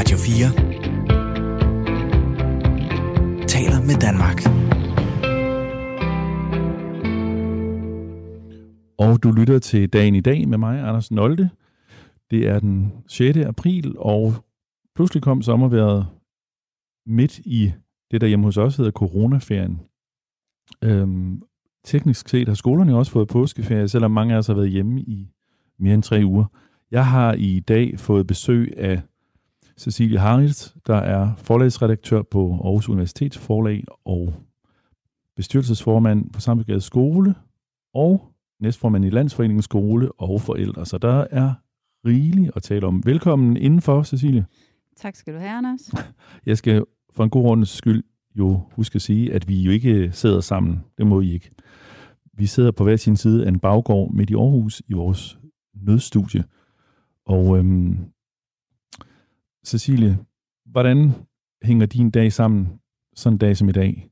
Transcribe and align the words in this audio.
Radio 0.00 0.16
4 0.16 0.48
taler 3.46 3.80
med 3.88 3.96
Danmark. 4.06 4.38
Og 8.98 9.22
du 9.22 9.30
lytter 9.30 9.58
til 9.58 9.88
Dagen 9.88 10.14
i 10.14 10.20
dag 10.20 10.48
med 10.48 10.58
mig, 10.58 10.80
Anders 10.80 11.10
Nolde. 11.10 11.50
Det 12.30 12.48
er 12.48 12.60
den 12.60 12.92
6. 13.08 13.38
april, 13.38 13.94
og 13.98 14.34
pludselig 14.94 15.22
kom 15.22 15.42
sommerværet 15.42 16.06
midt 17.06 17.38
i 17.38 17.72
det, 18.10 18.20
der 18.20 18.26
hjemme 18.26 18.44
hos 18.44 18.56
os 18.56 18.76
hedder 18.76 18.90
coronaferien. 18.90 19.80
Øhm, 20.84 21.42
teknisk 21.84 22.28
set 22.28 22.48
har 22.48 22.54
skolerne 22.54 22.96
også 22.96 23.12
fået 23.12 23.28
påskeferie, 23.28 23.88
selvom 23.88 24.10
mange 24.10 24.34
af 24.34 24.38
os 24.38 24.46
har 24.46 24.54
været 24.54 24.70
hjemme 24.70 25.00
i 25.00 25.28
mere 25.78 25.94
end 25.94 26.02
tre 26.02 26.22
uger. 26.24 26.44
Jeg 26.90 27.06
har 27.06 27.32
i 27.32 27.60
dag 27.60 27.98
fået 27.98 28.26
besøg 28.26 28.74
af 28.76 29.02
Cecilie 29.80 30.18
Harrit, 30.18 30.74
der 30.86 30.96
er 30.96 31.34
forlagsredaktør 31.36 32.22
på 32.22 32.52
Aarhus 32.52 32.88
Universitets 32.88 33.38
forlag 33.38 33.84
og 34.04 34.34
bestyrelsesformand 35.36 36.30
på 36.30 36.40
Samtidig 36.40 36.82
Skole 36.82 37.34
og 37.94 38.32
næstformand 38.60 39.04
i 39.04 39.10
Landsforeningens 39.10 39.64
Skole 39.64 40.12
og 40.12 40.40
forældre. 40.40 40.86
Så 40.86 40.98
der 40.98 41.26
er 41.30 41.54
rigeligt 42.06 42.50
at 42.56 42.62
tale 42.62 42.86
om. 42.86 43.02
Velkommen 43.04 43.56
indenfor, 43.56 44.02
Cecilie. 44.02 44.46
Tak 44.96 45.16
skal 45.16 45.34
du 45.34 45.38
have, 45.38 45.50
Anders. 45.50 45.90
Jeg 46.46 46.58
skal 46.58 46.84
for 47.12 47.24
en 47.24 47.30
god 47.30 47.42
rundes 47.42 47.68
skyld 47.68 48.04
jo 48.34 48.60
huske 48.72 48.96
at 48.96 49.02
sige, 49.02 49.32
at 49.32 49.48
vi 49.48 49.62
jo 49.62 49.70
ikke 49.70 50.12
sidder 50.12 50.40
sammen. 50.40 50.84
Det 50.98 51.06
må 51.06 51.20
I 51.20 51.32
ikke. 51.32 51.50
Vi 52.32 52.46
sidder 52.46 52.70
på 52.70 52.84
hver 52.84 52.96
sin 52.96 53.16
side 53.16 53.44
af 53.44 53.48
en 53.48 53.60
baggård 53.60 54.12
midt 54.12 54.30
i 54.30 54.34
Aarhus 54.34 54.82
i 54.88 54.92
vores 54.92 55.38
nødstudie. 55.74 56.44
Og 57.26 57.58
øhm, 57.58 57.98
Cecilie, 59.66 60.18
hvordan 60.66 61.12
hænger 61.62 61.86
din 61.86 62.10
dag 62.10 62.32
sammen 62.32 62.68
sådan 63.16 63.34
en 63.34 63.38
dag 63.38 63.56
som 63.56 63.68
i 63.68 63.72
dag? 63.72 64.10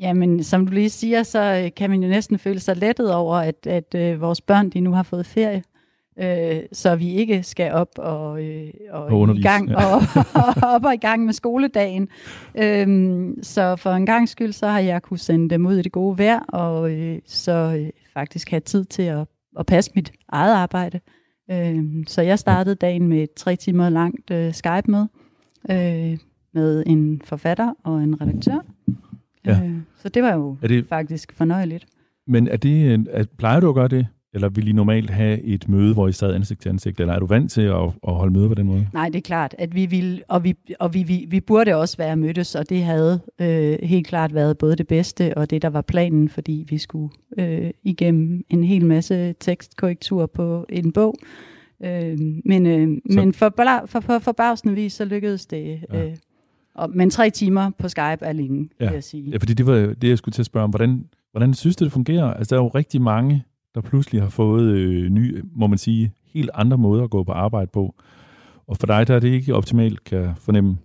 Jamen, 0.00 0.44
som 0.44 0.66
du 0.66 0.72
lige 0.72 0.90
siger, 0.90 1.22
så 1.22 1.62
øh, 1.64 1.70
kan 1.76 1.90
man 1.90 2.02
jo 2.02 2.08
næsten 2.08 2.38
føle 2.38 2.60
sig 2.60 2.76
lettet 2.76 3.14
over, 3.14 3.36
at, 3.36 3.66
at 3.66 3.94
øh, 3.94 4.20
vores 4.20 4.40
børn 4.40 4.70
de 4.70 4.80
nu 4.80 4.92
har 4.92 5.02
fået 5.02 5.26
ferie, 5.26 5.62
øh, 6.18 6.62
så 6.72 6.96
vi 6.96 7.14
ikke 7.14 7.42
skal 7.42 7.72
op 7.72 7.88
og, 7.98 8.44
øh, 8.44 8.70
og, 8.90 9.04
Og 9.04 9.36
i 9.36 9.42
gang 9.42 9.70
undervise, 9.70 10.18
og, 10.34 10.54
og 10.62 10.74
op 10.74 10.84
og 10.84 10.94
i 10.94 10.98
gang 10.98 11.24
med 11.24 11.32
skoledagen. 11.32 12.08
Øhm, 12.54 13.42
så 13.42 13.76
for 13.76 13.90
en 13.90 14.06
gang 14.06 14.28
skyld, 14.28 14.52
så 14.52 14.66
har 14.66 14.80
jeg 14.80 15.02
kunne 15.02 15.18
sende 15.18 15.50
dem 15.50 15.66
ud 15.66 15.76
i 15.76 15.82
det 15.82 15.92
gode 15.92 16.18
vejr, 16.18 16.40
og 16.40 16.90
øh, 16.90 17.18
så 17.26 17.52
øh, 17.52 17.90
faktisk 18.14 18.50
have 18.50 18.60
tid 18.60 18.84
til 18.84 19.02
at, 19.02 19.26
at 19.58 19.66
passe 19.66 19.92
mit 19.94 20.12
eget 20.28 20.54
arbejde. 20.54 21.00
Øhm, 21.50 22.04
så 22.06 22.22
jeg 22.22 22.38
startede 22.38 22.74
dagen 22.74 23.08
med 23.08 23.22
et 23.22 23.34
tre 23.36 23.56
timer 23.56 23.88
langt 23.88 24.30
øh, 24.30 24.52
Skype-møde 24.54 25.08
øh, 25.70 26.18
med 26.54 26.82
en 26.86 27.22
forfatter 27.24 27.74
og 27.84 28.02
en 28.02 28.20
redaktør. 28.20 28.58
Ja. 29.46 29.60
Øh, 29.64 29.76
så 29.96 30.08
det 30.08 30.22
var 30.22 30.34
jo 30.34 30.56
Er 30.62 30.68
det, 30.68 30.86
faktisk 30.88 31.32
fornøjeligt. 31.32 31.86
men 32.26 32.48
er 32.48 32.56
det, 32.56 33.06
er, 33.10 33.24
plejer 33.38 33.60
du 33.60 33.68
at 33.68 33.74
gøre 33.74 33.88
det? 33.88 34.06
Eller 34.34 34.48
vil 34.48 34.68
I 34.68 34.72
normalt 34.72 35.10
have 35.10 35.40
et 35.42 35.68
møde, 35.68 35.94
hvor 35.94 36.08
I 36.08 36.12
sad 36.12 36.34
ansigt 36.34 36.60
til 36.62 36.68
ansigt? 36.68 37.00
Eller 37.00 37.14
er 37.14 37.18
du 37.18 37.26
vant 37.26 37.50
til 37.50 37.60
at, 37.62 37.82
at 38.08 38.14
holde 38.14 38.32
møde 38.32 38.48
på 38.48 38.54
den 38.54 38.66
måde? 38.66 38.88
Nej, 38.92 39.06
det 39.08 39.16
er 39.16 39.20
klart, 39.22 39.54
at 39.58 39.74
vi 39.74 39.86
ville, 39.86 40.20
og 40.28 40.44
vi, 40.44 40.54
og 40.78 40.94
vi, 40.94 41.02
vi, 41.02 41.26
vi 41.28 41.40
burde 41.40 41.76
også 41.76 41.96
være 41.96 42.16
mødtes, 42.16 42.54
og 42.54 42.68
det 42.68 42.82
havde 42.84 43.20
øh, 43.40 43.78
helt 43.82 44.06
klart 44.06 44.34
været 44.34 44.58
både 44.58 44.76
det 44.76 44.86
bedste 44.86 45.36
og 45.38 45.50
det, 45.50 45.62
der 45.62 45.68
var 45.70 45.82
planen, 45.82 46.28
fordi 46.28 46.66
vi 46.68 46.78
skulle 46.78 47.12
øh, 47.38 47.70
igennem 47.84 48.44
en 48.50 48.64
hel 48.64 48.86
masse 48.86 49.32
tekstkorrektur 49.40 50.26
på 50.26 50.66
en 50.68 50.92
bog. 50.92 51.14
Øh, 51.84 52.18
men 52.44 52.66
øh, 52.66 52.88
men 53.14 53.32
for, 53.32 53.52
for, 53.86 54.00
for, 54.00 54.18
for 54.18 54.32
bagsende 54.32 54.74
vis, 54.74 54.92
så 54.92 55.04
lykkedes 55.04 55.46
det. 55.46 55.78
Ja. 55.92 56.04
Øh, 56.04 56.16
og, 56.74 56.90
men 56.94 57.10
tre 57.10 57.30
timer 57.30 57.70
på 57.78 57.88
Skype 57.88 58.18
er 58.20 58.32
længe, 58.32 58.68
Ja. 58.80 58.84
vil 58.86 58.94
jeg 58.94 59.04
sige. 59.04 59.30
Ja, 59.30 59.36
fordi 59.36 59.54
det 59.54 59.66
var 59.66 59.74
det, 59.74 60.08
jeg 60.08 60.18
skulle 60.18 60.32
til 60.32 60.42
at 60.42 60.46
spørge 60.46 60.64
om. 60.64 60.70
Hvordan, 60.70 61.04
hvordan 61.32 61.54
synes 61.54 61.76
du, 61.76 61.84
det 61.84 61.92
fungerer? 61.92 62.24
Altså, 62.34 62.54
der 62.54 62.60
er 62.60 62.64
jo 62.64 62.68
rigtig 62.68 63.02
mange, 63.02 63.42
der 63.82 63.88
pludselig 63.88 64.22
har 64.22 64.28
fået 64.28 64.70
øh, 64.72 65.10
nye, 65.10 65.42
må 65.54 65.66
man 65.66 65.78
sige, 65.78 66.12
helt 66.34 66.50
andre 66.54 66.78
måder 66.78 67.04
at 67.04 67.10
gå 67.10 67.22
på 67.22 67.32
arbejde 67.32 67.70
på. 67.72 67.94
Og 68.66 68.76
for 68.76 68.86
dig, 68.86 69.06
der 69.06 69.14
er 69.14 69.20
det 69.20 69.28
ikke 69.28 69.54
optimalt, 69.54 70.04
kan 70.04 70.18
jeg 70.18 70.34
fornemme. 70.40 70.76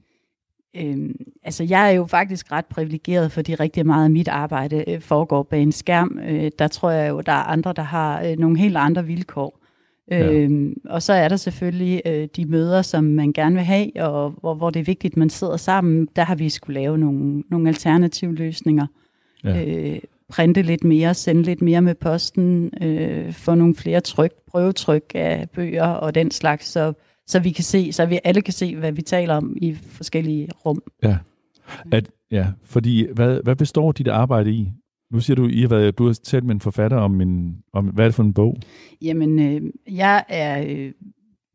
Øhm, 0.75 1.15
altså, 1.43 1.63
jeg 1.63 1.87
er 1.87 1.95
jo 1.95 2.05
faktisk 2.05 2.51
ret 2.51 2.65
privilegeret, 2.65 3.31
fordi 3.31 3.55
rigtig 3.55 3.85
meget 3.85 4.03
af 4.03 4.11
mit 4.11 4.27
arbejde 4.27 4.83
øh, 4.87 5.01
foregår 5.01 5.43
bag 5.43 5.61
en 5.61 5.71
skærm. 5.71 6.19
Øh, 6.27 6.51
der 6.59 6.67
tror 6.67 6.91
jeg 6.91 7.09
jo, 7.09 7.21
der 7.21 7.31
er 7.31 7.43
andre, 7.43 7.73
der 7.73 7.81
har 7.81 8.23
øh, 8.23 8.37
nogle 8.37 8.57
helt 8.57 8.77
andre 8.77 9.05
vilkår. 9.05 9.59
Ja. 10.11 10.31
Øhm, 10.31 10.73
og 10.89 11.01
så 11.01 11.13
er 11.13 11.27
der 11.27 11.35
selvfølgelig 11.35 12.01
øh, 12.05 12.27
de 12.35 12.45
møder, 12.45 12.81
som 12.81 13.03
man 13.03 13.33
gerne 13.33 13.55
vil 13.55 13.63
have, 13.63 13.89
og 13.99 14.33
hvor, 14.39 14.53
hvor 14.53 14.69
det 14.69 14.79
er 14.79 14.83
vigtigt, 14.83 15.13
at 15.13 15.17
man 15.17 15.29
sidder 15.29 15.57
sammen. 15.57 16.07
Der 16.15 16.23
har 16.23 16.35
vi 16.35 16.49
skulle 16.49 16.79
lave 16.81 16.97
nogle, 16.97 17.43
nogle 17.49 17.69
alternative 17.69 18.35
løsninger. 18.35 18.87
Ja. 19.43 19.65
Øh, 19.65 19.99
printe 20.29 20.61
lidt 20.61 20.83
mere, 20.83 21.13
sende 21.13 21.41
lidt 21.43 21.61
mere 21.61 21.81
med 21.81 21.95
posten, 21.95 22.71
øh, 22.81 23.33
få 23.33 23.55
nogle 23.55 23.75
flere 23.75 24.01
tryk, 24.01 24.31
prøvetryk 24.47 25.11
af 25.15 25.49
bøger 25.49 25.87
og 25.87 26.15
den 26.15 26.31
slags, 26.31 26.65
så, 26.67 26.93
så 27.27 27.39
vi 27.39 27.51
kan 27.51 27.63
se, 27.63 27.93
så 27.93 28.05
vi 28.05 28.19
alle 28.23 28.41
kan 28.41 28.53
se, 28.53 28.75
hvad 28.75 28.91
vi 28.91 29.01
taler 29.01 29.35
om 29.35 29.57
i 29.61 29.73
forskellige 29.73 30.49
rum. 30.65 30.83
At, 31.91 32.09
ja, 32.31 32.47
fordi 32.63 33.07
hvad, 33.13 33.39
hvad 33.43 33.55
består 33.55 33.91
dit 33.91 34.07
arbejde 34.07 34.51
i? 34.51 34.71
Nu 35.11 35.19
siger 35.19 35.35
du, 35.35 35.47
I 35.47 35.61
har 35.61 35.67
været, 35.67 35.97
du 35.97 36.05
har 36.05 36.13
talt 36.13 36.43
med 36.43 36.55
en 36.55 36.61
forfatter 36.61 36.97
om, 36.97 37.21
en, 37.21 37.57
om 37.73 37.85
hvad 37.85 38.05
er 38.05 38.09
det 38.09 38.15
for 38.15 38.23
en 38.23 38.33
bog? 38.33 38.57
Jamen, 39.01 39.39
øh, 39.39 39.61
jeg 39.97 40.23
er 40.29 40.63
øh, 40.67 40.91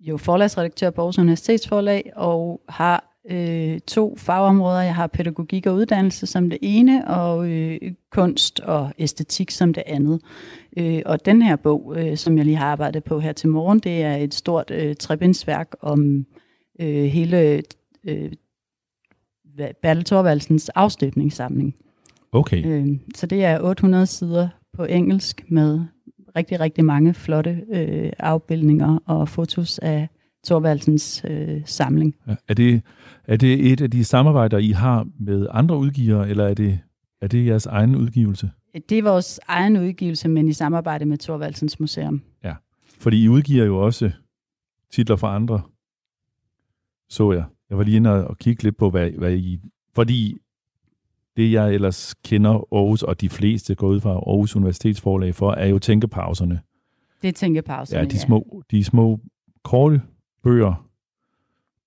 jo 0.00 0.16
forlagsredaktør 0.16 0.90
på 0.90 1.00
Aarhus 1.00 1.18
Universitetsforlag 1.18 2.12
og 2.16 2.60
har 2.68 3.17
øh, 3.30 3.80
to 3.80 4.16
fagområder. 4.16 4.80
Jeg 4.80 4.94
har 4.94 5.06
pædagogik 5.06 5.66
og 5.66 5.74
uddannelse 5.74 6.26
som 6.26 6.50
det 6.50 6.58
ene, 6.62 7.08
og 7.08 7.50
øh, 7.50 7.78
kunst 8.12 8.60
og 8.60 8.90
æstetik 8.98 9.50
som 9.50 9.74
det 9.74 9.82
andet. 9.86 10.20
Øh, 10.76 11.02
og 11.06 11.24
den 11.24 11.42
her 11.42 11.56
bog, 11.56 11.94
øh, 11.96 12.16
som 12.16 12.36
jeg 12.36 12.44
lige 12.44 12.56
har 12.56 12.66
arbejdet 12.66 13.04
på 13.04 13.20
her 13.20 13.32
til 13.32 13.48
morgen, 13.48 13.78
det 13.78 14.02
er 14.02 14.16
et 14.16 14.34
stort 14.34 14.70
øh, 14.70 14.96
trebindsværk 14.96 15.68
om 15.80 16.26
øh, 16.80 17.04
hele 17.04 17.62
øh, 18.04 18.32
Bertel 19.82 20.04
Thorvaldsens 20.04 20.68
afstøbningssamling. 20.68 21.74
Okay, 22.32 22.66
Øh, 22.66 22.86
så 23.14 23.26
det 23.26 23.44
er 23.44 23.60
800 23.60 24.06
sider 24.06 24.48
på 24.72 24.84
engelsk 24.84 25.44
med 25.48 25.80
rigtig, 26.36 26.60
rigtig 26.60 26.84
mange 26.84 27.14
flotte 27.14 27.62
øh, 27.72 28.12
afbildninger 28.18 28.98
og 29.06 29.28
fotos 29.28 29.78
af 29.78 30.08
Thorvaldsens 30.48 31.24
øh, 31.28 31.62
samling. 31.64 32.14
ja. 32.26 32.34
er, 32.48 32.54
det, 32.54 32.82
er 33.24 33.36
det 33.36 33.72
et 33.72 33.80
af 33.80 33.90
de 33.90 34.04
samarbejder, 34.04 34.58
I 34.58 34.70
har 34.70 35.06
med 35.20 35.46
andre 35.50 35.76
udgivere, 35.76 36.28
eller 36.28 36.44
er 36.44 36.54
det, 36.54 36.78
er 37.22 37.26
det 37.26 37.46
jeres 37.46 37.66
egen 37.66 37.96
udgivelse? 37.96 38.50
Det 38.88 38.98
er 38.98 39.02
vores 39.02 39.40
egen 39.48 39.76
udgivelse, 39.76 40.28
men 40.28 40.48
i 40.48 40.52
samarbejde 40.52 41.04
med 41.04 41.18
Thorvaldsens 41.18 41.80
Museum. 41.80 42.22
Fordi 43.00 43.24
I 43.24 43.28
udgiver 43.28 43.64
jo 43.64 43.78
også 43.78 44.10
titler 44.92 45.16
fra 45.16 45.34
andre, 45.34 45.62
så 47.08 47.32
jeg. 47.32 47.44
Jeg 47.70 47.78
var 47.78 47.84
lige 47.84 47.96
inde 47.96 48.28
og 48.28 48.38
kigge 48.38 48.62
lidt 48.62 48.76
på, 48.76 48.90
hvad, 48.90 49.10
hvad 49.10 49.34
I... 49.34 49.60
Fordi 49.94 50.36
det, 51.36 51.52
jeg 51.52 51.74
ellers 51.74 52.14
kender 52.14 52.50
Aarhus, 52.50 53.02
og 53.02 53.20
de 53.20 53.28
fleste 53.28 53.74
går 53.74 53.88
ud 53.88 54.00
fra 54.00 54.10
Aarhus 54.10 54.56
Universitets 54.56 55.00
forlag 55.00 55.34
for, 55.34 55.52
er 55.52 55.66
jo 55.66 55.78
tænkepauserne. 55.78 56.60
Det 57.22 57.28
er 57.28 57.32
tænkepauserne. 57.32 58.00
Ja, 58.00 58.08
de 58.08 58.18
små, 58.18 58.62
de 58.70 58.84
små 58.84 59.20
korte 59.64 60.02
bøger 60.42 60.88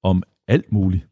om 0.04 0.24
alt 0.48 0.72
muligt. 0.72 1.08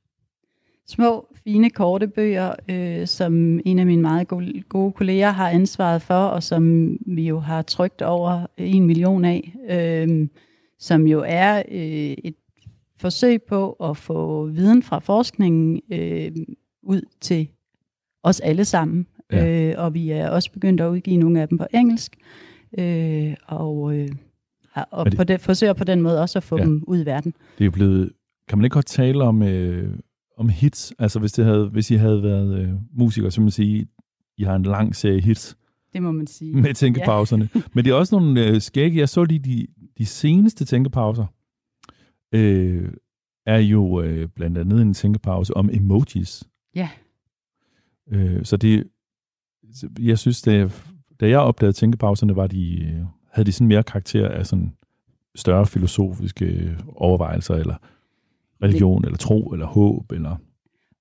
Små, 0.87 1.27
fine, 1.43 1.69
korte 1.69 2.07
bøger, 2.07 2.55
øh, 2.69 3.07
som 3.07 3.59
en 3.65 3.79
af 3.79 3.85
mine 3.85 4.01
meget 4.01 4.27
gode, 4.27 4.61
gode 4.61 4.91
kolleger 4.91 5.31
har 5.31 5.49
ansvaret 5.49 6.01
for, 6.01 6.13
og 6.13 6.43
som 6.43 6.93
vi 7.05 7.27
jo 7.27 7.39
har 7.39 7.61
trygt 7.61 8.01
over 8.01 8.45
en 8.57 8.85
million 8.85 9.25
af, 9.25 9.55
øh, 9.69 10.27
som 10.79 11.07
jo 11.07 11.23
er 11.27 11.63
øh, 11.71 12.15
et 12.23 12.35
forsøg 12.97 13.41
på 13.41 13.71
at 13.71 13.97
få 13.97 14.45
viden 14.45 14.83
fra 14.83 14.99
forskningen 14.99 15.81
øh, 15.91 16.31
ud 16.83 17.01
til 17.21 17.49
os 18.23 18.39
alle 18.39 18.65
sammen. 18.65 19.07
Ja. 19.31 19.69
Øh, 19.69 19.83
og 19.83 19.93
vi 19.93 20.09
er 20.09 20.29
også 20.29 20.51
begyndt 20.51 20.81
at 20.81 20.89
udgive 20.89 21.17
nogle 21.17 21.41
af 21.41 21.47
dem 21.47 21.57
på 21.57 21.65
engelsk, 21.73 22.15
øh, 22.77 23.35
og, 23.47 23.95
øh, 23.95 24.09
og 24.91 25.05
det- 25.05 25.17
på 25.17 25.23
det, 25.23 25.41
forsøger 25.41 25.73
på 25.73 25.83
den 25.83 26.01
måde 26.01 26.21
også 26.21 26.39
at 26.39 26.43
få 26.43 26.57
Ja. 26.57 26.63
dem 26.63 26.83
ud 26.87 27.01
i 27.01 27.05
verden. 27.05 27.31
Det 27.31 27.61
er 27.61 27.65
jo 27.65 27.71
blevet... 27.71 28.11
Kan 28.47 28.57
man 28.57 28.65
ikke 28.65 28.73
godt 28.73 28.85
tale 28.85 29.23
om, 29.23 29.43
øh, 29.43 29.93
om 30.37 30.49
hits? 30.49 30.93
Altså, 30.99 31.19
hvis, 31.19 31.31
det 31.31 31.45
havde, 31.45 31.65
hvis 31.69 31.91
I 31.91 31.95
havde 31.95 32.23
været 32.23 32.59
øh, 32.59 32.69
musikere, 32.91 33.31
så 33.31 33.41
man 33.41 33.51
sige, 33.51 33.87
I 34.37 34.43
har 34.43 34.55
en 34.55 34.63
lang 34.63 34.95
serie 34.95 35.21
hits. 35.21 35.57
Det 35.93 36.03
må 36.03 36.11
man 36.11 36.27
sige. 36.27 36.55
med 36.55 36.73
tænkepauserne. 36.73 37.49
Ja. 37.55 37.61
Men 37.73 37.85
det 37.85 37.91
er 37.91 37.95
også 37.95 38.15
nogle 38.19 38.45
øh, 38.47 38.61
skægge. 38.61 38.99
Jeg 38.99 39.09
så 39.09 39.23
lige 39.23 39.39
de, 39.39 39.67
de 39.97 40.05
seneste 40.05 40.65
tænkepauser. 40.65 41.25
Øh, 42.31 42.91
er 43.45 43.57
jo 43.57 44.01
øh, 44.01 44.27
blandt 44.35 44.57
andet 44.57 44.81
en 44.81 44.93
tænkepause 44.93 45.57
om 45.57 45.69
emojis. 45.73 46.43
Ja. 46.75 46.89
Øh, 48.11 48.45
så 48.45 48.57
det, 48.57 48.87
jeg 49.99 50.19
synes, 50.19 50.41
da, 50.41 50.69
da 51.19 51.29
jeg 51.29 51.39
opdagede 51.39 51.73
tænkepauserne, 51.73 52.35
var 52.35 52.47
de, 52.47 52.83
øh, 52.83 53.03
havde 53.31 53.45
de 53.45 53.51
sådan 53.51 53.67
mere 53.67 53.83
karakter 53.83 54.29
af 54.29 54.45
sådan 54.45 54.73
større 55.35 55.65
filosofiske 55.65 56.77
overvejelser 56.95 57.55
eller 57.55 57.75
religion, 58.63 59.05
eller 59.05 59.17
tro, 59.17 59.47
eller 59.47 59.65
håb, 59.65 60.11
eller... 60.11 60.35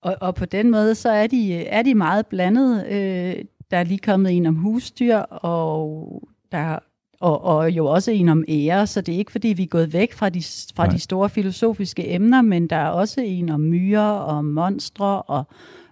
Og, 0.03 0.17
og 0.21 0.35
på 0.35 0.45
den 0.45 0.71
måde, 0.71 0.95
så 0.95 1.11
er 1.11 1.27
de, 1.27 1.55
er 1.55 1.83
de 1.83 1.95
meget 1.95 2.27
blandet. 2.27 2.87
Øh, 2.87 3.35
der 3.71 3.77
er 3.77 3.85
lige 3.85 3.99
kommet 3.99 4.37
en 4.37 4.47
om 4.47 4.55
husdyr, 4.55 5.17
og 5.19 6.23
der 6.53 6.79
og, 7.21 7.45
og 7.45 7.71
jo 7.71 7.87
også 7.87 8.11
en 8.11 8.29
om 8.29 8.45
ære, 8.49 8.87
så 8.87 9.01
det 9.01 9.15
er 9.15 9.19
ikke 9.19 9.33
fordi, 9.33 9.49
vi 9.49 9.63
er 9.63 9.67
gået 9.67 9.93
væk 9.93 10.13
fra 10.13 10.29
de, 10.29 10.43
fra 10.77 10.87
de 10.87 10.99
store 10.99 11.29
filosofiske 11.29 12.15
emner, 12.15 12.43
men 12.43 12.67
der 12.67 12.77
er 12.77 12.89
også 12.89 13.21
en 13.21 13.49
om 13.49 13.61
myrer 13.61 14.11
og 14.11 14.45
monstre 14.45 15.23
og 15.23 15.45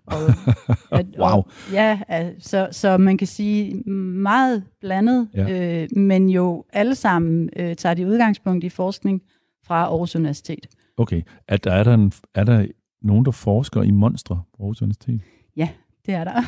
og, 0.91 1.05
wow. 1.19 1.29
Og, 1.29 1.47
ja, 1.73 1.99
så, 2.39 2.69
så 2.71 2.97
man 2.97 3.19
kan 3.19 3.27
sige 3.27 3.75
meget 3.91 4.65
blandet, 4.81 5.29
ja. 5.35 5.83
øh, 5.83 5.89
men 5.97 6.29
jo 6.29 6.65
alle 6.73 6.95
sammen 6.95 7.49
øh, 7.57 7.77
tager 7.77 7.95
de 7.95 8.07
udgangspunkt 8.07 8.65
i 8.65 8.69
forskning 8.69 9.23
fra 9.67 9.75
Aarhus 9.75 10.17
Universitet. 10.17 10.67
Okay. 10.97 11.23
Er 11.49 11.57
der, 11.57 11.73
er 11.73 11.85
der, 11.85 11.95
en, 11.95 12.13
er 12.35 12.45
der 12.45 12.67
nogen, 13.03 13.25
der 13.25 13.31
forsker 13.31 13.83
i 13.83 13.91
monstre 13.91 14.43
på 14.57 14.63
Aarhus 14.63 14.83
Universitet? 14.83 15.21
Ja, 15.57 15.69
det 16.07 16.15
er 16.15 16.25
der. 16.25 16.43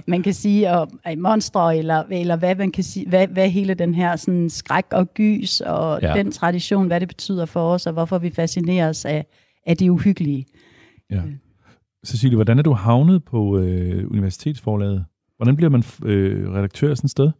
man 0.10 0.22
kan 0.22 0.34
sige, 0.34 0.68
at, 0.68 0.88
at 1.04 1.18
monstre, 1.18 1.76
eller, 1.78 2.04
eller 2.10 2.36
hvad 2.36 2.54
man 2.54 2.72
kan 2.72 2.84
sige, 2.84 3.08
hvad, 3.08 3.28
hvad 3.28 3.48
hele 3.48 3.74
den 3.74 3.94
her 3.94 4.16
sådan, 4.16 4.50
skræk 4.50 4.84
og 4.92 5.14
gys, 5.14 5.60
og 5.60 5.98
ja. 6.02 6.14
den 6.14 6.32
tradition, 6.32 6.86
hvad 6.86 7.00
det 7.00 7.08
betyder 7.08 7.46
for 7.46 7.72
os, 7.72 7.86
og 7.86 7.92
hvorfor 7.92 8.18
vi 8.18 8.30
fascineres 8.30 9.04
af, 9.04 9.26
af 9.66 9.76
det 9.76 9.88
uhyggelige. 9.88 10.46
Ja. 11.10 11.22
Cecilie, 12.04 12.36
hvordan 12.36 12.58
er 12.58 12.62
du 12.62 12.72
havnet 12.72 13.24
på 13.24 13.58
øh, 13.58 14.10
universitetsforlaget? 14.10 15.04
Hvordan 15.36 15.56
bliver 15.56 15.70
man 15.70 15.84
øh, 16.04 16.52
redaktør 16.52 16.94
sådan 16.94 17.06
et 17.06 17.10
sted? 17.10 17.30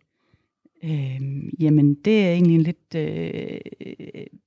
Øh, 0.84 1.20
jamen, 1.60 1.94
det 2.04 2.26
er 2.26 2.30
egentlig 2.30 2.54
en 2.54 2.62
lidt, 2.62 2.94
øh, 2.96 3.60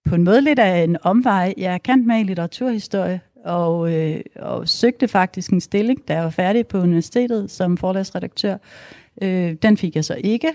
på 0.05 0.15
en 0.15 0.23
måde 0.23 0.41
lidt 0.41 0.59
af 0.59 0.83
en 0.83 0.97
omvej. 1.01 1.53
Jeg 1.57 1.73
er 1.73 1.77
kendt 1.77 2.07
med 2.07 2.19
i 2.19 2.23
litteraturhistorie, 2.23 3.19
og, 3.45 3.93
øh, 3.93 4.19
og 4.35 4.67
søgte 4.69 5.07
faktisk 5.07 5.51
en 5.51 5.61
stilling, 5.61 6.07
da 6.07 6.13
jeg 6.13 6.23
var 6.23 6.29
færdig 6.29 6.67
på 6.67 6.77
universitetet 6.77 7.51
som 7.51 7.77
forlagsredaktør. 7.77 8.57
Øh, 9.21 9.55
den 9.61 9.77
fik 9.77 9.95
jeg 9.95 10.05
så 10.05 10.15
ikke. 10.23 10.49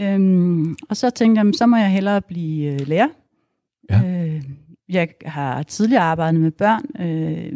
Øh, 0.00 0.66
og 0.88 0.96
så 0.96 1.10
tænkte 1.10 1.42
jeg, 1.42 1.52
så 1.54 1.66
må 1.66 1.76
jeg 1.76 1.90
hellere 1.90 2.22
blive 2.22 2.72
øh, 2.72 2.88
lærer. 2.88 3.08
Ja. 3.90 4.26
Øh, 4.26 4.42
jeg 4.88 5.08
har 5.24 5.62
tidligere 5.62 6.02
arbejdet 6.02 6.40
med 6.40 6.50
børn, 6.50 7.06
øh, 7.06 7.52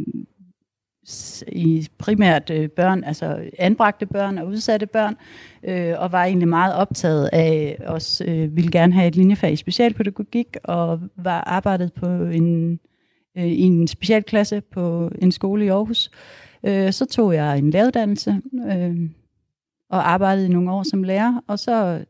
i 1.48 1.88
primært 1.98 2.50
øh, 2.50 2.68
børn, 2.68 3.04
altså 3.04 3.50
anbragte 3.58 4.06
børn 4.06 4.38
og 4.38 4.46
udsatte 4.46 4.86
børn, 4.86 5.16
øh, 5.64 5.94
og 5.98 6.12
var 6.12 6.24
egentlig 6.24 6.48
meget 6.48 6.74
optaget 6.74 7.30
af, 7.32 7.76
også 7.86 8.24
øh, 8.24 8.56
ville 8.56 8.70
gerne 8.70 8.92
have 8.92 9.08
et 9.08 9.16
linjefag 9.16 9.52
i 9.52 9.56
specialpædagogik, 9.56 10.56
og 10.64 11.00
var 11.16 11.40
arbejdet 11.40 11.92
på 11.92 12.06
en, 12.06 12.80
øh, 13.38 13.46
i 13.46 13.60
en 13.60 13.88
specialklasse 13.88 14.60
på 14.60 15.10
en 15.18 15.32
skole 15.32 15.64
i 15.64 15.68
Aarhus. 15.68 16.10
Øh, 16.66 16.92
så 16.92 17.06
tog 17.06 17.34
jeg 17.34 17.58
en 17.58 17.70
læreruddannelse, 17.70 18.40
øh, 18.72 19.10
og 19.90 20.10
arbejdede 20.10 20.46
i 20.46 20.52
nogle 20.52 20.72
år 20.72 20.82
som 20.82 21.02
lærer, 21.02 21.42
og 21.46 21.58
så, 21.58 22.04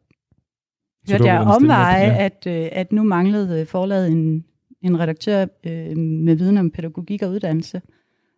så 1.07 1.13
hørte 1.13 1.25
jeg 1.25 1.41
omveje, 1.41 2.07
ja. 2.07 2.25
at, 2.25 2.47
øh, 2.47 2.69
at 2.73 2.93
nu 2.93 3.03
manglede 3.03 3.67
forlaget 3.67 4.09
en, 4.09 4.45
en 4.83 5.01
redaktør 5.01 5.47
øh, 5.67 5.97
med 5.99 6.35
viden 6.35 6.59
om 6.59 6.71
pædagogik 6.71 7.23
og 7.23 7.31
uddannelse. 7.31 7.83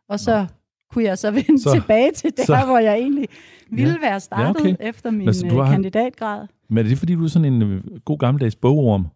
Og 0.09 0.21
så 0.21 0.41
Nå. 0.41 0.47
kunne 0.91 1.05
jeg 1.05 1.19
så 1.19 1.31
vende 1.31 1.59
så, 1.59 1.73
tilbage 1.73 2.13
til 2.13 2.37
der, 2.37 2.45
så, 2.45 2.63
hvor 2.67 2.79
jeg 2.79 2.95
egentlig 2.95 3.29
ville 3.71 3.99
ja, 4.03 4.09
være 4.09 4.21
startet 4.21 4.65
ja, 4.65 4.73
okay. 4.73 4.89
efter 4.89 5.11
min 5.11 5.29
altså, 5.29 5.47
har, 5.49 5.71
kandidatgrad. 5.71 6.47
Men 6.69 6.79
er 6.79 6.89
det 6.89 6.99
fordi, 6.99 7.15
du 7.15 7.25
er 7.25 7.29
sådan 7.29 7.53
en 7.53 7.63
øh, 7.63 7.83
god 8.05 8.19
gammeldags 8.19 8.57
bogorm, 8.57 9.07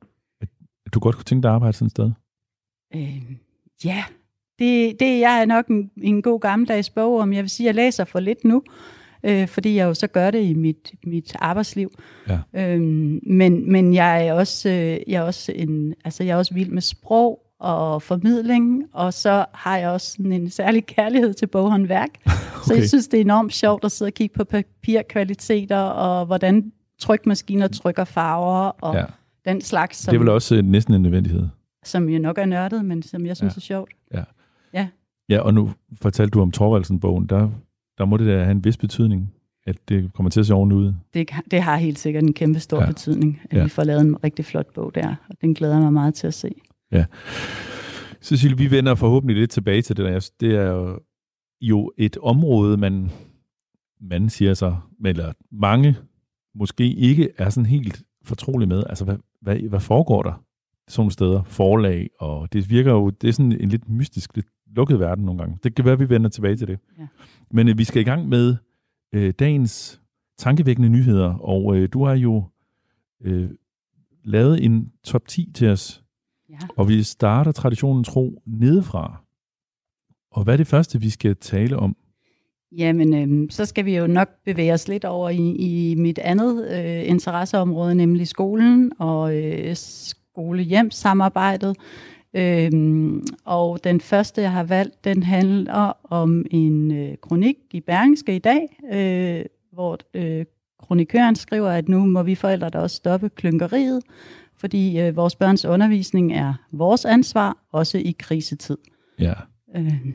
at 0.87 0.95
du 0.95 1.01
godt 1.01 1.15
kunne 1.15 1.25
tænke 1.25 1.43
dig 1.43 1.49
at 1.49 1.55
arbejde 1.55 1.73
sådan 1.73 1.87
et 1.87 1.91
sted? 1.91 2.11
Øh, 2.95 3.23
ja, 3.85 4.05
det, 4.59 5.01
det 5.01 5.21
jeg 5.21 5.41
er 5.41 5.45
nok 5.45 5.67
en, 5.67 5.91
en 6.03 6.23
god 6.23 6.41
gammeldags 6.41 6.91
bogorm. 6.91 7.33
Jeg 7.33 7.43
vil 7.43 7.51
sige, 7.51 7.67
jeg 7.67 7.75
læser 7.75 8.05
for 8.05 8.21
lidt 8.21 8.45
nu, 8.45 8.63
øh, 9.25 9.49
fordi 9.49 9.77
jeg 9.77 9.85
jo 9.85 9.95
så 9.95 10.07
gør 10.07 10.31
det 10.31 10.43
i 10.43 10.55
mit, 10.55 10.93
mit 11.05 11.37
arbejdsliv. 11.39 11.91
Ja. 12.29 12.39
Øhm, 12.55 13.21
men, 13.27 13.73
men 13.73 13.95
jeg 13.95 14.27
er 14.27 14.33
også, 14.33 14.69
øh, 14.69 14.99
jeg 15.07 15.19
er 15.19 15.23
også 15.23 15.53
en, 15.53 15.95
altså 16.05 16.25
jeg 16.25 16.33
er 16.33 16.37
også 16.37 16.55
vild 16.55 16.71
med 16.71 16.83
sprog, 16.83 17.41
og 17.61 18.03
formidling, 18.03 18.85
og 18.93 19.15
så 19.15 19.45
har 19.53 19.77
jeg 19.77 19.91
også 19.91 20.13
sådan 20.13 20.33
en 20.33 20.51
særlig 20.51 20.87
kærlighed 20.87 21.35
til 21.35 21.47
boghåndværk. 21.47 22.09
Okay. 22.25 22.37
Så 22.67 22.75
jeg 22.75 22.89
synes, 22.89 23.09
det 23.09 23.17
er 23.17 23.21
enormt 23.21 23.53
sjovt 23.53 23.85
at 23.85 23.93
sidde 23.93 24.09
og 24.09 24.15
kigge 24.15 24.35
på 24.35 24.45
papirkvaliteter, 24.45 25.79
og 25.79 26.27
hvordan 26.27 26.73
trykmaskiner 26.99 27.69
trykker 27.69 28.05
farver, 28.05 28.71
og 28.81 28.95
ja. 28.95 29.05
den 29.45 29.61
slags. 29.61 29.99
Som, 29.99 30.13
det 30.13 30.17
er 30.17 30.21
vel 30.21 30.29
også 30.29 30.57
øh, 30.57 30.65
næsten 30.65 30.95
en 30.95 31.03
nødvendighed. 31.03 31.49
Som 31.85 32.09
jo 32.09 32.19
nok 32.19 32.39
er 32.39 32.47
nørdet, 32.47 32.85
men 32.85 33.03
som 33.03 33.27
jeg 33.27 33.37
synes 33.37 33.55
ja. 33.55 33.59
er 33.59 33.61
sjovt. 33.61 33.91
Ja. 34.15 34.23
ja. 34.75 34.89
Ja, 35.29 35.41
og 35.41 35.55
nu 35.55 35.71
fortalte 36.03 36.31
du 36.31 36.41
om 36.43 36.51
Torvaldsen-bogen. 36.51 37.27
Der, 37.27 37.51
der 37.99 38.05
må 38.05 38.17
det 38.17 38.27
da 38.27 38.39
have 38.39 38.51
en 38.51 38.65
vis 38.65 38.77
betydning, 38.77 39.33
at 39.67 39.77
det 39.89 40.13
kommer 40.15 40.31
til 40.31 40.41
at 40.41 40.47
se 40.47 40.55
ordentligt 40.55 40.79
ud. 40.79 40.95
Det, 41.15 41.31
det 41.51 41.63
har 41.63 41.77
helt 41.77 41.99
sikkert 41.99 42.23
en 42.23 42.33
kæmpe 42.33 42.61
stor 42.61 42.81
ja. 42.81 42.87
betydning, 42.87 43.41
at 43.51 43.57
ja. 43.57 43.63
vi 43.63 43.69
får 43.69 43.85
lavet 43.85 44.01
en 44.01 44.25
rigtig 44.25 44.45
flot 44.45 44.75
bog 44.75 44.95
der, 44.95 45.15
og 45.29 45.35
den 45.41 45.55
glæder 45.55 45.75
jeg 45.75 45.83
mig 45.83 45.93
meget 45.93 46.15
til 46.15 46.27
at 46.27 46.35
se. 46.35 46.55
Ja. 46.93 47.05
Cecilie, 48.23 48.59
vi 48.59 48.71
vender 48.71 48.95
forhåbentlig 48.95 49.37
lidt 49.37 49.51
tilbage 49.51 49.83
til 49.83 49.97
det 49.97 50.05
der. 50.05 50.31
Det 50.41 50.55
er 50.55 50.99
jo 51.61 51.93
et 51.99 52.17
område, 52.17 52.77
man, 52.77 53.11
man 54.01 54.31
siger 54.31 54.55
så, 54.55 54.77
eller 55.05 55.33
mange 55.53 55.97
måske 56.55 56.95
ikke 56.95 57.31
er 57.39 57.51
sådan 57.51 57.67
helt 57.67 58.03
fortrolig 58.25 58.69
med. 58.69 58.85
Altså, 58.89 59.05
hvad, 59.05 59.17
hvad, 59.41 59.57
hvad 59.57 59.81
foregår 59.81 60.23
der 60.23 60.45
sådan 60.89 61.01
nogle 61.01 61.13
steder? 61.13 61.43
Forlag, 61.43 62.11
og 62.19 62.53
det 62.53 62.71
virker 62.71 62.93
jo, 62.93 63.11
det 63.11 63.29
er 63.29 63.33
sådan 63.33 63.53
en 63.53 63.69
lidt 63.69 63.89
mystisk, 63.89 64.35
lidt 64.35 64.47
lukket 64.67 65.01
verden 65.01 65.25
nogle 65.25 65.39
gange. 65.41 65.59
Det 65.63 65.75
kan 65.75 65.85
være, 65.85 65.93
at 65.93 66.01
vi 66.01 66.09
vender 66.09 66.31
tilbage 66.31 66.57
til 66.57 66.69
det. 66.69 66.79
Ja. 66.99 67.07
Men 67.51 67.69
øh, 67.69 67.79
vi 67.79 67.85
skal 67.85 68.01
i 68.01 68.05
gang 68.05 68.29
med 68.29 68.57
øh, 69.13 69.33
dagens 69.39 70.01
tankevækkende 70.39 70.89
nyheder, 70.89 71.35
og 71.35 71.77
øh, 71.77 71.89
du 71.93 72.05
har 72.05 72.15
jo 72.15 72.45
øh, 73.23 73.51
lavet 74.25 74.65
en 74.65 74.93
top 75.05 75.29
10 75.29 75.51
til 75.55 75.69
os 75.69 76.00
Ja. 76.51 76.59
Og 76.77 76.89
vi 76.89 77.03
starter 77.03 77.53
traditionen 77.53 78.05
tro 78.05 78.43
nedefra. 78.47 79.23
Og 80.31 80.45
hvad 80.45 80.55
er 80.55 80.57
det 80.57 80.67
første, 80.67 81.01
vi 81.01 81.11
skal 81.11 81.37
tale 81.37 81.77
om? 81.77 81.97
Jamen, 82.73 83.15
øh, 83.15 83.51
så 83.51 83.65
skal 83.65 83.85
vi 83.85 83.97
jo 83.97 84.07
nok 84.07 84.29
bevæge 84.45 84.73
os 84.73 84.89
lidt 84.89 85.05
over 85.05 85.31
i, 85.31 85.57
i 85.57 85.95
mit 85.95 86.19
andet 86.19 86.69
øh, 86.71 87.09
interesseområde, 87.09 87.95
nemlig 87.95 88.29
skolen 88.29 88.93
og 88.99 89.37
øh, 89.37 89.77
skole-hjem-samarbejdet. 89.77 91.77
Øhm, 92.35 93.27
og 93.45 93.85
den 93.85 94.01
første, 94.01 94.43
jeg 94.43 94.53
har 94.53 94.65
valgt, 94.65 95.05
den 95.05 95.23
handler 95.23 95.93
om 96.05 96.45
en 96.51 96.93
øh, 96.93 97.17
kronik 97.23 97.57
i 97.71 97.81
Bergenske 97.81 98.37
i 98.37 98.39
dag, 98.39 98.79
øh, 98.93 99.45
hvor 99.73 99.99
øh, 100.15 100.45
kronikøren 100.79 101.37
skriver, 101.37 101.69
at 101.69 101.89
nu 101.89 102.07
må 102.07 102.23
vi 102.23 102.35
forældre 102.35 102.69
da 102.69 102.79
også 102.79 102.97
stoppe 102.97 103.29
klynkeriet, 103.29 104.03
fordi 104.61 105.01
øh, 105.01 105.17
vores 105.17 105.37
børns 105.37 105.65
undervisning 105.65 106.33
er 106.33 106.55
vores 106.73 107.05
ansvar, 107.05 107.57
også 107.73 107.99
i 107.99 108.17
krisetid. 108.19 108.79
Ja. 109.19 109.33
Øh, 109.77 110.07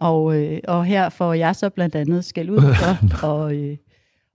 og, 0.00 0.42
øh, 0.42 0.60
og 0.68 0.84
her 0.84 1.08
får 1.08 1.34
jeg 1.34 1.56
så 1.56 1.70
blandt 1.70 1.94
andet 1.94 2.24
skæld 2.24 2.50
ud 2.50 2.60
for, 2.80 3.26
og, 3.26 3.56
øh, 3.56 3.76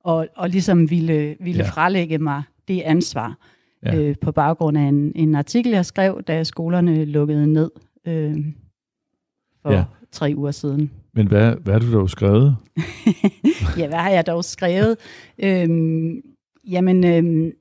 og, 0.04 0.28
og 0.36 0.50
ligesom 0.50 0.90
ville, 0.90 1.36
ville 1.40 1.64
ja. 1.64 1.70
frelægge 1.70 2.18
mig 2.18 2.44
det 2.68 2.82
ansvar 2.82 3.38
ja. 3.86 3.96
øh, 3.96 4.16
på 4.22 4.32
baggrund 4.32 4.78
af 4.78 4.82
en, 4.82 5.12
en 5.16 5.36
artikel, 5.36 5.72
jeg 5.72 5.86
skrev, 5.86 6.24
da 6.28 6.44
skolerne 6.44 7.06
lukkede 7.06 7.48
ned 7.48 7.72
øh, 8.08 8.38
for 9.62 9.72
ja. 9.72 9.84
tre 10.12 10.34
uger 10.38 10.52
siden. 10.52 10.92
Men 11.14 11.28
hvad, 11.28 11.56
hvad 11.56 11.74
har 11.74 11.80
du 11.80 11.94
dog 11.94 12.10
skrevet? 12.10 12.56
ja, 13.78 13.88
hvad 13.88 14.00
har 14.00 14.10
jeg 14.10 14.28
dog 14.28 14.46
skrevet? 14.46 14.98
Øhm, 15.44 16.22
jamen, 16.68 17.04
øhm, 17.04 17.52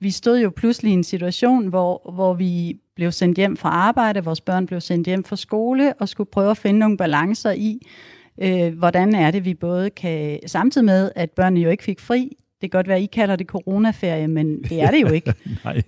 vi 0.00 0.10
stod 0.10 0.40
jo 0.40 0.50
pludselig 0.50 0.90
i 0.90 0.94
en 0.94 1.04
situation, 1.04 1.66
hvor, 1.66 2.10
hvor 2.14 2.34
vi 2.34 2.80
blev 2.96 3.12
sendt 3.12 3.38
hjem 3.38 3.56
fra 3.56 3.68
arbejde, 3.68 4.24
vores 4.24 4.40
børn 4.40 4.66
blev 4.66 4.80
sendt 4.80 5.06
hjem 5.06 5.24
fra 5.24 5.36
skole, 5.36 5.94
og 5.94 6.08
skulle 6.08 6.30
prøve 6.30 6.50
at 6.50 6.56
finde 6.56 6.78
nogle 6.78 6.96
balancer 6.96 7.50
i, 7.50 7.86
øh, 8.42 8.78
hvordan 8.78 9.14
er 9.14 9.30
det, 9.30 9.44
vi 9.44 9.54
både 9.54 9.90
kan, 9.90 10.38
samtidig 10.46 10.84
med, 10.84 11.10
at 11.16 11.30
børnene 11.30 11.60
jo 11.60 11.70
ikke 11.70 11.84
fik 11.84 12.00
fri, 12.00 12.36
det 12.60 12.70
kan 12.70 12.78
godt 12.78 12.88
være, 12.88 12.96
at 12.96 13.02
I 13.02 13.06
kalder 13.06 13.36
det 13.36 13.46
coronaferie, 13.46 14.28
men 14.28 14.62
det 14.62 14.82
er 14.82 14.90
det 14.90 15.02
jo 15.02 15.08
ikke. 15.08 15.34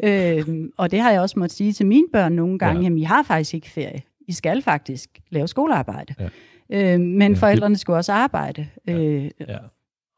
øh, 0.09 0.69
og 0.77 0.91
det 0.91 1.01
har 1.01 1.11
jeg 1.11 1.21
også 1.21 1.39
måttet 1.39 1.57
sige 1.57 1.73
til 1.73 1.87
mine 1.87 2.07
børn 2.13 2.33
nogle 2.33 2.59
gange, 2.59 2.81
ja. 2.81 2.85
jamen 2.85 2.99
I 2.99 3.03
har 3.03 3.23
faktisk 3.23 3.55
ikke 3.55 3.71
ferie. 3.71 4.03
I 4.29 4.33
skal 4.33 4.63
faktisk 4.63 5.11
lave 5.31 5.49
skolearbejde. 5.49 6.15
Ja. 6.71 6.95
Øh, 6.95 7.01
men 7.01 7.33
ja, 7.33 7.39
forældrene 7.39 7.77
skulle 7.77 7.97
også 7.97 8.13
arbejde. 8.13 8.67
Ja. 8.87 8.93
Øh, 8.93 9.31
ja. 9.49 9.59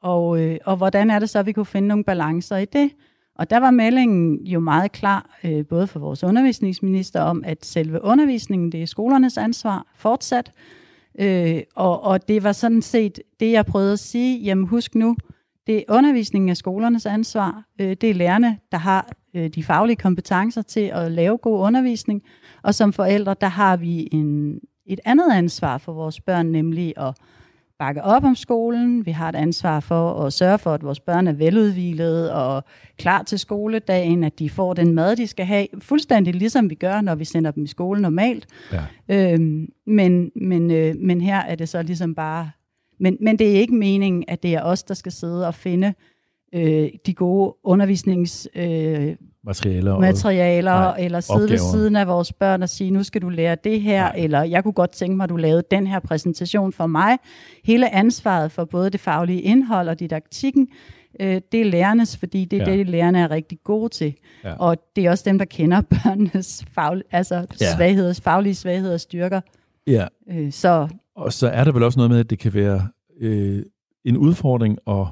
Og, 0.02 0.40
øh, 0.40 0.58
og 0.64 0.76
hvordan 0.76 1.10
er 1.10 1.18
det 1.18 1.30
så, 1.30 1.38
at 1.38 1.46
vi 1.46 1.52
kunne 1.52 1.66
finde 1.66 1.88
nogle 1.88 2.04
balancer 2.04 2.56
i 2.56 2.64
det? 2.64 2.90
Og 3.36 3.50
der 3.50 3.56
var 3.56 3.70
meldingen 3.70 4.46
jo 4.46 4.60
meget 4.60 4.92
klar, 4.92 5.38
øh, 5.44 5.66
både 5.66 5.86
for 5.86 6.00
vores 6.00 6.24
undervisningsminister, 6.24 7.20
om 7.20 7.42
at 7.46 7.64
selve 7.66 8.04
undervisningen, 8.04 8.72
det 8.72 8.82
er 8.82 8.86
skolernes 8.86 9.38
ansvar 9.38 9.86
fortsat. 9.96 10.52
Øh, 11.20 11.60
og, 11.74 12.02
og 12.02 12.28
det 12.28 12.42
var 12.42 12.52
sådan 12.52 12.82
set 12.82 13.20
det, 13.40 13.52
jeg 13.52 13.66
prøvede 13.66 13.92
at 13.92 13.98
sige, 13.98 14.38
jamen 14.38 14.66
husk 14.66 14.94
nu, 14.94 15.16
Det 15.66 15.76
er 15.76 15.82
undervisningen 15.88 16.48
af 16.48 16.56
skolernes 16.56 17.06
ansvar. 17.06 17.64
Øh, 17.80 17.96
det 18.00 18.10
er 18.10 18.14
lærerne, 18.14 18.58
der 18.72 18.78
har 18.78 19.12
øh, 19.34 19.48
de 19.48 19.64
faglige 19.64 19.96
kompetencer 19.96 20.62
til 20.62 20.90
at 20.94 21.12
lave 21.12 21.38
god 21.38 21.60
undervisning. 21.60 22.22
Og 22.62 22.74
som 22.74 22.92
forældre, 22.92 23.34
der 23.40 23.46
har 23.46 23.76
vi 23.76 24.08
en, 24.12 24.58
et 24.86 25.00
andet 25.04 25.32
ansvar 25.32 25.78
for 25.78 25.92
vores 25.92 26.20
børn, 26.20 26.46
nemlig 26.46 26.92
at 26.96 27.14
bakke 27.82 28.02
op 28.02 28.24
om 28.24 28.34
skolen. 28.34 29.06
Vi 29.06 29.10
har 29.10 29.28
et 29.28 29.34
ansvar 29.34 29.80
for 29.80 30.24
at 30.24 30.32
sørge 30.32 30.58
for, 30.58 30.74
at 30.74 30.82
vores 30.82 31.00
børn 31.00 31.26
er 31.26 31.32
veludvilede 31.32 32.34
og 32.34 32.64
klar 32.98 33.22
til 33.22 33.38
skoledagen, 33.38 34.24
at 34.24 34.38
de 34.38 34.50
får 34.50 34.74
den 34.74 34.94
mad, 34.94 35.16
de 35.16 35.26
skal 35.26 35.44
have, 35.44 35.66
fuldstændig 35.78 36.34
ligesom 36.34 36.70
vi 36.70 36.74
gør, 36.74 37.00
når 37.00 37.14
vi 37.14 37.24
sender 37.24 37.50
dem 37.50 37.64
i 37.64 37.66
skole 37.66 38.02
normalt. 38.02 38.46
Ja. 38.72 39.32
Øhm, 39.32 39.68
men, 39.86 40.30
men, 40.36 40.70
øh, 40.70 40.94
men 40.98 41.20
her 41.20 41.38
er 41.38 41.54
det 41.54 41.68
så 41.68 41.82
ligesom 41.82 42.14
bare... 42.14 42.50
Men, 43.00 43.16
men 43.20 43.38
det 43.38 43.50
er 43.50 43.60
ikke 43.60 43.74
meningen, 43.74 44.24
at 44.28 44.42
det 44.42 44.54
er 44.54 44.62
os, 44.62 44.82
der 44.82 44.94
skal 44.94 45.12
sidde 45.12 45.46
og 45.46 45.54
finde 45.54 45.94
øh, 46.54 46.88
de 47.06 47.14
gode 47.14 47.54
undervisnings... 47.64 48.48
Øh, 48.54 49.16
materialer, 49.46 49.98
materialer 49.98 50.72
og, 50.72 50.80
nej, 50.80 51.04
eller 51.04 51.20
sidde 51.20 51.42
opgaver. 51.42 51.50
ved 51.50 51.58
siden 51.58 51.96
af 51.96 52.06
vores 52.06 52.32
børn 52.32 52.62
og 52.62 52.68
sige, 52.68 52.90
nu 52.90 53.02
skal 53.02 53.22
du 53.22 53.28
lære 53.28 53.56
det 53.64 53.80
her, 53.80 54.02
nej. 54.02 54.14
eller 54.16 54.42
jeg 54.42 54.62
kunne 54.62 54.72
godt 54.72 54.90
tænke 54.90 55.16
mig, 55.16 55.24
at 55.24 55.30
du 55.30 55.36
lavede 55.36 55.62
den 55.70 55.86
her 55.86 56.00
præsentation 56.00 56.72
for 56.72 56.86
mig. 56.86 57.18
Hele 57.64 57.94
ansvaret 57.94 58.52
for 58.52 58.64
både 58.64 58.90
det 58.90 59.00
faglige 59.00 59.40
indhold 59.40 59.88
og 59.88 60.00
didaktikken, 60.00 60.68
øh, 61.20 61.40
det 61.52 61.60
er 61.60 61.64
lærernes, 61.64 62.16
fordi 62.16 62.44
det 62.44 62.62
er 62.62 62.70
ja. 62.70 62.76
det, 62.76 62.88
lærerne 62.88 63.18
er 63.18 63.30
rigtig 63.30 63.58
gode 63.64 63.88
til. 63.88 64.14
Ja. 64.44 64.54
Og 64.54 64.76
det 64.96 65.06
er 65.06 65.10
også 65.10 65.24
dem, 65.26 65.38
der 65.38 65.44
kender 65.44 65.80
børnenes 66.04 66.64
fag, 66.74 67.00
altså 67.10 67.46
ja. 67.60 67.76
svagheder, 67.76 68.20
faglige 68.22 68.54
svagheder 68.54 68.94
og 68.94 69.00
styrker. 69.00 69.40
Ja. 69.86 70.06
Øh, 70.30 70.52
så. 70.52 70.88
Og 71.16 71.32
så 71.32 71.48
er 71.48 71.64
der 71.64 71.72
vel 71.72 71.82
også 71.82 71.98
noget 71.98 72.10
med, 72.10 72.20
at 72.20 72.30
det 72.30 72.38
kan 72.38 72.54
være 72.54 72.88
øh, 73.20 73.62
en 74.04 74.16
udfordring 74.16 74.78
at, 74.88 75.06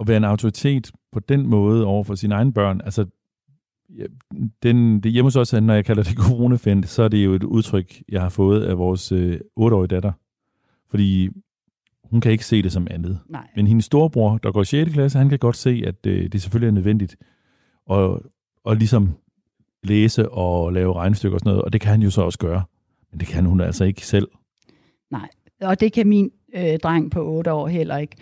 at 0.00 0.08
være 0.08 0.16
en 0.16 0.24
autoritet 0.24 0.90
på 1.12 1.20
den 1.20 1.46
måde 1.46 1.84
over 1.84 2.04
for 2.04 2.14
sine 2.14 2.34
egne 2.34 2.52
børn. 2.52 2.80
Altså 2.84 3.06
den, 4.62 5.00
det 5.00 5.12
hjemme 5.12 5.26
hos 5.26 5.36
os, 5.36 5.52
når 5.52 5.74
jeg 5.74 5.84
kalder 5.84 6.02
det 6.02 6.16
coronafend, 6.26 6.84
så 6.84 7.02
er 7.02 7.08
det 7.08 7.24
jo 7.24 7.34
et 7.34 7.44
udtryk, 7.44 8.02
jeg 8.08 8.22
har 8.22 8.28
fået 8.28 8.62
af 8.62 8.78
vores 8.78 9.12
øh, 9.12 9.40
8-årige 9.60 9.86
datter. 9.86 10.12
Fordi 10.90 11.28
hun 12.04 12.20
kan 12.20 12.32
ikke 12.32 12.46
se 12.46 12.62
det 12.62 12.72
som 12.72 12.86
andet. 12.90 13.20
Nej. 13.28 13.46
Men 13.56 13.66
hendes 13.66 13.84
storebror, 13.84 14.38
der 14.38 14.52
går 14.52 14.62
i 14.62 14.64
6. 14.64 14.92
klasse, 14.92 15.18
han 15.18 15.28
kan 15.28 15.38
godt 15.38 15.56
se, 15.56 15.82
at 15.86 16.06
øh, 16.06 16.32
det 16.32 16.42
selvfølgelig 16.42 16.68
er 16.68 16.72
nødvendigt 16.72 17.16
at, 17.90 18.18
at 18.66 18.78
ligesom 18.78 19.14
læse 19.82 20.28
og 20.28 20.72
lave 20.72 20.94
regnestykker 20.94 21.36
og 21.36 21.40
sådan 21.40 21.50
noget, 21.50 21.62
og 21.62 21.72
det 21.72 21.80
kan 21.80 21.90
han 21.90 22.02
jo 22.02 22.10
så 22.10 22.22
også 22.22 22.38
gøre. 22.38 22.62
Men 23.10 23.20
det 23.20 23.28
kan 23.28 23.44
hun 23.44 23.60
altså 23.60 23.84
ikke 23.84 24.06
selv. 24.06 24.28
Nej, 25.10 25.28
og 25.60 25.80
det 25.80 25.92
kan 25.92 26.08
min 26.08 26.30
øh, 26.54 26.78
dreng 26.78 27.10
på 27.10 27.26
8 27.26 27.52
år 27.52 27.68
heller 27.68 27.96
ikke 27.96 28.16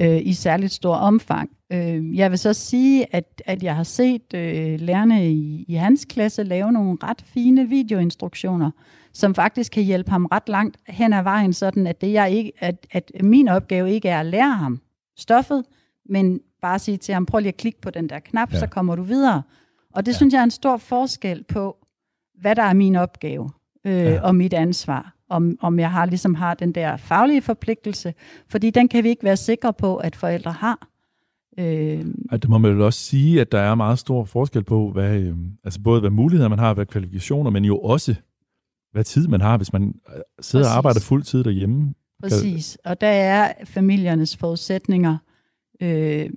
øh, 0.00 0.20
i 0.24 0.32
særligt 0.32 0.72
stor 0.72 0.94
omfang. 0.94 1.50
Øh, 1.72 2.16
jeg 2.16 2.30
vil 2.30 2.38
så 2.38 2.52
sige, 2.52 3.14
at, 3.14 3.42
at 3.46 3.62
jeg 3.62 3.76
har 3.76 3.82
set 3.82 4.34
øh, 4.34 4.80
lærerne 4.80 5.30
i, 5.30 5.64
i 5.68 5.74
hans 5.74 6.04
klasse 6.04 6.42
lave 6.42 6.72
nogle 6.72 6.98
ret 7.02 7.24
fine 7.26 7.68
videoinstruktioner, 7.68 8.70
som 9.12 9.34
faktisk 9.34 9.72
kan 9.72 9.82
hjælpe 9.82 10.10
ham 10.10 10.26
ret 10.26 10.48
langt 10.48 10.76
hen 10.88 11.12
ad 11.12 11.22
vejen, 11.22 11.52
sådan 11.52 11.86
at, 11.86 12.00
det 12.00 12.12
jeg 12.12 12.30
ikke, 12.30 12.52
at, 12.58 12.86
at 12.90 13.12
min 13.20 13.48
opgave 13.48 13.90
ikke 13.90 14.08
er 14.08 14.20
at 14.20 14.26
lære 14.26 14.52
ham 14.52 14.80
stoffet, 15.16 15.64
men 16.06 16.40
bare 16.62 16.78
sige 16.78 16.96
til 16.96 17.14
ham, 17.14 17.26
prøv 17.26 17.38
lige 17.38 17.48
at 17.48 17.56
klikke 17.56 17.80
på 17.80 17.90
den 17.90 18.08
der 18.08 18.18
knap, 18.18 18.52
ja. 18.52 18.58
så 18.58 18.66
kommer 18.66 18.96
du 18.96 19.02
videre. 19.02 19.42
Og 19.94 20.06
det 20.06 20.12
ja. 20.12 20.16
synes 20.16 20.34
jeg 20.34 20.40
er 20.40 20.44
en 20.44 20.50
stor 20.50 20.76
forskel 20.76 21.44
på, 21.44 21.76
hvad 22.40 22.56
der 22.56 22.62
er 22.62 22.72
min 22.72 22.96
opgave 22.96 23.50
øh, 23.84 23.92
ja. 23.92 24.20
og 24.20 24.34
mit 24.34 24.54
ansvar 24.54 25.14
om, 25.32 25.56
om 25.60 25.78
jeg 25.78 25.90
har 25.90 26.06
ligesom 26.06 26.34
har 26.34 26.54
den 26.54 26.72
der 26.72 26.96
faglige 26.96 27.42
forpligtelse, 27.42 28.14
fordi 28.48 28.70
den 28.70 28.88
kan 28.88 29.04
vi 29.04 29.08
ikke 29.08 29.24
være 29.24 29.36
sikre 29.36 29.72
på, 29.72 29.96
at 29.96 30.16
forældre 30.16 30.52
har. 30.52 30.88
Øh, 31.58 32.04
det 32.32 32.48
må 32.48 32.58
man 32.58 32.70
vel 32.70 32.80
også 32.80 33.00
sige, 33.00 33.40
at 33.40 33.52
der 33.52 33.60
er 33.60 33.74
meget 33.74 33.98
stor 33.98 34.24
forskel 34.24 34.64
på, 34.64 34.90
hvad, 34.90 35.20
øh, 35.20 35.36
altså 35.64 35.80
både 35.80 36.00
hvad 36.00 36.10
muligheder 36.10 36.48
man 36.48 36.58
har, 36.58 36.74
hvad 36.74 36.86
kvalifikationer, 36.86 37.50
men 37.50 37.64
jo 37.64 37.78
også, 37.78 38.14
hvad 38.92 39.04
tid 39.04 39.28
man 39.28 39.40
har, 39.40 39.56
hvis 39.56 39.72
man 39.72 39.82
øh, 39.82 40.14
sidder 40.40 40.64
Præcis. 40.64 40.72
og 40.72 40.76
arbejder 40.76 41.00
fuld 41.00 41.22
tid 41.22 41.44
derhjemme. 41.44 41.94
Præcis, 42.22 42.78
og 42.84 43.00
der 43.00 43.06
er 43.08 43.52
familiernes 43.64 44.36
forudsætninger 44.36 45.16
øh, 45.82 46.30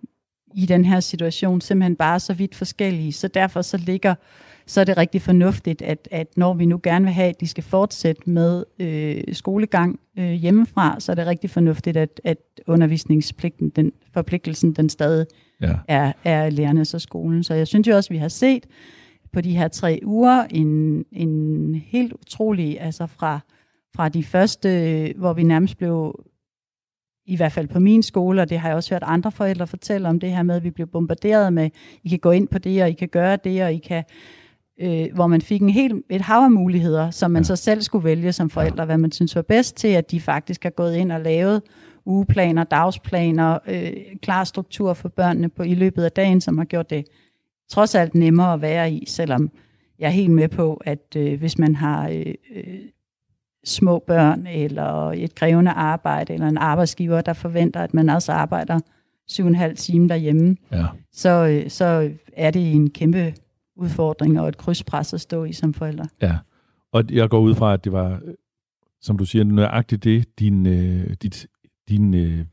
i 0.55 0.65
den 0.65 0.85
her 0.85 0.99
situation 0.99 1.61
simpelthen 1.61 1.95
bare 1.95 2.19
så 2.19 2.33
vidt 2.33 2.55
forskellige, 2.55 3.13
så 3.13 3.27
derfor 3.27 3.61
så 3.61 3.77
ligger 3.77 4.15
så 4.67 4.81
er 4.81 4.86
det 4.86 4.98
rigtig 4.98 5.22
fornuftigt, 5.22 5.81
at, 5.81 6.07
at 6.12 6.27
når 6.38 6.53
vi 6.53 6.65
nu 6.65 6.79
gerne 6.84 7.05
vil 7.05 7.13
have, 7.13 7.29
at 7.29 7.41
de 7.41 7.48
skal 7.48 7.63
fortsætte 7.63 8.29
med 8.29 8.63
øh, 8.79 9.36
skolegang 9.36 10.00
øh, 10.19 10.31
hjemmefra, 10.31 11.00
så 11.00 11.12
er 11.12 11.15
det 11.15 11.27
rigtig 11.27 11.50
fornuftigt, 11.50 11.98
at, 11.98 12.22
at 12.24 12.38
undervisningspligten, 12.67 13.69
den 13.69 13.91
forpligtelsen, 14.13 14.74
den 14.74 14.89
stadig 14.89 15.25
ja. 15.62 15.74
er, 15.88 16.13
er 16.24 16.50
lærernes 16.50 16.93
og 16.93 17.01
skolen. 17.01 17.43
Så 17.43 17.53
jeg 17.53 17.67
synes 17.67 17.88
jo 17.88 17.95
også, 17.95 18.07
at 18.07 18.13
vi 18.13 18.17
har 18.17 18.27
set 18.27 18.65
på 19.34 19.41
de 19.41 19.57
her 19.57 19.67
tre 19.67 20.00
uger 20.03 20.43
en, 20.43 21.05
en 21.12 21.75
helt 21.75 22.13
utrolig, 22.13 22.81
altså 22.81 23.07
fra, 23.07 23.39
fra 23.95 24.10
de 24.10 24.24
første, 24.24 25.13
hvor 25.17 25.34
vi 25.34 25.43
nærmest 25.43 25.77
blev 25.77 26.25
i 27.25 27.36
hvert 27.36 27.51
fald 27.51 27.67
på 27.67 27.79
min 27.79 28.03
skole, 28.03 28.41
og 28.41 28.50
det 28.50 28.60
har 28.60 28.69
jeg 28.69 28.75
også 28.75 28.93
hørt 28.93 29.03
andre 29.05 29.31
forældre 29.31 29.67
fortælle 29.67 30.10
om 30.10 30.19
det 30.19 30.31
her 30.31 30.43
med, 30.43 30.55
at 30.55 30.63
vi 30.63 30.69
blev 30.69 30.88
bombarderet 30.88 31.53
med, 31.53 31.69
I 32.03 32.10
kan 32.10 32.19
gå 32.19 32.31
ind 32.31 32.48
på 32.48 32.57
det, 32.57 32.84
og 32.84 32.89
I 32.89 32.93
kan 32.93 33.07
gøre 33.07 33.38
det, 33.43 33.63
og 33.63 33.74
I 33.74 33.77
kan 33.77 34.03
øh, 34.82 35.08
hvor 35.13 35.27
man 35.27 35.41
fik 35.41 35.62
en 35.62 35.70
helt, 35.70 36.05
et 36.10 36.22
hav 36.22 36.41
af 36.41 36.51
muligheder, 36.51 37.12
som 37.12 37.32
man 37.32 37.41
ja. 37.41 37.46
så 37.46 37.55
selv 37.55 37.82
skulle 37.82 38.05
vælge 38.05 38.32
som 38.32 38.50
forældre, 38.50 38.86
hvad 38.86 38.98
man 38.98 39.12
synes 39.12 39.36
var 39.36 39.41
bedst 39.41 39.75
til, 39.75 39.88
at 39.88 40.12
de 40.12 40.22
faktisk 40.22 40.63
har 40.63 40.70
gået 40.70 40.96
ind 40.96 41.12
og 41.12 41.22
lavet 41.22 41.62
ugeplaner, 42.05 42.63
dagsplaner, 42.63 43.60
øh, 43.67 43.94
klar 44.22 44.44
struktur 44.44 44.94
for 44.94 45.10
børnene 45.10 45.50
på 45.50 45.63
i 45.63 45.75
løbet 45.75 46.03
af 46.03 46.12
dagen, 46.12 46.41
som 46.41 46.58
har 46.58 46.65
gjort 46.65 46.89
det 46.89 47.05
trods 47.70 47.96
alt 47.96 48.15
nemmere 48.15 48.53
at 48.53 48.62
være 48.62 48.91
i, 48.91 49.05
selvom 49.08 49.51
jeg 50.00 50.08
er 50.08 50.12
helt 50.12 50.32
med 50.32 50.48
på, 50.48 50.82
at 50.86 51.15
øh, 51.17 51.39
hvis 51.39 51.58
man 51.58 51.75
har 51.75 52.10
øh, 52.10 52.34
øh, 52.55 52.79
små 53.65 54.03
børn, 54.08 54.48
eller 54.48 55.12
et 55.12 55.36
krævende 55.36 55.72
arbejde, 55.72 56.34
eller 56.34 56.48
en 56.48 56.58
arbejdsgiver, 56.58 57.22
der 57.22 57.34
forventer, 57.34 57.79
at 57.79 57.94
man 57.94 58.10
også 58.10 58.32
arbejder 58.32 58.79
syv 59.27 59.44
og 59.44 59.50
en 59.50 59.55
halv 59.55 59.77
time 59.77 60.10
derhjemme, 60.10 60.58
ja. 60.72 60.86
så, 61.13 61.29
øh, 61.29 61.70
så 61.70 62.12
er 62.34 62.51
det 62.51 62.72
en 62.72 62.89
kæmpe 62.89 63.34
udfordring 63.75 64.39
og 64.39 64.48
et 64.48 64.58
krydspres 64.58 65.13
at 65.13 65.22
stå 65.22 65.44
i 65.44 65.53
som 65.53 65.74
forældre. 65.74 66.05
Ja, 66.22 66.38
og 66.91 67.03
jeg 67.12 67.29
går 67.29 67.39
ud 67.39 67.55
fra, 67.55 67.74
at 67.74 67.84
det 67.84 67.91
var, 67.91 68.22
som 69.01 69.17
du 69.17 69.25
siger, 69.25 69.44
nøjagtigt 69.44 70.03
det, 70.03 70.39
din, 70.39 70.65
øh, 70.65 71.15
dit, 71.22 71.48
din 71.89 72.13
øh, 72.13 72.46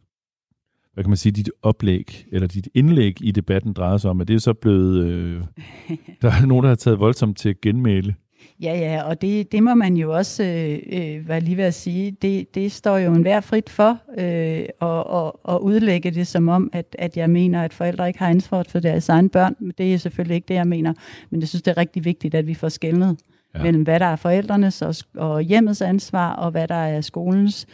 hvad 0.94 1.04
kan 1.04 1.10
man 1.10 1.16
sige, 1.16 1.32
dit 1.32 1.50
oplæg, 1.62 2.26
eller 2.32 2.48
dit 2.48 2.68
indlæg 2.74 3.16
i 3.20 3.30
debatten 3.30 3.72
drejer 3.72 3.96
sig 3.96 4.10
om, 4.10 4.20
at 4.20 4.28
det 4.28 4.34
er 4.34 4.40
så 4.40 4.52
blevet, 4.52 5.06
øh, 5.06 5.44
der 6.22 6.30
er 6.30 6.46
nogen, 6.46 6.62
der 6.62 6.68
har 6.68 6.76
taget 6.76 6.98
voldsomt 6.98 7.38
til 7.38 7.54
genmæle. 7.62 8.14
Ja, 8.62 8.78
ja, 8.78 9.02
og 9.02 9.22
det, 9.22 9.52
det 9.52 9.62
må 9.62 9.74
man 9.74 9.96
jo 9.96 10.16
også 10.16 10.44
øh, 10.44 10.78
øh, 10.92 11.28
være 11.28 11.40
lige 11.40 11.56
ved 11.56 11.64
at 11.64 11.74
sige. 11.74 12.10
Det, 12.10 12.54
det 12.54 12.72
står 12.72 12.98
jo 12.98 13.14
enhver 13.14 13.40
frit 13.40 13.70
for 13.70 13.98
øh, 14.18 14.64
at, 14.80 15.04
at, 15.16 15.54
at 15.54 15.58
udlægge 15.60 16.10
det 16.10 16.26
som 16.26 16.48
om, 16.48 16.70
at, 16.72 16.96
at 16.98 17.16
jeg 17.16 17.30
mener, 17.30 17.62
at 17.62 17.72
forældre 17.72 18.08
ikke 18.08 18.18
har 18.18 18.28
ansvar 18.28 18.62
for 18.68 18.80
deres 18.80 19.08
egne 19.08 19.28
børn. 19.28 19.54
Det 19.78 19.94
er 19.94 19.98
selvfølgelig 19.98 20.34
ikke 20.34 20.48
det, 20.48 20.54
jeg 20.54 20.66
mener. 20.66 20.94
Men 21.30 21.40
jeg 21.40 21.48
synes, 21.48 21.62
det 21.62 21.70
er 21.70 21.76
rigtig 21.76 22.04
vigtigt, 22.04 22.34
at 22.34 22.46
vi 22.46 22.54
får 22.54 22.68
skældnet 22.68 23.18
ja. 23.54 23.62
mellem, 23.62 23.82
hvad 23.82 24.00
der 24.00 24.06
er 24.06 24.16
forældrenes 24.16 24.82
og, 24.82 24.94
og 25.16 25.42
hjemmets 25.42 25.82
ansvar, 25.82 26.32
og 26.32 26.50
hvad 26.50 26.68
der 26.68 26.74
er 26.74 27.00
skolens. 27.00 27.66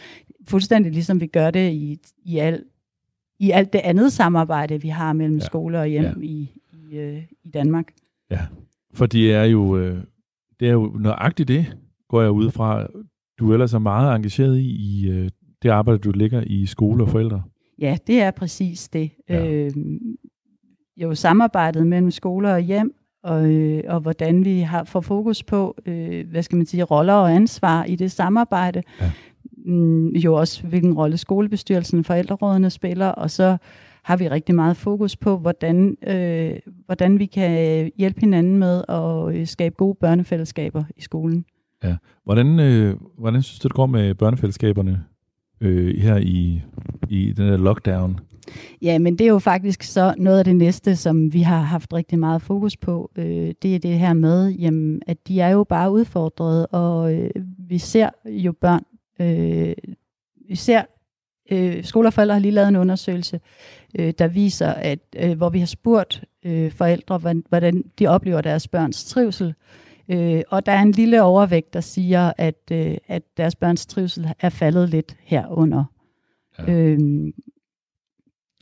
Fuldstændig 0.49 0.93
ligesom 0.93 1.21
vi 1.21 1.27
gør 1.27 1.51
det 1.51 1.73
i, 1.73 1.99
i, 2.25 2.39
al, 2.39 2.63
i 3.39 3.51
alt 3.51 3.73
det 3.73 3.81
andet 3.85 4.13
samarbejde, 4.13 4.83
vi 4.83 4.89
har 4.89 5.13
mellem 5.13 5.39
ja. 5.39 5.45
skole 5.45 5.81
og 5.81 5.87
hjem 5.87 6.05
ja. 6.05 6.13
i, 6.23 6.51
i, 6.73 6.97
øh, 6.97 7.23
i 7.45 7.49
Danmark. 7.49 7.93
Ja, 8.31 8.41
for 8.95 9.07
det 9.07 9.35
er 9.35 9.45
jo... 9.45 9.79
Øh 9.79 9.99
det 10.61 10.69
er 10.69 10.73
jo 10.73 10.97
nøjagtigt 11.01 11.49
det, 11.49 11.77
går 12.09 12.23
jeg 12.23 12.31
ud 12.31 12.51
fra. 12.51 12.87
Du 13.39 13.49
er 13.49 13.53
ellers 13.53 13.75
er 13.75 13.79
meget 13.79 14.17
engageret 14.17 14.59
i, 14.59 14.71
i 14.71 15.11
øh, 15.11 15.31
det 15.63 15.69
arbejde, 15.69 15.99
du 15.99 16.11
ligger 16.11 16.43
i 16.47 16.67
skole 16.67 17.05
og 17.05 17.09
forældre. 17.09 17.43
Ja, 17.79 17.97
det 18.07 18.23
er 18.23 18.31
præcis 18.31 18.89
det. 18.89 19.11
Ja. 19.29 19.53
Øh, 19.53 19.71
jo 20.97 21.15
samarbejdet 21.15 21.87
mellem 21.87 22.11
skoler 22.11 22.55
og 22.55 22.61
hjem, 22.61 22.95
og, 23.23 23.51
øh, 23.51 23.83
og 23.89 24.01
hvordan 24.01 24.45
vi 24.45 24.61
har 24.61 24.85
får 24.85 25.01
fokus 25.01 25.43
på, 25.43 25.77
øh, 25.87 26.31
hvad 26.31 26.43
skal 26.43 26.57
man 26.57 26.67
sige, 26.67 26.83
roller 26.83 27.13
og 27.13 27.33
ansvar 27.33 27.85
i 27.85 27.97
det 27.97 28.11
samarbejde. 28.11 28.83
Ja. 29.01 29.11
Mm, 29.67 30.09
jo 30.09 30.35
også, 30.35 30.67
hvilken 30.67 30.95
rolle 30.95 31.17
skolebestyrelsen 31.17 31.99
og 31.99 32.05
forældrerådene 32.05 32.71
spiller, 32.71 33.09
og 33.09 33.31
så 33.31 33.57
har 34.09 34.17
vi 34.17 34.29
rigtig 34.29 34.55
meget 34.55 34.77
fokus 34.77 35.17
på, 35.17 35.39
hvordan, 35.39 35.97
øh, 36.07 36.57
hvordan 36.87 37.19
vi 37.19 37.27
kan 37.27 37.91
hjælpe 37.97 38.21
hinanden 38.21 38.59
med 38.59 38.85
at 38.89 39.37
øh, 39.37 39.47
skabe 39.47 39.75
gode 39.75 39.97
børnefællesskaber 40.01 40.85
i 40.97 41.01
skolen. 41.01 41.45
Ja. 41.85 41.97
Hvordan, 42.25 42.61
øh, 42.61 42.97
hvordan 43.19 43.43
synes 43.43 43.59
du, 43.59 43.69
det 43.69 43.75
går 43.75 43.87
med 43.87 44.15
børnefællesskaberne 44.15 45.05
øh, 45.61 45.97
her 45.97 46.17
i, 46.17 46.63
i 47.09 47.33
den 47.33 47.49
her 47.49 47.57
lockdown? 47.57 48.21
Ja, 48.83 48.99
men 48.99 49.19
det 49.19 49.25
er 49.25 49.29
jo 49.29 49.39
faktisk 49.39 49.83
så 49.83 50.15
noget 50.19 50.39
af 50.39 50.45
det 50.45 50.57
næste, 50.57 50.97
som 50.97 51.33
vi 51.33 51.41
har 51.41 51.61
haft 51.61 51.93
rigtig 51.93 52.19
meget 52.19 52.43
fokus 52.43 52.77
på. 52.77 53.11
Øh, 53.17 53.55
det 53.63 53.75
er 53.75 53.79
det 53.79 53.99
her 53.99 54.13
med, 54.13 54.49
jamen, 54.51 55.03
at 55.07 55.29
de 55.29 55.41
er 55.41 55.49
jo 55.49 55.65
bare 55.65 55.91
udfordret, 55.91 56.67
og 56.71 57.15
øh, 57.15 57.31
vi 57.59 57.79
ser 57.79 58.11
jo 58.27 58.53
børn, 58.53 58.83
øh, 59.21 59.75
vi 60.49 60.55
ser 60.55 60.83
øh, 61.51 61.85
skoleforældre 61.85 62.35
har 62.35 62.41
lige 62.41 62.53
lavet 62.53 62.69
en 62.69 62.77
undersøgelse, 62.77 63.41
øh, 63.99 64.13
der 64.19 64.29
viser, 64.29 64.69
at 64.69 64.99
øh, 65.17 65.37
hvor 65.37 65.49
vi 65.49 65.59
har 65.59 65.67
spurgt 65.67 66.25
øh, 66.45 66.73
forældre, 66.73 67.19
hvordan, 67.19 67.45
hvordan 67.49 67.85
de 67.99 68.07
oplever 68.07 68.41
deres 68.41 68.69
børns 68.69 69.05
trivsel, 69.05 69.55
øh, 70.09 70.43
og 70.49 70.67
der 70.67 70.73
er 70.73 70.83
en 70.83 70.93
lille 70.93 71.23
overvægt, 71.23 71.75
der 71.75 71.81
siger, 71.81 72.33
at, 72.39 72.61
øh, 72.73 72.97
at 73.09 73.23
deres 73.37 73.55
børns 73.55 73.87
trivsel 73.87 74.29
er 74.41 74.49
faldet 74.49 74.89
lidt 74.89 75.17
herunder. 75.21 75.85
Ja. 76.59 76.73
Øh, 76.73 76.99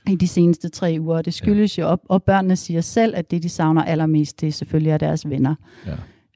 i 0.08 0.14
de 0.14 0.28
seneste 0.28 0.68
tre 0.68 0.96
uger. 1.00 1.22
Det 1.22 1.34
skyldes 1.34 1.78
ja. 1.78 1.82
jo 1.82 1.88
op, 1.88 2.00
og 2.08 2.22
børnene 2.22 2.56
siger 2.56 2.80
selv, 2.80 3.16
at 3.16 3.30
det, 3.30 3.42
de 3.42 3.48
savner 3.48 3.84
allermest, 3.84 4.40
det 4.40 4.54
selvfølgelig 4.54 4.90
er 4.90 4.98
deres 4.98 5.30
venner. 5.30 5.54
Ja. 5.86 5.92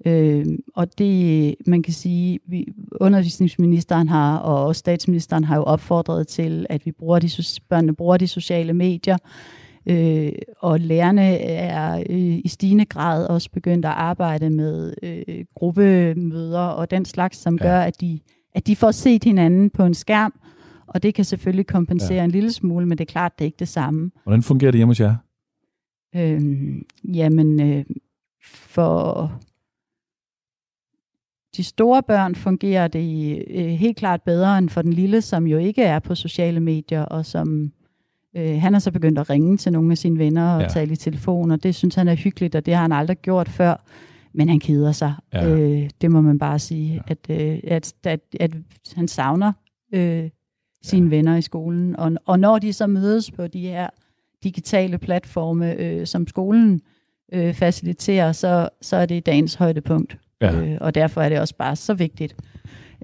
Øh, 0.06 0.46
og 0.74 0.98
det, 0.98 1.54
man 1.66 1.82
kan 1.82 1.92
sige, 1.92 2.38
vi, 2.46 2.68
undervisningsministeren 3.00 4.08
har, 4.08 4.38
og 4.38 4.66
også 4.66 4.78
statsministeren 4.78 5.44
har 5.44 5.56
jo 5.56 5.62
opfordret 5.62 6.28
til, 6.28 6.66
at 6.70 6.86
vi 6.86 6.92
bruger 6.92 7.18
de, 7.18 7.30
børnene 7.68 7.94
bruger 7.94 8.16
de 8.16 8.28
sociale 8.28 8.72
medier, 8.72 9.16
øh, 9.86 10.32
og 10.60 10.80
lærerne 10.80 11.36
er 11.38 12.04
øh, 12.10 12.40
i 12.44 12.48
stigende 12.48 12.84
grad 12.84 13.26
også 13.26 13.50
begyndt 13.50 13.84
at 13.84 13.92
arbejde 13.92 14.50
med 14.50 14.94
øh, 15.02 15.44
gruppemøder 15.54 16.66
og 16.66 16.90
den 16.90 17.04
slags, 17.04 17.38
som 17.38 17.58
ja. 17.60 17.66
gør, 17.66 17.80
at 17.80 18.00
de, 18.00 18.20
at 18.54 18.66
de 18.66 18.76
får 18.76 18.90
set 18.90 19.24
hinanden 19.24 19.70
på 19.70 19.84
en 19.84 19.94
skærm, 19.94 20.32
og 20.86 21.02
det 21.02 21.14
kan 21.14 21.24
selvfølgelig 21.24 21.66
kompensere 21.66 22.18
ja. 22.18 22.24
en 22.24 22.30
lille 22.30 22.52
smule, 22.52 22.86
men 22.86 22.98
det 22.98 23.04
er 23.04 23.12
klart, 23.12 23.38
det 23.38 23.44
er 23.44 23.46
ikke 23.46 23.58
det 23.58 23.68
samme. 23.68 24.10
Hvordan 24.22 24.42
fungerer 24.42 24.70
det 24.70 24.78
hjemme 24.78 24.90
hos 24.90 25.00
jer? 25.00 25.16
Øh, 26.16 26.42
jamen, 27.04 27.60
øh, 27.60 27.84
for 28.44 29.32
de 31.56 31.64
store 31.64 32.02
børn 32.02 32.34
fungerer 32.34 32.88
det 32.88 33.44
øh, 33.50 33.66
helt 33.66 33.96
klart 33.96 34.22
bedre 34.22 34.58
end 34.58 34.68
for 34.68 34.82
den 34.82 34.92
lille, 34.92 35.22
som 35.22 35.46
jo 35.46 35.58
ikke 35.58 35.82
er 35.82 35.98
på 35.98 36.14
sociale 36.14 36.60
medier, 36.60 37.02
og 37.02 37.26
som 37.26 37.72
øh, 38.36 38.60
han 38.60 38.72
har 38.72 38.80
så 38.80 38.90
begyndt 38.90 39.18
at 39.18 39.30
ringe 39.30 39.56
til 39.56 39.72
nogle 39.72 39.90
af 39.90 39.98
sine 39.98 40.18
venner 40.18 40.54
og 40.54 40.62
ja. 40.62 40.68
tale 40.68 40.92
i 40.92 40.96
telefon, 40.96 41.50
og 41.50 41.62
det 41.62 41.74
synes 41.74 41.94
han 41.94 42.08
er 42.08 42.14
hyggeligt, 42.14 42.54
og 42.54 42.66
det 42.66 42.74
har 42.74 42.82
han 42.82 42.92
aldrig 42.92 43.16
gjort 43.16 43.48
før. 43.48 43.84
Men 44.32 44.48
han 44.48 44.60
keder 44.60 44.92
sig. 44.92 45.14
Ja. 45.32 45.48
Øh, 45.48 45.90
det 46.00 46.10
må 46.10 46.20
man 46.20 46.38
bare 46.38 46.58
sige, 46.58 46.94
ja. 46.94 47.00
at, 47.06 47.40
øh, 47.40 47.58
at, 47.64 47.94
at, 48.04 48.20
at 48.40 48.50
han 48.94 49.08
savner 49.08 49.52
øh, 49.94 50.30
sine 50.82 51.06
ja. 51.06 51.16
venner 51.16 51.36
i 51.36 51.42
skolen. 51.42 51.96
Og, 51.96 52.12
og 52.26 52.38
når 52.38 52.58
de 52.58 52.72
så 52.72 52.86
mødes 52.86 53.30
på 53.30 53.46
de 53.46 53.60
her 53.60 53.88
digitale 54.44 54.98
platforme, 54.98 55.74
øh, 55.74 56.06
som 56.06 56.26
skolen 56.26 56.80
øh, 57.32 57.54
faciliterer, 57.54 58.32
så, 58.32 58.68
så 58.80 58.96
er 58.96 59.06
det 59.06 59.26
dagens 59.26 59.54
højdepunkt. 59.54 60.18
Ja. 60.40 60.60
Øh, 60.60 60.78
og 60.80 60.94
derfor 60.94 61.20
er 61.20 61.28
det 61.28 61.40
også 61.40 61.56
bare 61.56 61.76
så 61.76 61.94
vigtigt, 61.94 62.36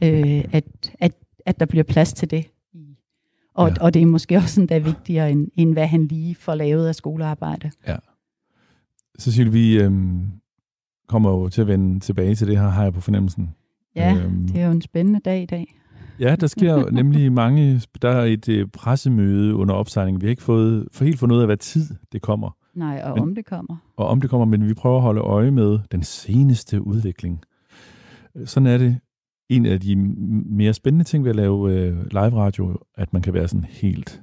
øh, 0.02 0.44
at, 0.52 0.64
at, 0.98 1.12
at 1.46 1.60
der 1.60 1.66
bliver 1.66 1.84
plads 1.84 2.12
til 2.12 2.30
det. 2.30 2.46
Og, 3.54 3.68
ja. 3.68 3.74
og 3.80 3.94
det 3.94 4.02
er 4.02 4.06
måske 4.06 4.36
også 4.36 4.60
endda 4.60 4.78
vigtigere, 4.78 5.30
end, 5.30 5.48
end 5.56 5.72
hvad 5.72 5.86
han 5.86 6.06
lige 6.06 6.34
får 6.34 6.54
lavet 6.54 6.88
af 6.88 6.94
skolearbejde. 6.94 7.70
Ja. 7.86 7.96
Cecilie, 9.18 9.52
vi 9.52 9.78
øh, 9.78 9.92
kommer 11.08 11.30
jo 11.30 11.48
til 11.48 11.60
at 11.60 11.66
vende 11.66 12.00
tilbage 12.00 12.34
til 12.34 12.46
det 12.46 12.58
her, 12.58 12.68
har 12.68 12.82
jeg 12.82 12.92
på 12.92 13.00
fornemmelsen. 13.00 13.54
Ja, 13.96 14.16
øhm, 14.16 14.48
det 14.48 14.60
er 14.60 14.66
jo 14.66 14.72
en 14.72 14.82
spændende 14.82 15.20
dag 15.20 15.42
i 15.42 15.46
dag. 15.46 15.74
Ja, 16.20 16.36
der 16.36 16.46
sker 16.46 16.90
nemlig 17.00 17.32
mange... 17.32 17.82
Der 18.02 18.08
er 18.08 18.24
et 18.24 18.48
øh, 18.48 18.66
pressemøde 18.68 19.54
under 19.54 19.74
opsejling. 19.74 20.20
Vi 20.20 20.26
har 20.26 20.30
ikke 20.30 20.42
fået, 20.42 20.88
for 20.92 21.04
helt 21.04 21.18
fundet 21.18 21.36
ud 21.36 21.40
af, 21.40 21.46
hvad 21.46 21.56
tid 21.56 21.86
det 22.12 22.22
kommer. 22.22 22.56
Nej, 22.76 23.00
og 23.04 23.14
men, 23.14 23.22
om 23.22 23.34
det 23.34 23.44
kommer. 23.44 23.76
Og 23.96 24.06
om 24.06 24.20
det 24.20 24.30
kommer, 24.30 24.44
men 24.44 24.68
vi 24.68 24.74
prøver 24.74 24.96
at 24.96 25.02
holde 25.02 25.20
øje 25.20 25.50
med 25.50 25.78
den 25.92 26.02
seneste 26.02 26.86
udvikling. 26.86 27.40
Sådan 28.44 28.66
er 28.66 28.78
det. 28.78 29.00
En 29.50 29.66
af 29.66 29.80
de 29.80 29.96
mere 29.96 30.74
spændende 30.74 31.04
ting 31.04 31.24
ved 31.24 31.30
at 31.30 31.36
lave 31.36 31.72
øh, 31.72 31.96
live 32.10 32.34
radio, 32.34 32.78
at 32.94 33.12
man 33.12 33.22
kan 33.22 33.34
være 33.34 33.48
sådan 33.48 33.64
helt, 33.64 34.22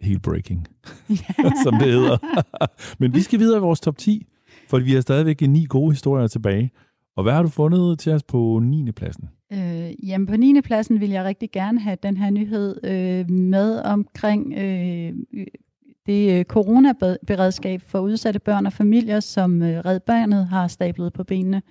helt 0.00 0.22
breaking, 0.22 0.66
som 1.64 1.74
det 1.74 1.92
hedder. 1.92 2.18
men 3.00 3.14
vi 3.14 3.20
skal 3.20 3.38
videre 3.38 3.58
i 3.58 3.60
vores 3.60 3.80
top 3.80 3.96
10, 3.96 4.26
for 4.68 4.78
vi 4.78 4.92
har 4.92 5.00
stadigvæk 5.00 5.40
ni 5.40 5.64
gode 5.68 5.92
historier 5.92 6.26
tilbage. 6.26 6.70
Og 7.16 7.22
hvad 7.22 7.32
har 7.32 7.42
du 7.42 7.48
fundet 7.48 7.98
til 7.98 8.12
os 8.12 8.22
på 8.22 8.60
9. 8.62 8.92
pladsen? 8.92 9.28
Øh, 9.52 10.08
jamen 10.08 10.26
på 10.26 10.36
9. 10.36 10.60
pladsen 10.60 11.00
vil 11.00 11.10
jeg 11.10 11.24
rigtig 11.24 11.50
gerne 11.50 11.80
have 11.80 11.96
den 12.02 12.16
her 12.16 12.30
nyhed 12.30 12.84
øh, 12.84 13.30
med 13.30 13.80
omkring 13.84 14.54
øh, 14.58 15.12
det 16.06 16.38
øh, 16.38 16.44
coronaberedskab 16.44 17.82
for 17.86 18.00
udsatte 18.00 18.40
børn 18.40 18.66
og 18.66 18.72
familier, 18.72 19.20
som 19.20 19.62
øh, 19.62 19.84
Red 19.84 20.00
Barnet 20.00 20.46
har 20.46 20.68
stablet 20.68 21.12
på 21.12 21.24
benene. 21.24 21.62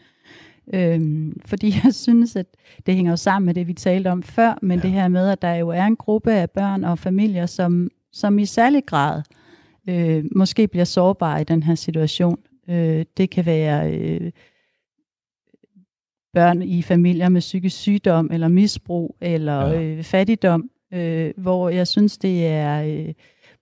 Øhm, 0.73 1.39
fordi 1.45 1.73
jeg 1.83 1.93
synes, 1.93 2.35
at 2.35 2.45
det 2.85 2.95
hænger 2.95 3.11
jo 3.11 3.17
sammen 3.17 3.45
med 3.45 3.53
det, 3.53 3.67
vi 3.67 3.73
talte 3.73 4.11
om 4.11 4.23
før, 4.23 4.59
men 4.61 4.77
ja. 4.77 4.81
det 4.81 4.91
her 4.91 5.07
med, 5.07 5.29
at 5.29 5.41
der 5.41 5.53
jo 5.53 5.69
er 5.69 5.83
en 5.83 5.95
gruppe 5.95 6.33
af 6.33 6.49
børn 6.49 6.83
og 6.83 6.99
familier, 6.99 7.45
som, 7.45 7.89
som 8.11 8.39
i 8.39 8.45
særlig 8.45 8.85
grad 8.85 9.21
øh, 9.89 10.25
måske 10.35 10.67
bliver 10.67 10.85
sårbare 10.85 11.41
i 11.41 11.43
den 11.43 11.63
her 11.63 11.75
situation. 11.75 12.39
Øh, 12.69 13.05
det 13.17 13.29
kan 13.29 13.45
være 13.45 13.93
øh, 13.93 14.31
børn 16.33 16.61
i 16.61 16.81
familier 16.81 17.29
med 17.29 17.41
psykisk 17.41 17.77
sygdom, 17.77 18.29
eller 18.31 18.47
misbrug, 18.47 19.15
eller 19.21 19.67
ja. 19.67 19.81
øh, 19.81 20.03
fattigdom, 20.03 20.69
øh, 20.93 21.33
hvor 21.37 21.69
jeg 21.69 21.87
synes, 21.87 22.17
det 22.17 22.47
er... 22.47 22.83
Øh, 22.83 23.13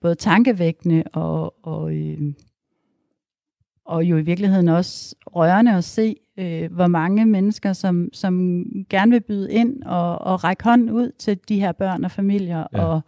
både 0.02 0.16
tankevækkende 0.16 1.04
og, 1.14 1.66
og, 1.66 1.96
øh, 1.96 2.34
og 3.86 4.04
jo 4.04 4.18
i 4.18 4.22
virkeligheden 4.22 4.68
også 4.68 5.16
rørende 5.28 5.76
at 5.76 5.84
se, 5.84 6.16
øh, 6.38 6.74
hvor 6.74 6.88
mange 6.88 7.26
mennesker, 7.26 7.74
som, 7.74 8.10
som 8.14 8.66
gerne 8.90 9.12
vil 9.12 9.22
byde 9.22 9.52
ind 9.52 9.84
og, 9.84 10.22
og 10.22 10.44
række 10.44 10.64
hånden 10.64 10.90
ud 10.90 11.12
til 11.20 11.40
de 11.50 11.60
her 11.60 11.72
børn 11.72 12.06
og 12.06 12.12
familier. 12.12 12.68
Ja. 12.74 12.86
Og, 12.86 13.02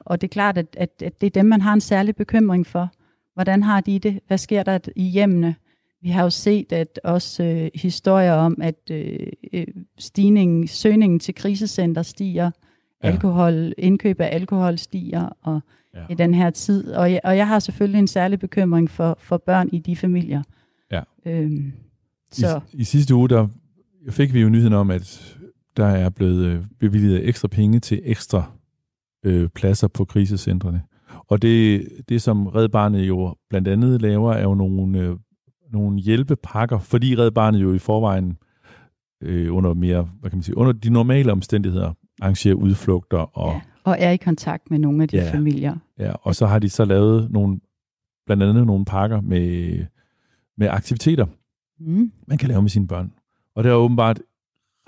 og 0.00 0.20
det 0.20 0.26
er 0.26 0.32
klart, 0.32 0.58
at, 0.58 0.76
at, 0.78 1.02
at 1.02 1.20
det 1.20 1.26
er 1.26 1.30
dem, 1.30 1.46
man 1.46 1.60
har 1.60 1.72
en 1.72 1.80
særlig 1.80 2.16
bekymring 2.16 2.66
for. 2.66 2.90
Hvordan 3.34 3.62
har 3.62 3.80
de 3.80 3.98
det? 3.98 4.20
Hvad 4.26 4.38
sker 4.38 4.62
der 4.62 4.78
i 4.96 5.02
hjemmene? 5.02 5.54
Vi 6.02 6.08
har 6.08 6.22
jo 6.22 6.30
set 6.30 6.72
at 6.72 7.00
også 7.04 7.44
øh, 7.44 7.70
historier 7.74 8.32
om, 8.32 8.58
at 8.62 8.90
øh, 8.90 9.26
øh 9.52 9.66
stigningen, 9.98 10.68
søgningen 10.68 11.18
til 11.18 11.34
krisecenter 11.34 12.02
stiger, 12.02 12.50
ja. 13.04 13.08
alkohol, 13.08 13.72
indkøb 13.78 14.20
af 14.20 14.28
alkohol 14.32 14.78
stiger, 14.78 15.28
og 15.42 15.60
ja. 15.94 16.04
i 16.10 16.14
den 16.14 16.34
her 16.34 16.50
tid. 16.50 16.92
Og 16.92 17.12
jeg, 17.12 17.20
og 17.24 17.36
jeg 17.36 17.48
har 17.48 17.58
selvfølgelig 17.58 17.98
en 17.98 18.06
særlig 18.06 18.38
bekymring 18.38 18.90
for, 18.90 19.16
for 19.20 19.36
børn 19.46 19.68
i 19.72 19.78
de 19.78 19.96
familier. 19.96 20.42
Ja. 20.92 21.00
Øhm, 21.26 21.72
så. 22.30 22.60
I, 22.72 22.80
I 22.80 22.84
sidste 22.84 23.14
uge, 23.14 23.28
der 23.28 23.48
fik 24.10 24.34
vi 24.34 24.40
jo 24.40 24.48
nyheden 24.48 24.72
om, 24.72 24.90
at 24.90 25.36
der 25.76 25.86
er 25.86 26.10
blevet 26.10 26.44
øh, 26.44 26.64
bevilget 26.80 27.28
ekstra 27.28 27.48
penge 27.48 27.80
til 27.80 28.00
ekstra 28.04 28.50
øh, 29.24 29.48
pladser 29.48 29.88
på 29.88 30.04
krisecentrene. 30.04 30.82
Og 31.28 31.42
det, 31.42 31.88
det, 32.08 32.22
som 32.22 32.46
Red 32.46 32.68
Barnet 32.68 33.08
jo 33.08 33.34
blandt 33.50 33.68
andet 33.68 34.02
laver, 34.02 34.32
er 34.32 34.42
jo 34.42 34.54
nogle, 34.54 34.98
øh, 34.98 35.16
nogle 35.72 35.98
hjælpepakker, 35.98 36.78
fordi 36.78 37.16
Red 37.16 37.30
Barnet 37.30 37.62
jo 37.62 37.74
i 37.74 37.78
forvejen 37.78 38.36
øh, 39.22 39.54
under 39.54 39.74
mere, 39.74 40.08
hvad 40.20 40.30
kan 40.30 40.36
man 40.36 40.42
sige, 40.42 40.56
under 40.56 40.72
de 40.72 40.90
normale 40.90 41.32
omstændigheder 41.32 41.92
arrangerer 42.22 42.54
udflugter 42.54 43.38
og... 43.38 43.52
Ja, 43.52 43.60
og 43.84 43.96
er 43.98 44.10
i 44.10 44.16
kontakt 44.16 44.70
med 44.70 44.78
nogle 44.78 45.02
af 45.02 45.08
de 45.08 45.16
ja, 45.16 45.32
familier. 45.32 45.76
Ja, 45.98 46.12
og 46.12 46.34
så 46.34 46.46
har 46.46 46.58
de 46.58 46.68
så 46.68 46.84
lavet 46.84 47.30
nogle, 47.30 47.60
blandt 48.26 48.42
andet 48.42 48.66
nogle 48.66 48.84
pakker 48.84 49.20
med, 49.20 49.78
med 50.56 50.68
aktiviteter, 50.68 51.26
mm. 51.78 52.12
man 52.26 52.38
kan 52.38 52.48
lave 52.48 52.62
med 52.62 52.70
sine 52.70 52.86
børn. 52.88 53.12
Og 53.54 53.64
der 53.64 53.70
er 53.70 53.74
åbenbart 53.74 54.22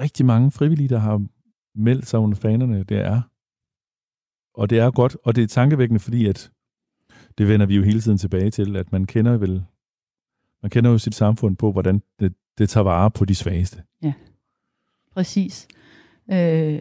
rigtig 0.01 0.27
mange 0.27 0.51
frivillige, 0.51 0.89
der 0.89 0.99
har 0.99 1.27
meldt 1.75 2.07
sig 2.07 2.21
under 2.21 2.37
fanerne. 2.37 2.85
Det 2.85 2.99
er. 2.99 3.21
Og 4.55 4.71
det 4.71 4.79
er 4.79 4.91
godt, 4.91 5.17
og 5.25 5.37
det 5.37 5.45
er 5.45 5.49
tankevækkende, 5.49 6.01
fordi 6.01 6.27
at 6.27 6.51
det 7.39 7.49
vender 7.49 7.67
vi 7.67 7.77
jo 7.77 7.83
hele 7.83 8.01
tiden 8.01 8.19
tilbage 8.19 8.51
til, 8.51 8.77
at 8.77 8.93
man 8.93 9.05
kender 9.05 9.37
vel, 9.37 9.65
man 10.63 10.71
kender 10.71 10.91
jo 10.91 10.99
sit 10.99 11.15
samfund 11.15 11.57
på, 11.57 11.73
hvordan 11.73 12.03
det, 12.21 12.35
det 12.59 12.69
tager 12.69 12.85
vare 12.85 13.11
på 13.11 13.25
de 13.25 13.35
svageste. 13.35 13.83
Ja, 14.03 14.13
præcis. 15.13 15.69
Øh, 16.33 16.81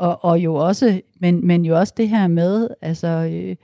og, 0.00 0.24
og 0.24 0.38
jo 0.38 0.54
også, 0.54 1.00
men, 1.20 1.46
men 1.46 1.64
jo 1.64 1.78
også 1.78 1.94
det 1.96 2.08
her 2.08 2.28
med, 2.28 2.68
altså, 2.82 3.06
øh, 3.06 3.56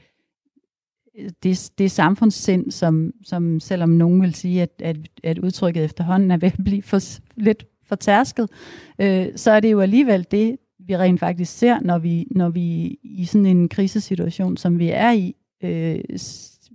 det, 1.43 1.71
det 1.79 1.91
samfundssind, 1.91 2.71
som, 2.71 3.13
som 3.25 3.61
selvom 3.61 3.89
nogen 3.89 4.23
vil 4.23 4.35
sige, 4.35 4.63
at, 4.63 4.71
at, 4.79 4.97
at 5.25 5.39
udtrykket 5.39 5.85
efterhånden 5.85 6.31
er 6.31 6.37
ved 6.37 6.49
at 6.53 6.65
blive 6.65 6.83
for, 6.83 7.01
lidt 7.37 7.65
fortærsket, 7.85 8.51
øh, 8.99 9.27
så 9.37 9.51
er 9.51 9.61
det 9.61 9.73
jo 9.73 9.81
alligevel 9.81 10.27
det, 10.31 10.57
vi 10.79 10.97
rent 10.97 11.21
faktisk 11.21 11.59
ser, 11.59 11.81
når 11.81 11.99
vi, 11.99 12.27
når 12.31 12.49
vi 12.49 12.99
i 13.03 13.25
sådan 13.25 13.47
en 13.47 13.69
krisesituation, 13.69 14.57
som 14.57 14.79
vi 14.79 14.91
er 14.91 15.13
i, 15.13 15.35
øh, 15.65 15.99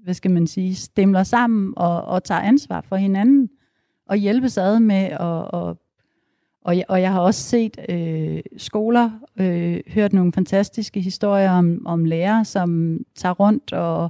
hvad 0.04 0.14
skal 0.14 0.32
man 0.32 0.48
sige, 0.48 0.76
stemler 0.76 1.24
sammen 1.24 1.74
og, 1.78 2.02
og 2.02 2.24
tager 2.24 2.42
ansvar 2.42 2.82
for 2.82 2.96
hinanden 2.96 3.50
og 4.10 4.18
hjælpes 4.18 4.58
ad 4.58 4.80
med 4.80 5.04
at, 5.06 5.70
at 5.70 5.78
og 6.66 6.78
jeg, 6.78 6.86
og 6.88 7.02
jeg 7.02 7.12
har 7.12 7.20
også 7.20 7.44
set 7.44 7.78
øh, 7.90 8.42
skoler, 8.58 9.10
øh, 9.40 9.80
hørt 9.88 10.14
nogle 10.14 10.34
fantastiske 10.34 11.02
historier 11.02 11.52
om, 11.52 11.82
om 11.86 12.06
lærere, 12.06 12.46
som 12.46 13.00
tager 13.16 13.34
rundt 13.34 13.74
og 13.74 14.10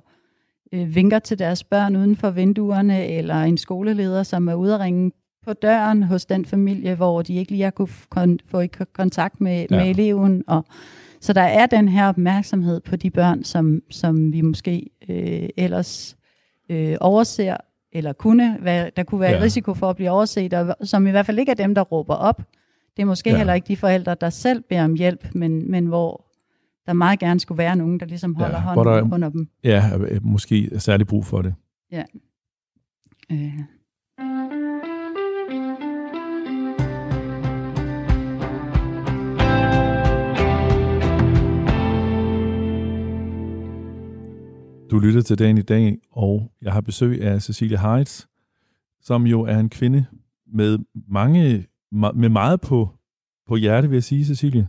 øh, 0.74 0.96
vinker 0.96 1.20
til 1.20 1.40
deres 1.40 1.64
børn 1.64 1.96
uden 1.96 2.16
for 2.16 2.30
vinduerne, 2.30 3.08
eller 3.08 3.36
en 3.36 3.58
skoleleder, 3.58 4.24
som 4.24 4.48
er 4.48 4.54
ude 4.54 4.74
at 4.74 4.80
ringe 4.80 5.12
på 5.46 5.54
døren 5.54 6.04
hos 6.04 6.26
den 6.26 6.46
familie, 6.46 6.96
hvor 6.96 7.22
de 7.22 7.36
ikke 7.36 7.52
lige 7.52 7.64
har 7.64 7.72
kunne 7.72 7.88
kon- 8.16 8.38
få 8.46 8.60
i 8.60 8.68
kontakt 8.94 9.42
med, 9.42 9.66
ja. 9.72 9.78
med 9.78 9.90
eleven. 9.90 10.44
Og, 10.48 10.66
så 11.22 11.34
der 11.34 11.42
er 11.42 11.66
den 11.66 11.90
her 11.90 12.08
opmærksomhed 12.08 12.80
på 12.80 12.96
de 12.96 13.10
børn, 13.10 13.44
som, 13.44 13.82
som 13.90 14.34
vi 14.34 14.42
måske 14.42 14.90
øh, 15.10 15.50
ellers 15.58 16.18
øh, 16.70 16.98
overser, 17.00 17.58
eller 17.91 18.13
kunne 18.13 18.58
være, 18.62 18.91
der 18.95 19.04
kunne 19.04 19.21
være 19.21 19.32
ja. 19.32 19.41
risiko 19.41 19.73
for 19.73 19.89
at 19.89 19.95
blive 19.95 20.10
overset, 20.10 20.54
og 20.54 20.75
som 20.84 21.08
i 21.08 21.12
hvert 21.12 21.25
fald 21.25 21.39
ikke 21.39 21.49
er 21.49 21.56
dem, 21.56 21.75
der 21.75 21.82
råber 21.82 22.15
op. 22.15 22.41
Det 22.97 23.01
er 23.01 23.06
måske 23.06 23.30
ja. 23.30 23.38
heller 23.38 23.54
ikke 23.54 23.67
de 23.67 23.77
forældre, 23.77 24.15
der 24.21 24.30
selv 24.30 24.62
beder 24.69 24.84
om 24.84 24.93
hjælp, 24.93 25.27
men, 25.36 25.71
men 25.71 25.86
hvor 25.86 26.25
der 26.86 26.93
meget 26.93 27.19
gerne 27.19 27.39
skulle 27.39 27.58
være 27.58 27.75
nogen, 27.75 27.99
der 27.99 28.06
ligesom 28.06 28.36
holder 28.36 28.58
ja, 28.58 28.62
hånden 28.62 28.93
der, 28.93 29.13
under 29.15 29.30
dem. 29.30 29.49
Ja, 29.63 29.84
måske 30.21 30.73
er 30.73 30.80
særlig 30.80 31.08
brug 31.08 31.25
for 31.25 31.41
det. 31.41 31.56
Ja. 31.91 32.04
Øh. 33.32 33.60
Du 44.91 44.99
lytter 44.99 45.21
til 45.21 45.39
dagen 45.39 45.58
i 45.58 45.62
dag, 45.62 45.97
og 46.12 46.51
jeg 46.62 46.73
har 46.73 46.82
besøg 46.82 47.21
af 47.21 47.41
Cecilia 47.41 47.80
Heights, 47.80 48.27
som 49.01 49.25
jo 49.25 49.41
er 49.41 49.60
en 49.60 49.69
kvinde 49.69 50.06
med 50.54 50.80
mange 51.08 51.67
med 51.91 52.30
meget 52.30 52.62
på, 52.62 52.89
på 53.47 53.56
hjerte, 53.56 53.89
vil 53.89 53.95
jeg 53.95 54.04
sige, 54.04 54.25
Cecilia. 54.25 54.67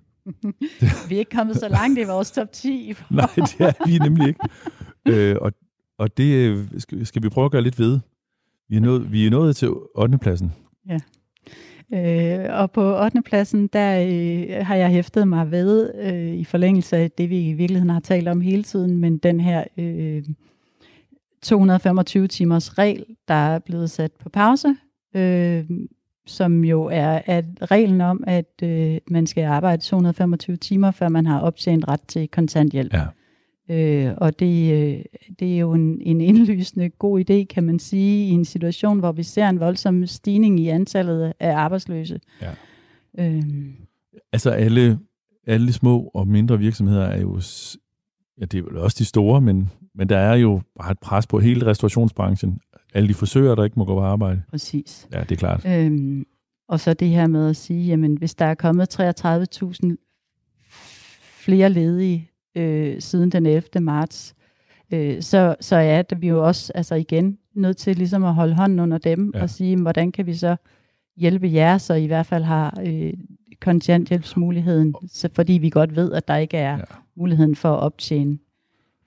vi 1.09 1.15
er 1.15 1.19
ikke 1.19 1.37
kommet 1.37 1.57
så 1.57 1.69
langt 1.69 1.99
i 1.99 2.03
vores 2.03 2.31
top 2.31 2.53
10. 2.53 2.95
Nej, 3.11 3.29
det 3.37 3.61
er 3.61 3.87
vi 3.87 3.99
nemlig 3.99 4.29
ikke. 4.29 4.41
Øh, 5.09 5.37
og, 5.41 5.53
og 5.99 6.17
det 6.17 6.35
øh, 6.35 6.67
skal, 6.79 7.07
skal 7.07 7.23
vi 7.23 7.29
prøve 7.29 7.45
at 7.45 7.53
gøre 7.53 7.63
lidt 7.63 7.79
ved. 7.79 8.01
Vi 8.69 8.77
er 8.77 8.81
nået, 8.81 9.13
vi 9.13 9.27
er 9.27 9.31
nået 9.31 9.57
til 9.57 9.69
8. 9.95 10.19
pladsen. 10.19 10.53
Ja. 10.89 10.99
Øh, 11.95 12.47
og 12.49 12.71
på 12.71 13.05
8. 13.05 13.23
pladsen, 13.23 13.67
der 13.67 14.01
øh, 14.01 14.67
har 14.67 14.77
jeg 14.77 14.89
hæftet 14.89 15.29
mig 15.29 15.51
ved, 15.51 15.95
øh, 15.95 16.35
i 16.35 16.45
forlængelse 16.45 16.97
af 16.97 17.11
det, 17.11 17.31
vi 17.31 17.49
i 17.49 17.53
virkeligheden 17.53 17.91
har 17.91 18.01
talt 18.01 18.29
om 18.29 18.41
hele 18.41 18.63
tiden, 18.63 18.97
men 18.97 19.19
den 19.19 19.41
her 19.41 19.65
øh, 19.77 20.23
225 21.43 22.29
timers 22.29 22.79
regel, 22.79 23.05
der 23.29 23.35
er 23.35 23.59
blevet 23.59 23.91
sat 23.91 24.13
på 24.13 24.29
pause, 24.29 24.77
øh, 25.15 25.65
som 26.27 26.65
jo 26.65 26.85
er 26.85 27.21
at 27.27 27.45
reglen 27.63 28.01
om, 28.01 28.25
at 28.27 28.53
øh, 28.63 28.99
man 29.11 29.27
skal 29.27 29.45
arbejde 29.45 29.83
225 29.83 30.57
timer, 30.57 30.91
før 30.91 31.09
man 31.09 31.27
har 31.27 31.41
optjent 31.41 31.89
ret 31.89 32.03
til 32.09 32.29
kontanthjælp. 32.29 32.95
Ja. 32.95 33.05
Øh, 33.71 34.13
og 34.17 34.39
det, 34.39 34.73
øh, 34.73 35.05
det 35.39 35.55
er 35.55 35.59
jo 35.59 35.73
en, 35.73 36.01
en 36.01 36.21
indlysende 36.21 36.91
god 36.91 37.21
idé, 37.21 37.45
kan 37.55 37.65
man 37.65 37.79
sige, 37.79 38.27
i 38.27 38.31
en 38.31 38.45
situation, 38.45 38.99
hvor 38.99 39.13
vi 39.13 39.23
ser 39.23 39.49
en 39.49 39.61
voldsom 39.61 40.07
stigning 40.07 40.61
i 40.61 40.69
antallet 40.69 41.33
af 41.41 41.55
arbejdsløse. 41.55 42.21
Ja. 42.43 42.51
Øh. 43.19 43.43
Altså 44.33 44.51
alle, 44.51 44.99
alle 45.47 45.73
små 45.73 46.11
og 46.15 46.29
mindre 46.29 46.59
virksomheder 46.59 47.05
er 47.05 47.21
jo, 47.21 47.41
ja 48.41 48.45
det 48.45 48.65
er 48.65 48.79
også 48.79 48.97
de 48.99 49.05
store, 49.05 49.41
men, 49.41 49.71
men 49.95 50.09
der 50.09 50.19
er 50.19 50.35
jo 50.35 50.61
bare 50.79 50.91
et 50.91 50.99
pres 50.99 51.27
på 51.27 51.39
hele 51.39 51.67
restaurationsbranchen. 51.67 52.61
Alle 52.95 53.09
de 53.09 53.15
forsøger, 53.15 53.55
der 53.55 53.65
ikke 53.65 53.79
må 53.79 53.85
gå 53.85 53.95
på 53.95 54.01
arbejde. 54.01 54.43
Præcis. 54.51 55.09
Ja, 55.13 55.21
det 55.21 55.33
er 55.33 55.37
klart. 55.37 55.67
Øhm, 55.67 56.27
og 56.69 56.81
så 56.81 56.95
det 56.95 57.09
her 57.09 57.27
med 57.27 57.49
at 57.49 57.57
sige, 57.57 57.87
jamen 57.87 58.17
hvis 58.17 58.35
der 58.35 58.45
er 58.45 58.55
kommet 58.55 59.01
33.000 59.01 59.97
flere 61.45 61.71
ledige 61.71 62.32
øh, 62.55 63.01
siden 63.01 63.33
den 63.33 63.47
11. 63.47 63.63
marts, 63.81 64.35
øh, 64.93 65.23
så, 65.23 65.57
så 65.61 65.77
er 65.77 66.03
det 66.03 66.23
vi 66.23 66.29
jo 66.29 66.47
også 66.47 66.73
altså 66.75 66.95
igen 66.95 67.39
nødt 67.55 67.77
til 67.77 67.97
ligesom 67.97 68.25
at 68.25 68.35
holde 68.35 68.55
hånden 68.55 68.81
under 68.81 68.99
dem 68.99 69.33
ja. 69.35 69.43
og 69.43 69.51
sige, 69.51 69.77
hvordan 69.77 70.13
kan 70.13 70.27
vi 70.27 70.35
så 70.35 70.57
hjælpe 71.17 71.53
jer, 71.53 71.79
så 71.79 71.95
I 71.95 72.07
hvert 72.07 72.27
fald 72.27 72.45
har 72.45 72.81
øh, 72.87 73.13
kontanthjælpsmuligheden, 73.61 74.95
så, 75.09 75.29
fordi 75.35 75.53
vi 75.53 75.71
godt 75.71 75.97
ved, 75.97 76.13
at 76.13 76.29
der 76.29 76.37
ikke 76.37 76.57
er 76.57 76.77
ja. 76.77 76.85
muligheden 77.17 77.57
for 77.57 77.75
at 77.75 77.81
optjene 77.81 78.39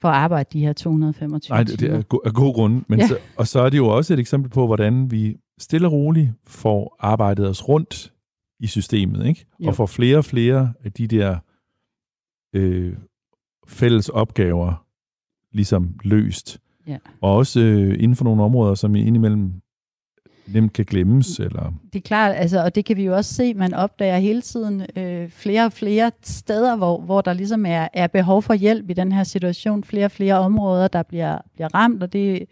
for 0.02 0.08
at 0.08 0.16
arbejde 0.16 0.50
de 0.54 0.60
her 0.60 0.74
225 0.74 1.56
Nej, 1.56 1.64
det, 1.64 1.80
det 1.80 1.92
er 1.92 2.02
go- 2.02 2.20
af 2.26 2.34
god 2.34 2.54
grund. 2.54 2.84
Men 2.88 3.00
ja. 3.00 3.08
så, 3.08 3.18
og 3.38 3.48
så 3.48 3.60
er 3.60 3.70
det 3.70 3.78
jo 3.78 3.88
også 3.88 4.14
et 4.14 4.20
eksempel 4.20 4.50
på, 4.52 4.66
hvordan 4.66 5.12
vi 5.12 5.38
stille 5.58 5.88
og 5.88 5.94
roligt 5.94 6.32
får 6.48 6.96
arbejdet 7.00 7.50
os 7.50 7.70
rundt 7.70 8.14
i 8.60 8.68
systemet, 8.68 9.26
ikke? 9.26 9.46
Jo. 9.60 9.68
Og 9.68 9.76
får 9.76 9.86
flere 9.86 10.18
og 10.18 10.26
flere 10.26 10.74
af 10.84 10.92
de 10.92 11.08
der 11.08 11.38
øh, 12.54 12.94
fælles 13.68 14.10
opgaver 14.10 14.86
ligesom 15.52 16.00
løst. 16.04 16.60
Ja. 16.88 16.98
Og 17.22 17.36
også 17.36 17.60
øh, 17.60 17.94
inden 17.94 18.16
for 18.16 18.24
nogle 18.24 18.44
områder, 18.44 18.76
som 18.76 18.96
indimellem 18.96 19.52
nemt 20.48 20.74
kan 20.74 20.86
glemmes. 20.86 21.40
Eller... 21.40 21.74
Det 21.94 22.00
er 22.00 22.08
klart, 22.08 22.36
altså, 22.36 22.64
og 22.64 22.76
det 22.76 22.86
kan 22.86 22.98
vi 22.98 23.06
jo 23.06 23.16
også 23.16 23.34
se, 23.34 23.54
man 23.54 23.74
opdager 23.74 24.18
hele 24.18 24.42
tiden 24.42 24.84
øh, 24.96 25.30
flere 25.30 25.66
og 25.66 25.74
flere 25.74 26.12
steder, 26.22 26.76
hvor, 26.76 27.02
hvor 27.02 27.22
der 27.22 27.34
ligesom 27.34 27.66
er, 27.66 27.88
er 27.94 28.08
behov 28.08 28.42
for 28.42 28.54
hjælp 28.54 28.90
i 28.90 28.94
den 28.94 29.12
her 29.12 29.24
situation. 29.24 29.84
Flere 29.84 30.06
og 30.06 30.12
flere 30.12 30.40
områder, 30.40 30.88
der 30.88 31.04
bliver, 31.04 31.38
bliver 31.54 31.76
ramt, 31.76 32.04
og 32.04 32.14
det 32.14 32.46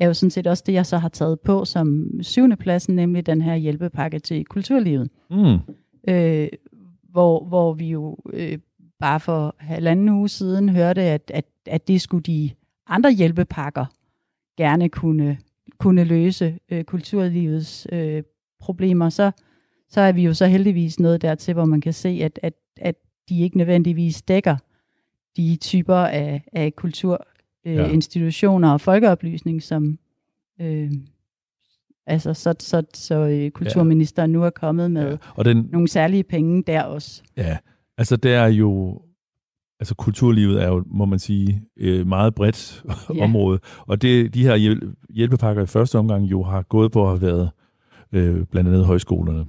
er 0.00 0.06
jo 0.06 0.14
sådan 0.14 0.30
set 0.30 0.46
også 0.46 0.62
det, 0.66 0.72
jeg 0.72 0.86
så 0.86 0.98
har 0.98 1.08
taget 1.08 1.40
på 1.40 1.64
som 1.64 2.10
syvende 2.22 2.56
pladsen, 2.56 2.96
nemlig 2.96 3.26
den 3.26 3.42
her 3.42 3.54
hjælpepakke 3.54 4.18
til 4.18 4.44
kulturlivet. 4.44 5.10
Mm. 5.30 5.58
Øh, 6.08 6.48
hvor, 7.10 7.44
hvor 7.44 7.72
vi 7.72 7.90
jo 7.90 8.16
øh, 8.32 8.58
bare 9.00 9.20
for 9.20 9.54
halvanden 9.58 10.08
uge 10.08 10.28
siden 10.28 10.68
hørte, 10.68 11.02
at, 11.02 11.30
at, 11.34 11.44
at 11.66 11.88
det 11.88 12.00
skulle 12.00 12.22
de 12.22 12.50
andre 12.86 13.12
hjælpepakker 13.12 13.86
gerne 14.56 14.88
kunne, 14.88 15.38
kunne 15.78 16.04
løse 16.04 16.58
øh, 16.70 16.84
kulturlivets 16.84 17.86
øh, 17.92 18.22
problemer, 18.60 19.08
så, 19.08 19.30
så 19.88 20.00
er 20.00 20.12
vi 20.12 20.22
jo 20.22 20.34
så 20.34 20.46
heldigvis 20.46 21.00
nået 21.00 21.22
dertil, 21.22 21.54
hvor 21.54 21.64
man 21.64 21.80
kan 21.80 21.92
se, 21.92 22.08
at, 22.08 22.38
at, 22.42 22.54
at 22.76 22.94
de 23.28 23.40
ikke 23.40 23.58
nødvendigvis 23.58 24.22
dækker 24.22 24.56
de 25.36 25.56
typer 25.60 25.96
af, 25.96 26.42
af 26.52 26.76
kulturinstitutioner 26.76 28.68
øh, 28.68 28.70
ja. 28.70 28.74
og 28.74 28.80
folkeoplysning, 28.80 29.62
som 29.62 29.98
øh, 30.60 30.92
altså 32.06 32.34
så, 32.34 32.54
så, 32.58 32.82
så 32.94 33.14
øh, 33.14 33.50
kulturministeren 33.50 34.30
ja. 34.30 34.32
nu 34.32 34.44
er 34.44 34.50
kommet 34.50 34.90
med 34.90 35.10
ja. 35.10 35.16
og 35.34 35.44
den, 35.44 35.68
nogle 35.72 35.88
særlige 35.88 36.24
penge 36.24 36.62
der 36.62 36.82
også. 36.82 37.22
Ja, 37.36 37.56
Altså, 37.98 38.16
det 38.16 38.34
er 38.34 38.46
jo... 38.46 39.00
Altså, 39.80 39.94
kulturlivet 39.94 40.62
er 40.62 40.68
jo, 40.68 40.84
må 40.86 41.04
man 41.04 41.18
sige, 41.18 41.62
et 41.76 42.06
meget 42.06 42.34
bredt 42.34 42.84
ja. 43.14 43.24
område. 43.24 43.60
Og 43.86 44.02
det, 44.02 44.34
de 44.34 44.42
her 44.42 44.80
hjælpepakker 45.10 45.62
i 45.62 45.66
første 45.66 45.98
omgang 45.98 46.24
jo 46.24 46.42
har 46.42 46.62
gået 46.62 46.92
på 46.92 47.02
at 47.02 47.08
have 47.08 47.22
været 47.22 47.50
øh, 48.12 48.44
blandt 48.46 48.68
andet 48.68 48.86
højskolerne. 48.86 49.46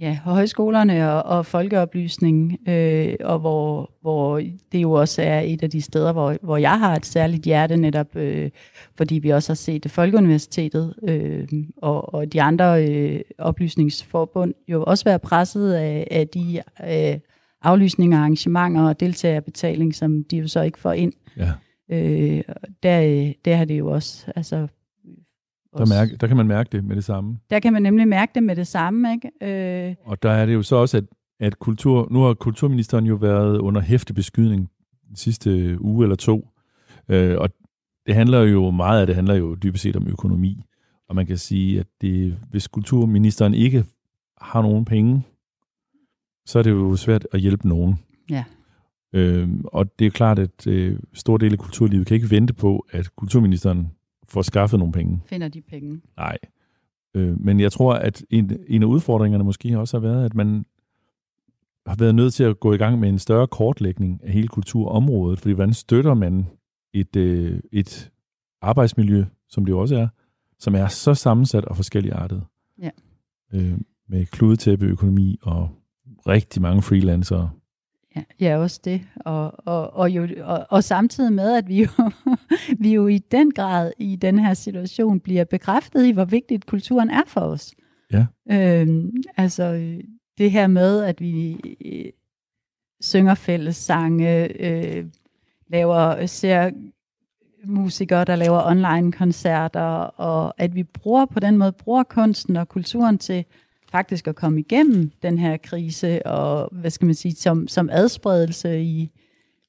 Ja, 0.00 0.18
og 0.24 0.34
højskolerne 0.34 1.12
og, 1.12 1.22
og 1.22 1.46
folkeoplysning, 1.46 2.58
øh, 2.68 3.14
og 3.20 3.38
hvor, 3.38 3.90
hvor 4.00 4.40
det 4.72 4.78
jo 4.82 4.92
også 4.92 5.22
er 5.22 5.40
et 5.40 5.62
af 5.62 5.70
de 5.70 5.80
steder, 5.82 6.12
hvor, 6.12 6.36
hvor 6.42 6.56
jeg 6.56 6.78
har 6.78 6.96
et 6.96 7.06
særligt 7.06 7.44
hjerte 7.44 7.76
netop, 7.76 8.16
øh, 8.16 8.50
fordi 8.96 9.18
vi 9.18 9.30
også 9.30 9.50
har 9.50 9.54
set 9.54 9.90
Folkeuniversitetet 9.90 10.94
øh, 11.02 11.48
og, 11.76 12.14
og 12.14 12.32
de 12.32 12.42
andre 12.42 12.88
øh, 12.88 13.20
oplysningsforbund 13.38 14.54
jo 14.68 14.84
også 14.84 15.04
være 15.04 15.18
presset 15.18 15.72
af, 15.72 16.08
af 16.10 16.28
de 16.28 16.62
øh, 16.84 17.18
aflysning 17.66 18.14
af 18.14 18.18
arrangementer 18.18 18.82
og 18.82 19.00
deltagerbetaling, 19.00 19.94
som 19.94 20.24
de 20.24 20.36
jo 20.36 20.48
så 20.48 20.62
ikke 20.62 20.78
får 20.78 20.92
ind. 20.92 21.12
Ja. 21.36 21.52
Øh, 21.90 22.42
der, 22.82 23.32
der 23.44 23.56
har 23.56 23.64
det 23.64 23.78
jo 23.78 23.86
også, 23.86 24.32
altså... 24.36 24.66
Der, 25.78 25.86
mærke, 25.86 26.16
der 26.16 26.26
kan 26.26 26.36
man 26.36 26.46
mærke 26.46 26.68
det 26.72 26.84
med 26.84 26.96
det 26.96 27.04
samme. 27.04 27.38
Der 27.50 27.60
kan 27.60 27.72
man 27.72 27.82
nemlig 27.82 28.08
mærke 28.08 28.32
det 28.34 28.42
med 28.42 28.56
det 28.56 28.66
samme, 28.66 29.12
ikke? 29.12 29.88
Øh, 29.88 29.94
og 30.04 30.22
der 30.22 30.30
er 30.30 30.46
det 30.46 30.54
jo 30.54 30.62
så 30.62 30.76
også, 30.76 30.96
at, 30.96 31.04
at 31.40 31.58
kultur, 31.58 32.08
nu 32.10 32.20
har 32.20 32.34
kulturministeren 32.34 33.06
jo 33.06 33.14
været 33.14 33.58
under 33.58 33.80
hæftig 33.80 34.14
beskydning 34.14 34.70
den 35.08 35.16
sidste 35.16 35.80
uge 35.80 36.04
eller 36.04 36.16
to, 36.16 36.48
øh, 37.08 37.38
og 37.38 37.50
det 38.06 38.14
handler 38.14 38.42
jo 38.42 38.70
meget 38.70 39.00
af 39.00 39.06
det 39.06 39.16
handler 39.16 39.34
jo 39.34 39.54
dybest 39.54 39.82
set 39.82 39.96
om 39.96 40.08
økonomi. 40.08 40.64
Og 41.08 41.14
man 41.14 41.26
kan 41.26 41.38
sige, 41.38 41.80
at 41.80 41.86
det, 42.00 42.38
hvis 42.50 42.68
kulturministeren 42.68 43.54
ikke 43.54 43.84
har 44.40 44.62
nogen 44.62 44.84
penge 44.84 45.22
så 46.46 46.58
er 46.58 46.62
det 46.62 46.70
jo 46.70 46.96
svært 46.96 47.26
at 47.32 47.40
hjælpe 47.40 47.68
nogen. 47.68 47.98
Ja. 48.30 48.44
Øhm, 49.12 49.64
og 49.64 49.98
det 49.98 50.06
er 50.06 50.10
klart, 50.10 50.38
at 50.38 50.66
øh, 50.66 50.98
stor 51.12 51.36
del 51.36 51.52
af 51.52 51.58
kulturlivet 51.58 52.06
kan 52.06 52.14
ikke 52.14 52.30
vente 52.30 52.54
på, 52.54 52.86
at 52.90 53.16
kulturministeren 53.16 53.90
får 54.28 54.42
skaffet 54.42 54.78
nogle 54.78 54.92
penge. 54.92 55.20
Finder 55.26 55.48
de 55.48 55.60
penge. 55.60 56.00
Nej. 56.16 56.38
Øh, 57.14 57.40
men 57.40 57.60
jeg 57.60 57.72
tror, 57.72 57.94
at 57.94 58.24
en, 58.30 58.58
en 58.68 58.82
af 58.82 58.86
udfordringerne 58.86 59.44
måske 59.44 59.78
også 59.78 59.96
har 59.96 60.02
været, 60.02 60.24
at 60.24 60.34
man 60.34 60.64
har 61.86 61.96
været 61.98 62.14
nødt 62.14 62.34
til 62.34 62.44
at 62.44 62.60
gå 62.60 62.72
i 62.72 62.76
gang 62.76 63.00
med 63.00 63.08
en 63.08 63.18
større 63.18 63.46
kortlægning 63.46 64.20
af 64.24 64.32
hele 64.32 64.48
kulturområdet, 64.48 65.40
fordi 65.40 65.54
hvordan 65.54 65.74
støtter 65.74 66.14
man 66.14 66.46
et, 66.92 67.16
øh, 67.16 67.60
et 67.72 68.10
arbejdsmiljø, 68.62 69.24
som 69.48 69.64
det 69.64 69.72
jo 69.72 69.80
også 69.80 69.96
er, 69.96 70.08
som 70.58 70.74
er 70.74 70.86
så 70.86 71.14
sammensat 71.14 71.64
og 71.64 71.76
forskelligartet. 71.76 72.42
Ja. 72.82 72.90
Øh, 73.54 73.78
med 74.08 74.26
kludetæppe 74.26 74.86
økonomi 74.86 75.38
og 75.42 75.70
rigtig 76.26 76.62
mange 76.62 76.82
freelancere. 76.82 77.50
Ja, 78.16 78.22
ja, 78.40 78.58
også 78.58 78.80
det. 78.84 79.02
Og, 79.16 79.52
og, 79.66 79.94
og, 79.94 80.10
jo, 80.10 80.28
og, 80.42 80.66
og 80.70 80.84
samtidig 80.84 81.32
med, 81.32 81.56
at 81.56 81.68
vi 81.68 81.82
jo, 81.82 81.88
vi 82.82 82.94
jo 82.94 83.06
i 83.06 83.18
den 83.18 83.50
grad 83.50 83.92
i 83.98 84.16
den 84.16 84.38
her 84.38 84.54
situation 84.54 85.20
bliver 85.20 85.44
bekræftet 85.44 86.06
i, 86.06 86.10
hvor 86.10 86.24
vigtigt 86.24 86.66
kulturen 86.66 87.10
er 87.10 87.22
for 87.26 87.40
os. 87.40 87.74
Ja. 88.12 88.26
Øhm, 88.50 89.12
altså 89.36 89.96
det 90.38 90.50
her 90.50 90.66
med, 90.66 91.04
at 91.04 91.20
vi 91.20 91.60
synger 93.00 93.34
fællessange, 93.34 94.62
øh, 94.62 95.04
laver, 95.68 96.26
ser 96.26 96.70
musikere, 97.64 98.24
der 98.24 98.36
laver 98.36 98.62
online-koncerter, 98.66 99.80
og 100.16 100.54
at 100.58 100.74
vi 100.74 100.82
bruger 100.82 101.26
på 101.26 101.40
den 101.40 101.58
måde, 101.58 101.72
bruger 101.72 102.02
kunsten 102.02 102.56
og 102.56 102.68
kulturen 102.68 103.18
til 103.18 103.44
faktisk 103.96 104.28
at 104.28 104.34
komme 104.34 104.60
igennem 104.60 105.10
den 105.22 105.38
her 105.38 105.56
krise, 105.56 106.26
og 106.26 106.68
hvad 106.72 106.90
skal 106.90 107.06
man 107.06 107.14
sige, 107.14 107.34
som, 107.34 107.68
som 107.68 107.88
adspredelse 107.92 108.82
i, 108.82 109.10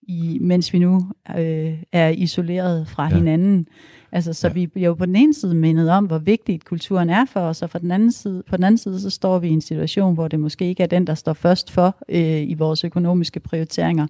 i 0.01 0.37
mens 0.41 0.73
vi 0.73 0.79
nu 0.79 1.11
øh, 1.37 1.83
er 1.91 2.09
isoleret 2.09 2.87
fra 2.87 3.03
ja. 3.03 3.15
hinanden. 3.15 3.67
Altså, 4.11 4.33
så 4.33 4.47
ja. 4.47 4.53
vi 4.53 4.67
bliver 4.67 4.87
jo 4.87 4.93
på 4.93 5.05
den 5.05 5.15
ene 5.15 5.33
side 5.33 5.55
mindet 5.55 5.89
om, 5.89 6.05
hvor 6.05 6.17
vigtigt 6.17 6.65
kulturen 6.65 7.09
er 7.09 7.25
for 7.25 7.39
os, 7.39 7.61
og 7.61 7.69
på 7.69 7.79
den 7.79 7.91
anden 7.91 8.11
side, 8.11 8.43
på 8.49 8.57
den 8.57 8.63
anden 8.63 8.77
side 8.77 8.99
så 8.99 9.09
står 9.09 9.39
vi 9.39 9.47
i 9.47 9.51
en 9.51 9.61
situation, 9.61 10.13
hvor 10.13 10.27
det 10.27 10.39
måske 10.39 10.65
ikke 10.65 10.83
er 10.83 10.87
den, 10.87 11.07
der 11.07 11.15
står 11.15 11.33
først 11.33 11.71
for 11.71 11.97
øh, 12.09 12.49
i 12.49 12.53
vores 12.53 12.83
økonomiske 12.83 13.39
prioriteringer. 13.39 14.07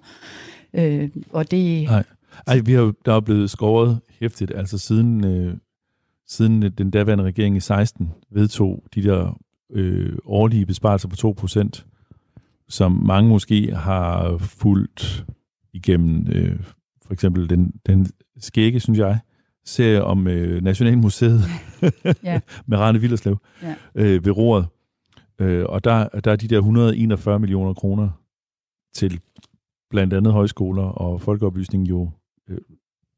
Øh, 0.74 1.10
og 1.30 1.52
det... 1.52 1.84
Nej. 1.84 2.04
Ej, 2.48 2.60
vi 2.60 2.74
har 2.74 2.82
jo, 2.82 2.94
der 3.06 3.14
er 3.14 3.20
blevet 3.20 3.50
skåret 3.50 4.00
hæftigt, 4.20 4.52
altså 4.56 4.78
siden, 4.78 5.26
øh, 5.26 5.54
siden 6.28 6.62
den 6.62 6.92
daværende 6.92 7.24
regering 7.24 7.58
i 7.58 7.60
16 7.60 8.10
vedtog 8.32 8.84
de 8.96 9.04
der 9.04 9.38
øh, 9.70 10.18
årlige 10.26 10.66
besparelser 10.66 11.08
på 11.08 11.36
2%, 11.42 11.84
som 12.70 12.92
mange 12.92 13.30
måske 13.30 13.76
har 13.76 14.38
fulgt 14.38 15.26
igennem 15.74 16.28
øh, 16.32 16.60
for 17.06 17.14
eksempel 17.14 17.50
den, 17.50 17.74
den 17.86 18.08
skægge, 18.38 18.80
synes 18.80 19.00
jeg, 19.00 19.20
serie 19.66 20.04
om 20.04 20.28
øh, 20.28 20.64
Nationalmuseet 20.64 21.42
ja. 22.24 22.40
med 22.68 22.78
Rane 22.78 23.02
Villerslev 23.02 23.38
ja. 23.64 23.76
øh, 23.96 24.26
ved 24.26 24.38
roret. 24.38 24.68
Øh, 25.40 25.66
og 25.70 25.84
der, 25.84 26.08
der 26.08 26.32
er 26.32 26.36
de 26.36 26.48
der 26.48 26.58
141 26.58 27.40
millioner 27.40 27.74
kroner 27.74 28.10
til 28.94 29.20
blandt 29.90 30.14
andet 30.14 30.34
højskoler 30.34 30.84
og 30.84 31.22
folkeoplysning 31.22 31.90
jo 31.90 32.10
øh, 32.50 32.58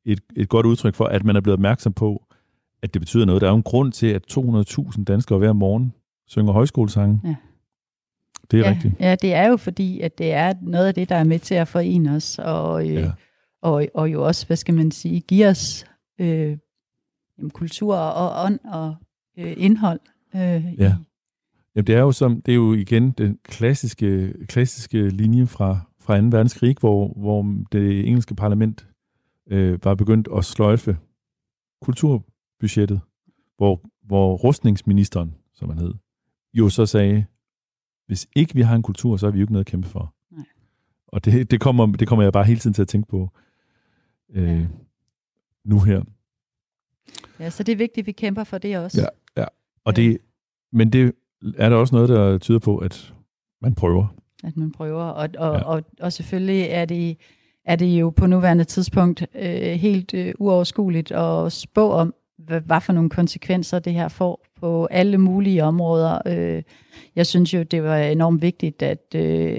et, 0.05 0.19
et 0.35 0.49
godt 0.49 0.65
udtryk 0.65 0.95
for, 0.95 1.05
at 1.05 1.23
man 1.23 1.35
er 1.35 1.41
blevet 1.41 1.53
opmærksom 1.53 1.93
på, 1.93 2.25
at 2.81 2.93
det 2.93 3.01
betyder 3.01 3.25
noget. 3.25 3.41
Der 3.41 3.47
er 3.47 3.51
jo 3.51 3.57
en 3.57 3.63
grund 3.63 3.91
til, 3.91 4.07
at 4.07 4.37
200.000 4.37 5.03
danskere 5.03 5.39
hver 5.39 5.53
morgen 5.53 5.93
synger 6.29 6.53
højskolesange. 6.53 7.21
Ja. 7.23 7.35
Det 8.51 8.59
er 8.59 8.63
ja, 8.63 8.69
rigtigt. 8.71 8.93
Ja, 8.99 9.15
det 9.15 9.33
er 9.33 9.47
jo 9.47 9.57
fordi, 9.57 10.01
at 10.01 10.17
det 10.17 10.31
er 10.31 10.53
noget 10.61 10.87
af 10.87 10.93
det, 10.93 11.09
der 11.09 11.15
er 11.15 11.23
med 11.23 11.39
til 11.39 11.55
at 11.55 11.67
forene 11.67 12.15
os, 12.15 12.39
og, 12.39 12.89
øh, 12.89 12.93
ja. 12.93 13.11
og, 13.61 13.87
og 13.93 14.11
jo 14.11 14.25
også, 14.25 14.47
hvad 14.47 14.57
skal 14.57 14.73
man 14.73 14.91
sige, 14.91 15.21
give 15.21 15.47
os 15.47 15.85
øh, 16.19 16.57
kultur 17.53 17.95
og 17.95 18.45
ånd 18.45 18.59
og 18.63 18.95
øh, 19.37 19.53
indhold. 19.57 19.99
Øh, 20.35 20.65
ja. 20.77 20.95
Jamen, 21.75 21.87
det 21.87 21.95
er 21.95 21.99
jo 21.99 22.11
som, 22.11 22.41
det 22.41 22.51
er 22.51 22.55
jo 22.55 22.73
igen 22.73 23.11
den 23.11 23.39
klassiske, 23.43 24.33
klassiske 24.47 25.09
linje 25.09 25.45
fra, 25.45 25.79
fra 25.99 26.21
2. 26.21 26.27
verdenskrig, 26.27 26.75
hvor, 26.79 27.13
hvor 27.15 27.45
det 27.71 28.07
engelske 28.07 28.35
parlament 28.35 28.87
øh, 29.47 29.79
var 29.83 29.95
begyndt 29.95 30.27
at 30.37 30.45
sløjfe 30.45 30.97
kulturbudgettet, 31.81 33.01
hvor, 33.57 33.81
hvor 34.03 34.35
rustningsministeren, 34.35 35.35
som 35.53 35.69
han 35.69 35.77
hed, 35.77 35.93
jo 36.53 36.69
så 36.69 36.85
sagde, 36.85 37.25
hvis 38.07 38.27
ikke 38.35 38.55
vi 38.55 38.61
har 38.61 38.75
en 38.75 38.81
kultur, 38.81 39.17
så 39.17 39.25
har 39.25 39.31
vi 39.31 39.39
jo 39.39 39.43
ikke 39.43 39.53
noget 39.53 39.65
at 39.65 39.71
kæmpe 39.71 39.87
for. 39.87 40.13
Nej. 40.31 40.45
Og 41.07 41.25
det, 41.25 41.51
det, 41.51 41.61
kommer, 41.61 41.85
det 41.85 42.07
kommer 42.07 42.23
jeg 42.23 42.33
bare 42.33 42.43
hele 42.43 42.59
tiden 42.59 42.73
til 42.73 42.81
at 42.81 42.87
tænke 42.87 43.07
på 43.07 43.29
øh, 44.33 44.59
ja. 44.59 44.67
nu 45.63 45.79
her. 45.79 46.03
Ja, 47.39 47.49
så 47.49 47.63
det 47.63 47.71
er 47.71 47.75
vigtigt, 47.75 48.03
at 48.03 48.07
vi 48.07 48.11
kæmper 48.11 48.43
for 48.43 48.57
det 48.57 48.77
også. 48.77 49.01
Ja, 49.01 49.41
ja. 49.41 49.47
Og 49.83 49.95
det, 49.95 50.17
men 50.71 50.93
det 50.93 51.13
er 51.57 51.69
der 51.69 51.75
også 51.75 51.95
noget, 51.95 52.09
der 52.09 52.37
tyder 52.37 52.59
på, 52.59 52.77
at 52.77 53.13
man 53.61 53.75
prøver. 53.75 54.07
At 54.43 54.57
man 54.57 54.71
prøver, 54.71 55.03
og, 55.03 55.29
og, 55.37 55.55
ja. 55.55 55.63
og, 55.63 55.83
og 55.99 56.13
selvfølgelig 56.13 56.61
er 56.61 56.85
det, 56.85 57.17
er 57.65 57.75
det 57.75 57.85
jo 57.85 58.09
på 58.09 58.27
nuværende 58.27 58.63
tidspunkt 58.63 59.25
øh, 59.35 59.71
helt 59.71 60.13
øh, 60.13 60.33
uoverskueligt 60.39 61.11
at 61.11 61.51
spå 61.51 61.91
om, 61.91 62.13
hvad, 62.45 62.61
hvad 62.61 62.81
for 62.81 62.93
nogle 62.93 63.09
konsekvenser 63.09 63.79
det 63.79 63.93
her 63.93 64.07
får 64.07 64.45
på 64.59 64.85
alle 64.85 65.17
mulige 65.17 65.63
områder. 65.63 66.19
Øh, 66.25 66.63
jeg 67.15 67.25
synes 67.25 67.53
jo, 67.53 67.63
det 67.63 67.83
var 67.83 67.97
enormt 67.97 68.41
vigtigt, 68.41 68.81
at, 68.81 69.15
øh, 69.15 69.57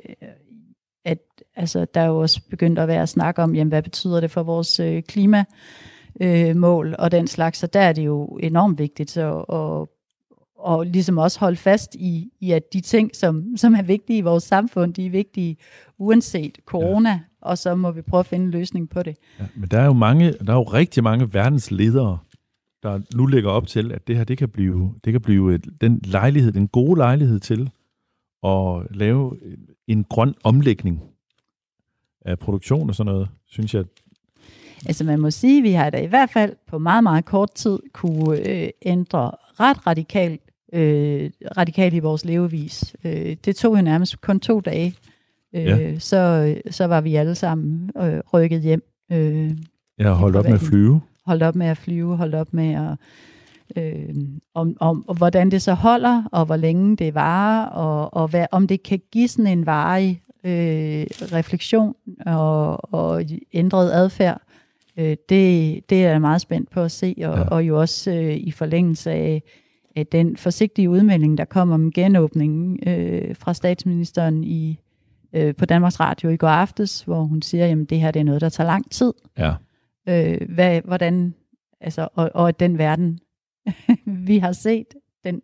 at 1.05 1.19
altså, 1.57 1.87
der 1.95 2.01
er 2.01 2.07
jo 2.07 2.19
også 2.19 2.41
begyndt 2.51 2.79
at 2.79 2.89
være 2.89 3.07
snak 3.07 3.39
om, 3.39 3.55
jamen, 3.55 3.69
hvad 3.69 3.83
betyder 3.83 4.21
det 4.21 4.31
for 4.31 4.43
vores 4.43 4.81
øh, 4.81 5.03
klimamål 5.03 6.95
og 6.99 7.13
den 7.13 7.27
slags. 7.27 7.59
Så 7.59 7.67
der 7.67 7.81
er 7.81 7.93
det 7.93 8.03
jo 8.07 8.27
enormt 8.43 8.79
vigtigt 8.79 9.11
så, 9.11 9.39
at, 9.39 9.89
og 10.59 10.87
ligesom 10.87 11.19
også 11.19 11.41
holde 11.41 11.57
fast 11.57 11.95
i, 11.95 12.31
i, 12.41 12.53
at 12.53 12.63
de 12.73 12.81
ting, 12.81 13.17
som, 13.17 13.57
som 13.57 13.75
er 13.75 13.83
vigtige 13.83 14.19
i 14.19 14.21
vores 14.23 14.45
samfund, 14.45 14.95
de 14.95 15.07
er 15.07 15.11
vigtige 15.11 15.57
uanset 15.99 16.59
corona, 16.67 17.11
ja. 17.11 17.21
og 17.43 17.59
så 17.59 17.75
må 17.75 17.91
vi 17.91 18.03
prøve 18.03 18.19
at 18.19 18.27
finde 18.27 18.45
en 18.45 18.51
løsning 18.51 18.91
på 18.91 19.03
det. 19.03 19.17
Ja, 19.41 19.45
men 19.57 19.69
der 19.69 19.81
er 19.81 19.85
jo 19.85 19.93
mange, 19.93 20.33
der 20.33 20.53
er 20.53 20.57
jo 20.57 20.63
rigtig 20.63 21.03
mange 21.03 21.35
verdensledere, 21.35 22.19
der 22.83 23.01
nu 23.15 23.27
lægger 23.27 23.51
op 23.51 23.67
til, 23.67 23.93
at 23.93 24.09
det 24.09 24.17
her 24.17 24.25
det 24.25 24.39
kan 24.39 24.49
blive, 24.49 24.95
det 25.05 25.13
kan 25.13 25.21
blive 25.21 25.55
et, 25.55 25.67
den 25.81 26.01
lejlighed, 26.05 26.53
den 26.53 26.69
gode 26.69 26.99
lejlighed 26.99 27.41
til 27.41 27.71
at 28.45 28.83
lave 28.91 29.37
en 29.87 30.05
grøn 30.05 30.35
omlægning 30.45 31.03
af 32.25 32.39
produktion 32.39 32.89
og 32.89 32.95
sådan 32.95 33.13
noget, 33.13 33.29
synes 33.47 33.75
jeg. 33.75 33.85
Altså 34.87 35.05
man 35.05 35.21
må 35.21 35.31
sige, 35.31 35.59
at 35.59 35.65
vi 35.65 35.71
har 35.71 35.91
da 35.91 35.99
i 35.99 36.07
hvert 36.07 36.31
fald 36.31 36.57
på 36.67 36.79
meget, 36.79 37.03
meget 37.03 37.25
kort 37.25 37.53
tid 37.55 37.79
kunne 37.93 38.49
øh, 38.49 38.69
ændre 38.83 39.31
ret 39.61 39.87
radikalt, 39.87 40.41
øh, 40.73 41.31
radikalt 41.57 41.95
i 41.95 41.99
vores 41.99 42.25
levevis. 42.25 42.97
Øh, 43.05 43.37
det 43.45 43.57
tog 43.57 43.77
jo 43.77 43.83
nærmest 43.83 44.21
kun 44.21 44.41
to 44.41 44.61
dage, 44.61 44.95
øh, 45.55 45.65
ja. 45.65 45.99
så, 45.99 46.55
så 46.71 46.85
var 46.85 47.01
vi 47.01 47.15
alle 47.15 47.35
sammen 47.35 47.91
øh, 47.97 48.21
rykket 48.33 48.63
hjem. 48.63 48.83
Øh, 49.13 49.51
jeg 49.99 50.07
har 50.07 50.15
holdt 50.15 50.37
op 50.37 50.45
med 50.45 50.55
at 50.55 50.61
flyve 50.61 51.01
holdt 51.27 51.43
op 51.43 51.55
med 51.55 51.67
at 51.67 51.77
flyve, 51.77 52.17
holdt 52.17 52.35
op 52.35 52.55
med 52.55 52.75
at... 52.75 52.97
Øh, 53.77 54.15
om, 54.55 54.77
om 54.81 55.09
og 55.09 55.15
hvordan 55.15 55.51
det 55.51 55.63
så 55.63 55.75
holder, 55.75 56.23
og 56.33 56.47
hvor 56.47 56.57
længe 56.57 56.97
det 56.97 57.15
varer, 57.15 57.67
og, 57.67 58.15
og 58.15 58.29
hvad, 58.29 58.47
om 58.53 58.67
det 58.67 58.83
kan 58.83 59.01
give 59.13 59.29
sådan 59.29 59.59
en 59.59 59.67
varig 59.67 60.23
øh, 60.45 61.07
refleksion 61.33 61.95
og, 62.27 62.95
og 62.95 63.25
ændret 63.53 63.93
adfærd. 63.93 64.41
Øh, 64.97 65.17
det, 65.29 65.81
det 65.91 66.05
er 66.05 66.11
jeg 66.11 66.21
meget 66.21 66.41
spændt 66.41 66.71
på 66.71 66.81
at 66.81 66.91
se, 66.91 67.15
og, 67.19 67.39
ja. 67.39 67.45
og 67.45 67.65
jo 67.65 67.81
også 67.81 68.11
øh, 68.11 68.37
i 68.37 68.51
forlængelse 68.51 69.11
af, 69.11 69.43
af 69.97 70.07
den 70.07 70.37
forsigtige 70.37 70.91
udmelding, 70.91 71.39
der 71.39 71.45
kom 71.45 71.71
om 71.71 71.93
genåbningen 71.93 72.89
øh, 72.89 73.37
fra 73.37 73.55
statsministeren 73.55 74.45
i 74.45 74.79
øh, 75.33 75.55
på 75.55 75.67
Danmarks 75.67 76.01
Radio 76.01 76.29
i 76.29 76.37
går 76.37 76.49
aftes, 76.49 77.03
hvor 77.03 77.23
hun 77.23 77.43
siger, 77.43 77.67
at 77.67 77.91
det 77.91 78.01
her 78.01 78.11
det 78.11 78.21
er 78.21 78.25
noget, 78.25 78.41
der 78.41 78.49
tager 78.49 78.67
lang 78.69 78.91
tid. 78.91 79.13
Ja 79.39 79.55
øh, 80.09 80.55
hvad, 80.55 80.81
hvordan, 80.85 81.35
altså, 81.81 82.09
og, 82.15 82.31
og 82.35 82.49
at 82.49 82.61
den 82.61 82.79
verden, 82.79 83.19
vi 84.27 84.39
har 84.39 84.53
set, 84.53 84.87
den, 85.25 85.43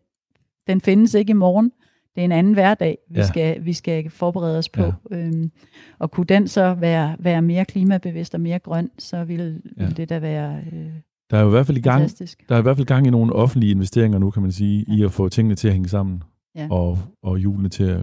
den 0.66 0.81
findes 0.81 1.14
ikke 1.14 1.31
i 1.31 1.35
morgen. 1.35 1.73
Det 2.14 2.21
er 2.21 2.25
en 2.25 2.33
anden 2.33 2.53
hverdag, 2.53 2.99
vi, 3.11 3.19
ja. 3.19 3.27
skal, 3.27 3.64
vi 3.64 3.73
skal 3.73 4.11
forberede 4.11 4.59
os 4.59 4.69
på. 4.69 4.83
Ja. 4.83 5.16
Øhm, 5.16 5.51
og 5.99 6.11
kunne 6.11 6.27
den 6.27 6.49
så 6.49 6.75
være, 6.75 7.16
være 7.19 7.42
mere 7.42 7.64
klimabevidst 7.64 8.35
og 8.35 8.40
mere 8.40 8.59
grøn, 8.59 8.90
så 8.99 9.25
vil, 9.25 9.62
ja. 9.79 9.88
det 9.88 10.09
da 10.09 10.19
være 10.19 10.62
øh, 10.73 10.92
der 11.31 11.37
er 11.37 11.42
jo 11.42 11.49
i 11.49 11.51
hvert 11.51 11.66
fald 11.66 11.79
i 11.79 11.81
gang, 11.81 12.01
fantastisk. 12.01 12.49
Der 12.49 12.55
er 12.55 12.59
i 12.59 12.62
hvert 12.62 12.77
fald 12.77 12.87
gang 12.87 13.07
i 13.07 13.11
nogle 13.11 13.33
offentlige 13.33 13.71
investeringer 13.71 14.19
nu, 14.19 14.31
kan 14.31 14.42
man 14.42 14.53
sige, 14.53 14.85
ja. 14.88 14.95
i 14.95 15.03
at 15.03 15.12
få 15.12 15.29
tingene 15.29 15.55
til 15.55 15.69
at 15.69 15.75
hænge 15.75 15.88
sammen, 15.88 16.23
ja. 16.55 16.69
og, 16.71 16.99
og 17.23 17.38
hjulene 17.38 17.69
til 17.69 17.85
at, 17.85 18.01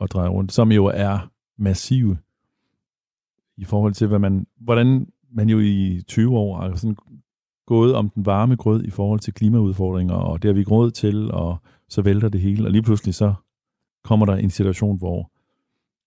at 0.00 0.12
dreje 0.12 0.28
rundt, 0.28 0.52
som 0.52 0.72
jo 0.72 0.84
er 0.84 1.30
massive 1.58 2.16
i 3.56 3.64
forhold 3.64 3.92
til, 3.92 4.06
hvad 4.06 4.18
man, 4.18 4.46
hvordan 4.60 5.06
man 5.36 5.48
jo 5.48 5.60
i 5.60 6.02
20 6.08 6.38
år 6.38 6.60
har 6.60 6.76
sådan 6.76 6.96
gået 7.66 7.94
om 7.94 8.08
den 8.08 8.26
varme 8.26 8.56
grød 8.56 8.84
i 8.84 8.90
forhold 8.90 9.20
til 9.20 9.34
klimaudfordringer, 9.34 10.14
og 10.14 10.42
det 10.42 10.48
har 10.48 10.54
vi 10.54 10.64
gået 10.64 10.94
til, 10.94 11.30
og 11.32 11.56
så 11.88 12.02
vælter 12.02 12.28
det 12.28 12.40
hele, 12.40 12.66
og 12.66 12.70
lige 12.70 12.82
pludselig 12.82 13.14
så 13.14 13.34
kommer 14.04 14.26
der 14.26 14.34
en 14.34 14.50
situation, 14.50 14.98
hvor 14.98 15.30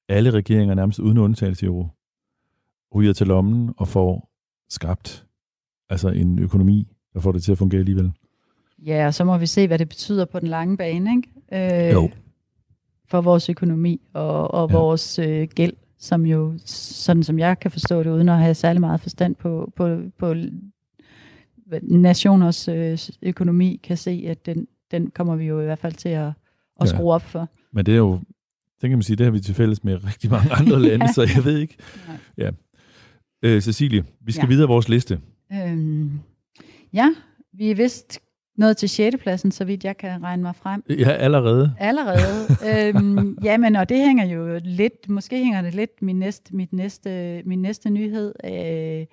alle 0.09 0.31
regeringer 0.31 0.75
nærmest 0.75 0.99
uden 0.99 1.17
undtagelse 1.17 1.65
jo 1.65 1.87
ryger 2.95 3.13
til 3.13 3.27
lommen 3.27 3.73
og 3.77 3.87
får 3.87 4.29
skabt 4.69 5.25
altså 5.89 6.09
en 6.09 6.39
økonomi, 6.39 6.87
der 7.13 7.19
får 7.19 7.31
det 7.31 7.43
til 7.43 7.51
at 7.51 7.57
fungere 7.57 7.79
alligevel. 7.79 8.11
Ja, 8.85 9.05
og 9.05 9.13
så 9.13 9.23
må 9.23 9.37
vi 9.37 9.45
se, 9.45 9.67
hvad 9.67 9.79
det 9.79 9.89
betyder 9.89 10.25
på 10.25 10.39
den 10.39 10.47
lange 10.47 10.77
bane, 10.77 11.11
ikke? 11.15 11.87
Øh, 11.87 11.93
jo. 11.93 12.09
For 13.07 13.21
vores 13.21 13.49
økonomi 13.49 14.01
og, 14.13 14.53
og 14.53 14.69
ja. 14.69 14.77
vores 14.77 15.19
øh, 15.19 15.47
gæld 15.55 15.73
som 15.99 16.25
jo, 16.25 16.53
sådan 16.65 17.23
som 17.23 17.39
jeg 17.39 17.59
kan 17.59 17.71
forstå 17.71 18.03
det, 18.03 18.09
uden 18.09 18.29
at 18.29 18.37
have 18.37 18.55
særlig 18.55 18.79
meget 18.79 19.01
forstand 19.01 19.35
på, 19.35 19.71
på, 19.75 19.97
på 20.17 20.33
nationers 21.81 22.67
øh, 22.67 22.97
økonomi, 23.21 23.79
kan 23.83 23.97
se, 23.97 24.25
at 24.27 24.45
den, 24.45 24.67
den 24.91 25.11
kommer 25.11 25.35
vi 25.35 25.45
jo 25.45 25.61
i 25.61 25.65
hvert 25.65 25.79
fald 25.79 25.93
til 25.93 26.09
at, 26.09 26.27
at 26.27 26.33
ja. 26.81 26.85
skrue 26.85 27.13
op 27.13 27.21
for. 27.21 27.49
Men 27.71 27.85
det 27.85 27.93
er 27.93 27.97
jo, 27.97 28.19
det 28.81 28.89
kan 28.89 28.97
man 28.97 29.03
sige, 29.03 29.15
det 29.15 29.25
har 29.25 29.31
vi 29.31 29.39
til 29.39 29.55
fælles 29.55 29.83
med 29.83 30.03
rigtig 30.03 30.31
mange 30.31 30.51
andre 30.51 30.81
lande, 30.87 31.05
ja. 31.05 31.11
så 31.13 31.21
jeg 31.35 31.45
ved 31.45 31.57
ikke. 31.57 31.77
Ja. 32.37 32.51
Øh, 33.41 33.61
Cecilie, 33.61 34.03
vi 34.21 34.31
skal 34.31 34.45
ja. 34.45 34.47
videre 34.47 34.67
vores 34.67 34.89
liste. 34.89 35.19
Øhm, 35.53 36.19
ja, 36.93 37.09
vi 37.53 37.71
er 37.71 37.75
vist 37.75 38.19
nået 38.59 38.77
til 38.77 38.89
6. 38.89 39.17
pladsen, 39.17 39.51
så 39.51 39.65
vidt 39.65 39.83
jeg 39.83 39.97
kan 39.97 40.23
regne 40.23 40.41
mig 40.41 40.55
frem. 40.55 40.83
Ja, 40.89 41.11
allerede. 41.11 41.73
Allerede. 41.79 42.45
øhm, 42.69 43.37
Ja, 43.43 43.57
men 43.57 43.75
og 43.75 43.89
det 43.89 43.97
hænger 43.97 44.25
jo 44.25 44.59
lidt, 44.63 45.09
måske 45.09 45.43
hænger 45.43 45.61
det 45.61 45.75
lidt, 45.75 46.01
min 46.01 46.19
næste, 46.19 46.55
mit 46.55 46.73
næste, 46.73 47.41
min 47.45 47.61
næste 47.61 47.89
nyhed 47.89 48.33
øh, 48.45 49.05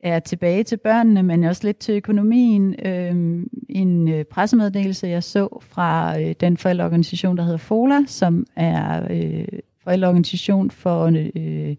er 0.00 0.18
tilbage 0.18 0.62
til 0.64 0.76
børnene, 0.76 1.22
men 1.22 1.44
også 1.44 1.64
lidt 1.64 1.78
til 1.78 1.94
økonomien. 1.94 2.86
Øh, 2.86 3.44
en 3.68 4.08
øh, 4.08 4.24
pressemeddelelse, 4.24 5.06
jeg 5.08 5.22
så 5.22 5.58
fra 5.62 6.20
øh, 6.20 6.34
den 6.40 6.56
forældreorganisation, 6.56 7.36
der 7.36 7.42
hedder 7.42 7.58
FOLA, 7.58 8.04
som 8.06 8.46
er 8.56 9.06
øh, 9.10 9.44
forældreorganisation 9.84 10.70
for 10.70 11.04
øh, 11.36 11.76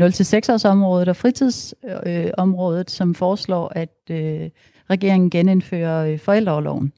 0-6 0.00 0.68
området 0.68 1.08
og 1.08 1.16
fritidsområdet, 1.16 2.80
øh, 2.80 2.88
som 2.88 3.14
foreslår, 3.14 3.72
at 3.76 4.10
øh, 4.10 4.50
regeringen 4.90 5.30
genindfører 5.30 6.06
øh, 6.06 6.18
forældreoverloven. 6.18 6.92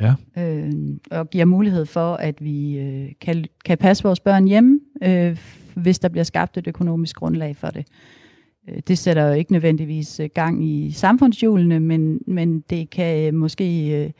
Ja. 0.00 0.14
Øh, 0.38 0.72
og 1.10 1.30
giver 1.30 1.44
mulighed 1.44 1.86
for, 1.86 2.14
at 2.14 2.44
vi 2.44 2.78
øh, 2.78 3.12
kan, 3.20 3.44
kan 3.64 3.78
passe 3.78 4.02
vores 4.02 4.20
børn 4.20 4.44
hjemme, 4.48 4.80
øh, 5.02 5.38
hvis 5.74 5.98
der 5.98 6.08
bliver 6.08 6.24
skabt 6.24 6.56
et 6.56 6.66
økonomisk 6.66 7.16
grundlag 7.16 7.56
for 7.56 7.68
det. 7.68 7.86
Øh, 8.68 8.78
det 8.88 8.98
sætter 8.98 9.26
jo 9.26 9.32
ikke 9.32 9.52
nødvendigvis 9.52 10.20
øh, 10.20 10.28
gang 10.34 10.64
i 10.64 10.90
samfundshjulene, 10.90 11.80
men, 11.80 12.20
men 12.26 12.60
det 12.60 12.90
kan 12.90 13.34
måske... 13.34 14.04
Øh, 14.04 14.10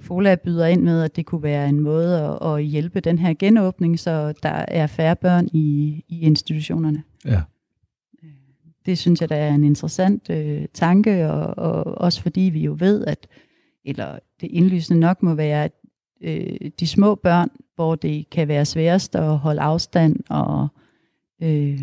FOLA 0.00 0.34
byder 0.34 0.66
ind 0.66 0.82
med, 0.82 1.02
at 1.02 1.16
det 1.16 1.26
kunne 1.26 1.42
være 1.42 1.68
en 1.68 1.80
måde 1.80 2.38
at, 2.42 2.54
at 2.54 2.64
hjælpe 2.64 3.00
den 3.00 3.18
her 3.18 3.34
genåbning, 3.38 3.98
så 3.98 4.32
der 4.42 4.64
er 4.68 4.86
færre 4.86 5.16
børn 5.16 5.48
i, 5.52 6.04
i 6.08 6.20
institutionerne. 6.20 7.02
Ja. 7.24 7.40
Det 8.86 8.98
synes 8.98 9.20
jeg, 9.20 9.28
der 9.28 9.36
er 9.36 9.54
en 9.54 9.64
interessant 9.64 10.30
øh, 10.30 10.64
tanke, 10.74 11.30
og, 11.30 11.58
og 11.58 11.98
også 11.98 12.22
fordi 12.22 12.40
vi 12.40 12.60
jo 12.60 12.76
ved, 12.78 13.04
at 13.04 13.26
eller 13.84 14.18
det 14.40 14.46
indlysende 14.46 15.00
nok 15.00 15.22
må 15.22 15.34
være, 15.34 15.64
at 15.64 15.72
øh, 16.20 16.70
de 16.80 16.86
små 16.86 17.14
børn, 17.14 17.48
hvor 17.74 17.94
det 17.94 18.30
kan 18.30 18.48
være 18.48 18.64
sværest 18.64 19.16
at 19.16 19.38
holde 19.38 19.60
afstand 19.60 20.16
og, 20.28 20.68
øh, 21.42 21.80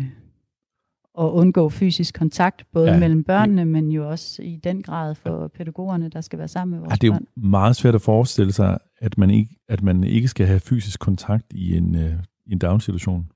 og 1.14 1.34
undgå 1.34 1.68
fysisk 1.68 2.14
kontakt, 2.14 2.66
både 2.72 2.92
ja. 2.92 2.98
mellem 2.98 3.24
børnene, 3.24 3.64
men 3.64 3.90
jo 3.90 4.10
også 4.10 4.42
i 4.42 4.60
den 4.64 4.82
grad 4.82 5.14
for 5.14 5.48
pædagogerne, 5.48 6.08
der 6.08 6.20
skal 6.20 6.38
være 6.38 6.48
sammen 6.48 6.70
med 6.70 6.78
vores 6.78 6.90
ja, 6.90 6.96
det 7.00 7.08
er 7.08 7.12
børn. 7.12 7.26
jo 7.36 7.48
meget 7.48 7.76
svært 7.76 7.94
at 7.94 8.02
forestille 8.02 8.52
sig, 8.52 8.78
at 8.98 9.18
man 9.18 9.30
ikke, 9.30 9.56
at 9.68 9.82
man 9.82 10.04
ikke 10.04 10.28
skal 10.28 10.46
have 10.46 10.60
fysisk 10.60 11.00
kontakt 11.00 11.52
i 11.52 11.76
en, 11.76 11.94
øh, 11.94 12.12
i 12.46 12.52
en 12.52 12.58
daginstitution. 12.58 13.30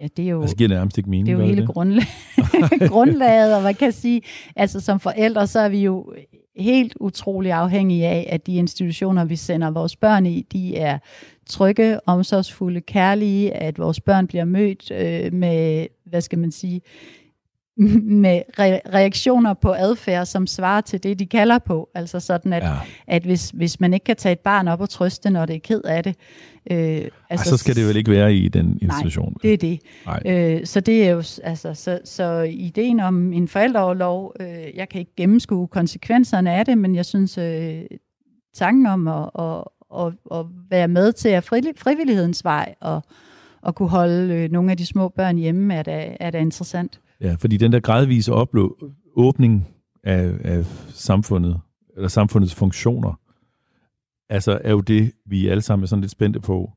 Ja, 0.00 0.06
det 0.16 0.24
er 0.24 0.28
jo, 0.28 0.40
altså 0.40 0.56
giver 0.56 0.68
det 0.68 0.76
nærmest 0.76 0.98
ikke 0.98 1.10
mening. 1.10 1.26
det 1.26 1.32
er 1.32 1.38
jo 1.38 1.44
hele 1.44 1.60
det? 1.60 1.68
grundlag, 1.68 2.06
grundlaget, 2.88 3.56
og 3.56 3.62
man 3.62 3.74
kan 3.74 3.92
sige, 3.92 4.22
altså 4.56 4.80
som 4.80 5.00
forældre, 5.00 5.46
så 5.46 5.60
er 5.60 5.68
vi 5.68 5.82
jo 5.82 6.12
helt 6.56 6.94
utrolig 7.00 7.52
afhængige 7.52 8.06
af, 8.06 8.28
at 8.32 8.46
de 8.46 8.54
institutioner, 8.54 9.24
vi 9.24 9.36
sender 9.36 9.70
vores 9.70 9.96
børn 9.96 10.26
i, 10.26 10.46
de 10.52 10.76
er 10.76 10.98
trygge, 11.46 12.00
omsorgsfulde, 12.06 12.80
kærlige, 12.80 13.52
at 13.52 13.78
vores 13.78 14.00
børn 14.00 14.26
bliver 14.26 14.44
mødt 14.44 14.90
øh, 14.90 15.32
med, 15.32 15.86
hvad 16.04 16.20
skal 16.20 16.38
man 16.38 16.52
sige, 16.52 16.80
med 18.22 18.42
re- 18.60 18.94
reaktioner 18.94 19.54
på 19.54 19.72
adfærd, 19.72 20.26
som 20.26 20.46
svarer 20.46 20.80
til 20.80 21.02
det, 21.02 21.18
de 21.18 21.26
kalder 21.26 21.58
på. 21.58 21.88
Altså 21.94 22.20
sådan, 22.20 22.52
at, 22.52 22.62
ja. 22.62 22.74
at 23.06 23.22
hvis, 23.22 23.50
hvis 23.50 23.80
man 23.80 23.94
ikke 23.94 24.04
kan 24.04 24.16
tage 24.16 24.32
et 24.32 24.38
barn 24.38 24.68
op 24.68 24.80
og 24.80 24.90
trøste, 24.90 25.30
når 25.30 25.46
det 25.46 25.56
er 25.56 25.60
ked 25.60 25.80
af 25.84 26.02
det. 26.02 26.16
Øh, 26.70 26.78
altså, 26.78 27.10
Ej, 27.30 27.36
så 27.36 27.56
skal 27.56 27.76
det 27.76 27.88
vel 27.88 27.96
ikke 27.96 28.10
være 28.10 28.34
i 28.34 28.48
den 28.48 28.78
institution? 28.82 29.28
Nej, 29.28 29.38
det 29.42 29.52
er 29.52 29.56
det. 30.26 30.58
Øh, 30.58 30.66
så 30.66 30.80
det 30.80 31.06
er 31.06 31.10
jo, 31.10 31.22
altså, 31.42 31.74
så, 31.74 32.00
så 32.04 32.40
ideen 32.40 33.00
om 33.00 33.32
en 33.32 33.48
forældreoverlov, 33.48 34.34
øh, 34.40 34.76
jeg 34.76 34.88
kan 34.88 34.98
ikke 34.98 35.14
gennemskue 35.16 35.68
konsekvenserne 35.68 36.52
af 36.52 36.64
det, 36.64 36.78
men 36.78 36.94
jeg 36.94 37.06
synes, 37.06 37.38
øh, 37.38 37.82
tanken 38.54 38.86
om 38.86 39.08
at, 39.08 39.30
at, 39.38 39.64
at, 39.94 40.12
at 40.38 40.46
være 40.70 40.88
med 40.88 41.12
til 41.12 41.28
at 41.28 41.44
fri, 41.44 41.62
frivillighedens 41.76 42.44
vej 42.44 42.74
og 42.80 43.02
at 43.66 43.74
kunne 43.74 43.88
holde 43.88 44.34
øh, 44.34 44.50
nogle 44.50 44.70
af 44.70 44.76
de 44.76 44.86
små 44.86 45.08
børn 45.08 45.36
hjemme, 45.36 45.74
er 45.74 45.82
da, 45.82 46.16
er 46.20 46.30
da 46.30 46.38
interessant. 46.38 47.00
Ja, 47.20 47.36
fordi 47.38 47.56
den 47.56 47.72
der 47.72 47.80
gradvise 47.80 48.32
oplå- 48.32 48.92
åbning 49.16 49.68
af, 50.04 50.32
af 50.44 50.64
samfundet, 50.88 51.60
eller 51.96 52.08
samfundets 52.08 52.54
funktioner, 52.54 53.20
altså 54.28 54.60
er 54.64 54.70
jo 54.70 54.80
det, 54.80 55.12
vi 55.26 55.48
alle 55.48 55.62
sammen 55.62 55.82
er 55.82 55.86
sådan 55.86 56.00
lidt 56.00 56.12
spændte 56.12 56.40
på, 56.40 56.72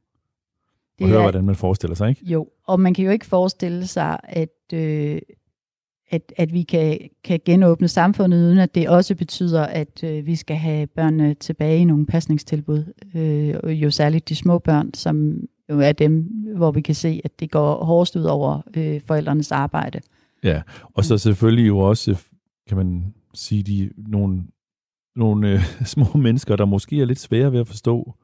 at 1.02 1.08
høre, 1.08 1.22
hvordan 1.22 1.46
man 1.46 1.56
forestiller 1.56 1.96
sig, 1.96 2.10
ikke? 2.10 2.26
Jo, 2.26 2.48
og 2.68 2.80
man 2.80 2.94
kan 2.94 3.06
jo 3.06 3.12
ikke 3.12 3.26
forestille 3.26 3.88
sig, 3.88 4.20
at, 4.24 4.74
øh, 4.74 5.22
at, 6.10 6.34
at 6.38 6.54
vi 6.54 6.64
kan, 6.64 7.00
kan 7.24 7.40
genåbne 7.46 7.88
samfundet, 7.88 8.38
uden 8.38 8.58
at 8.58 8.76
det 8.76 8.90
også 8.90 9.16
betyder, 9.16 9.64
at 9.66 10.04
øh, 10.04 10.26
vi 10.26 10.36
skal 10.36 10.56
have 10.58 10.88
børnene 10.88 11.34
tilbage 11.34 11.80
i 11.80 11.84
nogle 11.84 12.06
pasningstilbud. 12.06 12.94
Øh, 13.16 13.82
jo 13.82 13.92
særligt 13.92 14.30
de 14.30 14.36
små 14.36 14.60
børn, 14.60 14.94
som 14.94 15.40
jo 15.70 15.80
er 15.80 15.92
dem, 15.92 16.22
hvor 16.56 16.72
vi 16.72 16.82
kan 16.82 16.96
se, 16.96 17.22
at 17.24 17.40
det 17.40 17.52
går 17.52 17.86
hårdest 17.86 18.16
ud 18.16 18.24
over 18.24 18.62
øh, 18.78 19.02
forældrenes 19.06 19.52
arbejde. 19.52 20.00
Ja, 20.44 20.62
og 20.94 21.06
så 21.06 21.18
selvfølgelig 21.18 21.68
jo 21.68 21.80
også, 21.80 22.24
kan 22.68 22.78
man 22.78 23.14
sige, 23.34 23.64
de 23.64 23.90
nogle, 23.98 24.44
nogle 25.16 25.50
øh, 25.50 25.62
små 25.86 26.06
mennesker, 26.16 26.56
der 26.56 26.66
måske 26.66 27.02
er 27.02 27.06
lidt 27.06 27.20
svære 27.20 27.52
ved 27.52 27.60
at 27.60 27.68
forstå 27.68 28.16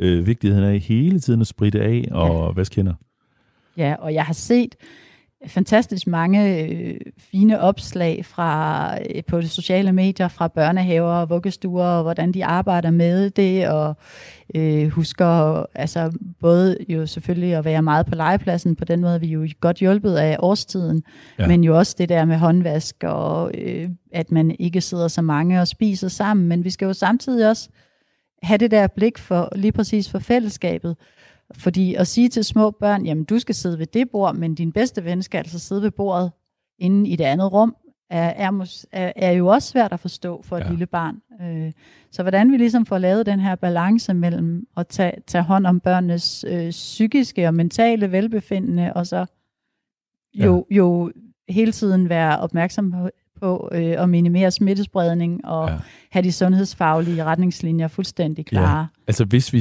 øh, 0.00 0.26
vigtigheden 0.26 0.64
af 0.64 0.78
hele 0.78 1.20
tiden 1.20 1.40
at 1.40 1.46
spritte 1.46 1.80
af 1.80 2.08
og 2.10 2.46
ja. 2.46 2.52
hvad 2.52 2.66
kender. 2.66 2.94
Ja, 3.76 3.94
og 3.98 4.14
jeg 4.14 4.24
har 4.24 4.32
set 4.32 4.74
fantastisk 5.46 6.06
mange 6.06 6.62
øh, 6.62 7.00
fine 7.18 7.60
opslag 7.60 8.24
fra 8.24 8.98
øh, 9.00 9.22
på 9.24 9.40
de 9.40 9.48
sociale 9.48 9.92
medier 9.92 10.28
fra 10.28 10.48
børnehaver 10.48 11.12
og 11.12 11.30
vuggestuer, 11.30 11.84
og 11.84 12.02
hvordan 12.02 12.32
de 12.32 12.44
arbejder 12.44 12.90
med 12.90 13.30
det, 13.30 13.68
og 13.68 13.96
øh, 14.54 14.88
husker 14.88 15.62
altså 15.74 16.12
både 16.40 16.76
jo 16.88 17.06
selvfølgelig 17.06 17.54
at 17.54 17.64
være 17.64 17.82
meget 17.82 18.06
på 18.06 18.14
legepladsen, 18.14 18.76
på 18.76 18.84
den 18.84 19.00
måde 19.00 19.20
vi 19.20 19.28
er 19.28 19.32
jo 19.32 19.48
godt 19.60 19.76
hjulpet 19.76 20.14
af 20.14 20.36
årstiden, 20.38 21.02
ja. 21.38 21.46
men 21.46 21.64
jo 21.64 21.78
også 21.78 21.94
det 21.98 22.08
der 22.08 22.24
med 22.24 22.36
håndvask, 22.36 22.96
og 23.04 23.50
øh, 23.54 23.88
at 24.12 24.32
man 24.32 24.56
ikke 24.58 24.80
sidder 24.80 25.08
så 25.08 25.22
mange 25.22 25.60
og 25.60 25.68
spiser 25.68 26.08
sammen, 26.08 26.48
men 26.48 26.64
vi 26.64 26.70
skal 26.70 26.86
jo 26.86 26.92
samtidig 26.92 27.48
også 27.48 27.68
have 28.42 28.58
det 28.58 28.70
der 28.70 28.86
blik 28.86 29.18
for 29.18 29.52
lige 29.56 29.72
præcis 29.72 30.10
for 30.10 30.18
fællesskabet, 30.18 30.96
fordi 31.54 31.94
at 31.94 32.06
sige 32.06 32.28
til 32.28 32.44
små 32.44 32.70
børn, 32.70 33.06
jamen 33.06 33.24
du 33.24 33.38
skal 33.38 33.54
sidde 33.54 33.78
ved 33.78 33.86
det 33.86 34.10
bord, 34.10 34.34
men 34.34 34.54
din 34.54 34.72
bedste 34.72 35.04
ven 35.04 35.22
skal 35.22 35.38
altså 35.38 35.58
sidde 35.58 35.82
ved 35.82 35.90
bordet 35.90 36.32
inde 36.78 37.10
i 37.10 37.16
det 37.16 37.24
andet 37.24 37.52
rum, 37.52 37.76
er, 38.10 38.32
er, 38.92 39.12
er, 39.16 39.30
jo 39.30 39.46
også 39.46 39.68
svært 39.68 39.92
at 39.92 40.00
forstå 40.00 40.42
for 40.42 40.56
et 40.56 40.64
ja. 40.64 40.70
lille 40.70 40.86
barn. 40.86 41.22
Øh, 41.42 41.72
så 42.10 42.22
hvordan 42.22 42.52
vi 42.52 42.56
ligesom 42.56 42.86
får 42.86 42.98
lavet 42.98 43.26
den 43.26 43.40
her 43.40 43.54
balance 43.54 44.14
mellem 44.14 44.66
at 44.76 44.86
tage, 44.86 45.12
tage 45.26 45.44
hånd 45.44 45.66
om 45.66 45.80
børnenes 45.80 46.44
øh, 46.48 46.70
psykiske 46.70 47.46
og 47.46 47.54
mentale 47.54 48.12
velbefindende, 48.12 48.92
og 48.92 49.06
så 49.06 49.26
jo, 50.34 50.66
ja. 50.70 50.76
jo 50.76 51.12
hele 51.48 51.72
tiden 51.72 52.08
være 52.08 52.38
opmærksom 52.38 52.90
på, 52.90 53.08
på 53.40 53.68
øh, 53.72 54.02
at 54.02 54.08
minimere 54.08 54.50
smittespredning 54.50 55.44
og 55.44 55.68
ja. 55.68 55.76
have 56.10 56.22
de 56.22 56.32
sundhedsfaglige 56.32 57.24
retningslinjer 57.24 57.88
fuldstændig 57.88 58.46
klare. 58.46 58.78
Ja. 58.78 58.86
Altså, 59.06 59.24
hvis 59.24 59.52
vi, 59.52 59.56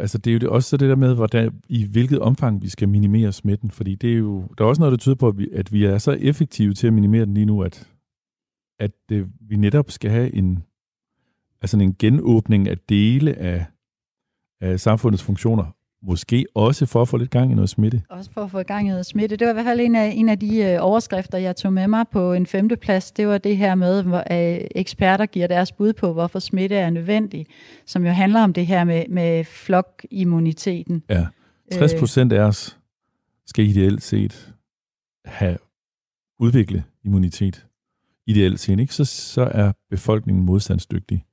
altså 0.00 0.18
det 0.18 0.30
er 0.30 0.32
jo 0.32 0.38
det, 0.38 0.48
også 0.48 0.76
det 0.76 0.88
der 0.88 0.96
med, 0.96 1.14
hvordan, 1.14 1.50
i 1.68 1.84
hvilket 1.84 2.18
omfang 2.18 2.62
vi 2.62 2.68
skal 2.68 2.88
minimere 2.88 3.32
smitten, 3.32 3.70
fordi 3.70 3.94
det 3.94 4.12
er 4.12 4.18
jo, 4.18 4.48
der 4.58 4.64
er 4.64 4.68
også 4.68 4.80
noget, 4.80 4.92
der 4.92 4.98
tyder 4.98 5.16
på, 5.16 5.28
at 5.28 5.38
vi, 5.38 5.48
at 5.52 5.72
vi 5.72 5.84
er 5.84 5.98
så 5.98 6.12
effektive 6.20 6.74
til 6.74 6.86
at 6.86 6.92
minimere 6.92 7.26
den 7.26 7.34
lige 7.34 7.46
nu, 7.46 7.62
at, 7.62 7.88
at 8.80 8.90
det, 9.08 9.26
vi 9.40 9.56
netop 9.56 9.90
skal 9.90 10.10
have 10.10 10.34
en, 10.34 10.62
altså 11.62 11.78
en 11.78 11.94
genåbning 11.98 12.68
af 12.68 12.78
dele 12.78 13.38
af, 13.38 13.66
af 14.60 14.80
samfundets 14.80 15.22
funktioner, 15.22 15.64
Måske 16.06 16.46
også 16.54 16.86
for 16.86 17.02
at 17.02 17.08
få 17.08 17.16
lidt 17.16 17.30
gang 17.30 17.52
i 17.52 17.54
noget 17.54 17.70
smitte. 17.70 18.02
Også 18.10 18.30
for 18.30 18.44
at 18.44 18.50
få 18.50 18.62
gang 18.62 18.86
i 18.86 18.90
noget 18.90 19.06
smitte. 19.06 19.36
Det 19.36 19.44
var 19.46 19.52
i 19.52 19.54
hvert 19.54 19.64
fald 19.64 19.80
en 19.80 19.94
af, 19.94 20.12
en 20.16 20.28
af 20.28 20.38
de 20.38 20.58
øh, 20.58 20.78
overskrifter, 20.80 21.38
jeg 21.38 21.56
tog 21.56 21.72
med 21.72 21.88
mig 21.88 22.04
på 22.12 22.32
en 22.32 22.46
femteplads. 22.46 23.12
Det 23.12 23.28
var 23.28 23.38
det 23.38 23.56
her 23.56 23.74
med, 23.74 24.02
hvor 24.02 24.18
øh, 24.18 24.66
eksperter 24.74 25.26
giver 25.26 25.46
deres 25.46 25.72
bud 25.72 25.92
på, 25.92 26.12
hvorfor 26.12 26.38
smitte 26.38 26.76
er 26.76 26.90
nødvendig. 26.90 27.46
Som 27.86 28.06
jo 28.06 28.10
handler 28.10 28.42
om 28.42 28.52
det 28.52 28.66
her 28.66 28.84
med, 28.84 29.04
med 29.08 29.44
flokimmuniteten. 29.44 31.02
Ja, 31.10 31.26
60 31.72 31.92
øh. 31.92 31.98
procent 31.98 32.32
af 32.32 32.40
os 32.40 32.78
skal 33.46 33.64
ideelt 33.64 34.02
set 34.02 34.54
have 35.24 35.56
udvikle 36.40 36.84
immunitet. 37.04 37.66
Ideelt 38.26 38.60
set, 38.60 38.80
ikke? 38.80 38.94
Så, 38.94 39.04
så 39.04 39.42
er 39.42 39.72
befolkningen 39.90 40.44
modstandsdygtig 40.44 41.24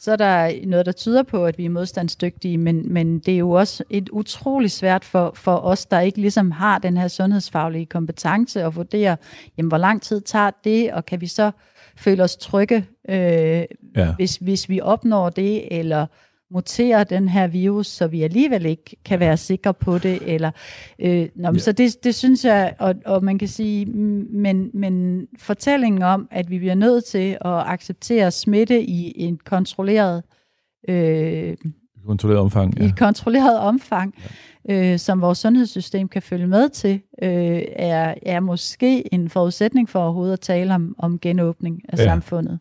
så 0.00 0.12
er 0.12 0.16
der 0.16 0.66
noget, 0.66 0.86
der 0.86 0.92
tyder 0.92 1.22
på, 1.22 1.46
at 1.46 1.58
vi 1.58 1.64
er 1.64 1.70
modstandsdygtige, 1.70 2.58
men, 2.58 2.92
men 2.92 3.18
det 3.18 3.34
er 3.34 3.38
jo 3.38 3.50
også 3.50 3.84
et 3.90 4.08
utroligt 4.08 4.72
svært 4.72 5.04
for, 5.04 5.32
for 5.34 5.56
os, 5.56 5.86
der 5.86 6.00
ikke 6.00 6.20
ligesom 6.20 6.50
har 6.50 6.78
den 6.78 6.96
her 6.96 7.08
sundhedsfaglige 7.08 7.86
kompetence 7.86 8.62
at 8.62 8.76
vurdere, 8.76 9.16
jamen, 9.58 9.68
hvor 9.68 9.78
lang 9.78 10.02
tid 10.02 10.20
tager 10.20 10.50
det, 10.64 10.92
og 10.92 11.06
kan 11.06 11.20
vi 11.20 11.26
så 11.26 11.50
føle 11.96 12.22
os 12.22 12.36
trygge, 12.36 12.86
øh, 13.08 13.16
ja. 13.16 13.66
hvis, 14.16 14.36
hvis 14.36 14.68
vi 14.68 14.80
opnår 14.80 15.30
det, 15.30 15.78
eller 15.78 16.06
mutere 16.50 17.04
den 17.04 17.28
her 17.28 17.46
virus, 17.46 17.86
så 17.86 18.06
vi 18.06 18.22
alligevel 18.22 18.66
ikke 18.66 18.96
kan 19.04 19.20
være 19.20 19.36
sikre 19.36 19.74
på 19.74 19.98
det. 19.98 20.18
Eller, 20.34 20.50
øh, 20.98 21.28
nå, 21.36 21.48
ja. 21.52 21.58
Så 21.58 21.72
det, 21.72 22.04
det 22.04 22.14
synes 22.14 22.44
jeg, 22.44 22.74
og, 22.78 22.94
og 23.06 23.24
man 23.24 23.38
kan 23.38 23.48
sige, 23.48 23.86
men, 23.86 24.70
men 24.74 25.26
fortællingen 25.38 26.02
om, 26.02 26.28
at 26.30 26.50
vi 26.50 26.58
bliver 26.58 26.74
nødt 26.74 27.04
til 27.04 27.30
at 27.30 27.38
acceptere 27.66 28.30
smitte 28.30 28.82
i 28.82 29.12
en 29.16 29.38
kontrolleret 29.44 30.22
øh, 30.88 31.56
kontrolleret 32.06 32.40
omfang, 32.40 32.78
ja. 32.78 32.84
i 32.84 32.86
et 32.86 32.98
kontrolleret 32.98 33.58
omfang, 33.58 34.14
øh, 34.70 34.98
som 34.98 35.20
vores 35.20 35.38
sundhedssystem 35.38 36.08
kan 36.08 36.22
følge 36.22 36.46
med 36.46 36.68
til, 36.68 37.00
øh, 37.22 37.62
er, 37.76 38.14
er 38.22 38.40
måske 38.40 39.14
en 39.14 39.28
forudsætning 39.28 39.88
for 39.88 40.00
overhovedet 40.00 40.32
at 40.32 40.40
tale 40.40 40.74
om, 40.74 40.94
om 40.98 41.18
genåbning 41.18 41.80
af 41.88 41.98
Ja. 41.98 42.02
ja. 42.02 42.08
samfundet. 42.08 42.58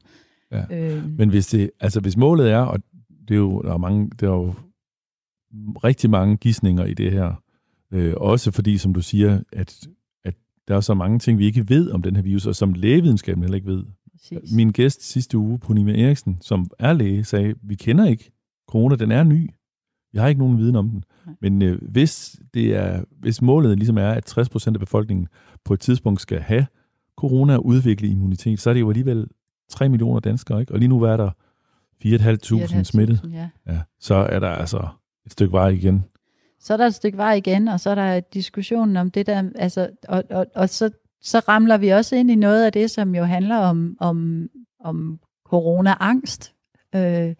Ja. 0.51 0.63
Øh, 0.71 1.03
Men 1.17 1.29
hvis, 1.29 1.47
det, 1.47 1.71
altså 1.79 1.99
hvis 1.99 2.17
målet 2.17 2.51
er, 2.51 2.57
og 2.59 2.79
det 3.27 3.33
er 3.33 3.39
jo, 3.39 3.61
der 3.61 3.73
er, 3.73 3.77
mange, 3.77 4.09
der 4.19 4.27
er 4.27 4.35
jo 4.35 4.53
rigtig 5.83 6.09
mange 6.09 6.37
gissninger 6.37 6.85
i 6.85 6.93
det 6.93 7.11
her, 7.11 7.41
øh, 7.91 8.13
også 8.17 8.51
fordi, 8.51 8.77
som 8.77 8.93
du 8.93 9.01
siger, 9.01 9.41
at, 9.51 9.87
at 10.25 10.35
der 10.67 10.75
er 10.75 10.81
så 10.81 10.93
mange 10.93 11.19
ting, 11.19 11.39
vi 11.39 11.45
ikke 11.45 11.69
ved 11.69 11.91
om 11.91 12.01
den 12.01 12.15
her 12.15 12.23
virus, 12.23 12.45
og 12.45 12.55
som 12.55 12.73
lægevidenskaben 12.73 13.43
heller 13.43 13.55
ikke 13.55 13.67
ved. 13.67 13.83
præcis. 14.11 14.55
Min 14.55 14.71
gæst 14.71 15.11
sidste 15.11 15.37
uge, 15.37 15.59
Punima 15.59 16.01
Eriksen, 16.01 16.37
som 16.41 16.67
er 16.79 16.93
læge, 16.93 17.23
sagde, 17.23 17.55
vi 17.63 17.75
kender 17.75 18.05
ikke 18.05 18.31
corona, 18.67 18.95
den 18.95 19.11
er 19.11 19.23
ny. 19.23 19.49
Vi 20.11 20.19
har 20.19 20.27
ikke 20.27 20.39
nogen 20.39 20.57
viden 20.57 20.75
om 20.75 20.89
den. 20.89 21.03
Nej. 21.25 21.35
Men 21.41 21.61
øh, 21.61 21.81
hvis, 21.81 22.39
det 22.53 22.75
er, 22.75 23.03
hvis 23.19 23.41
målet 23.41 23.77
ligesom 23.77 23.97
er, 23.97 24.09
at 24.09 24.37
60% 24.37 24.67
af 24.67 24.79
befolkningen 24.79 25.27
på 25.65 25.73
et 25.73 25.79
tidspunkt 25.79 26.21
skal 26.21 26.39
have 26.39 26.67
corona 27.15 27.55
og 27.55 27.65
udvikle 27.65 28.07
immunitet, 28.07 28.59
så 28.59 28.69
er 28.69 28.73
det 28.73 28.81
jo 28.81 28.89
alligevel 28.89 29.27
3 29.69 29.89
millioner 29.89 30.19
danskere, 30.19 30.59
ikke? 30.59 30.73
Og 30.73 30.79
lige 30.79 30.89
nu 30.89 31.01
er 31.01 31.17
der 31.17 31.31
4.500 32.05 32.83
smittet. 32.83 33.21
Ja. 33.33 33.49
Ja, 33.67 33.79
så 33.99 34.15
er 34.15 34.39
der 34.39 34.49
altså 34.49 34.87
et 35.25 35.31
stykke 35.31 35.51
vej 35.51 35.67
igen. 35.67 36.05
Så 36.59 36.73
er 36.73 36.77
der 36.77 36.85
et 36.85 36.95
stykke 36.95 37.17
vej 37.17 37.33
igen, 37.33 37.67
og 37.67 37.79
så 37.79 37.89
er 37.89 37.95
der 37.95 38.19
diskussionen 38.19 38.97
om 38.97 39.11
det 39.11 39.25
der, 39.25 39.43
altså, 39.55 39.89
og, 40.07 40.23
og, 40.29 40.45
og 40.55 40.69
så, 40.69 40.89
så 41.21 41.39
ramler 41.39 41.77
vi 41.77 41.89
også 41.89 42.15
ind 42.15 42.31
i 42.31 42.35
noget 42.35 42.65
af 42.65 42.71
det, 42.71 42.91
som 42.91 43.15
jo 43.15 43.23
handler 43.23 43.57
om, 43.57 43.97
om, 43.99 44.47
om 44.79 45.19
corona-angst. 45.45 46.53
Øh, 46.95 47.35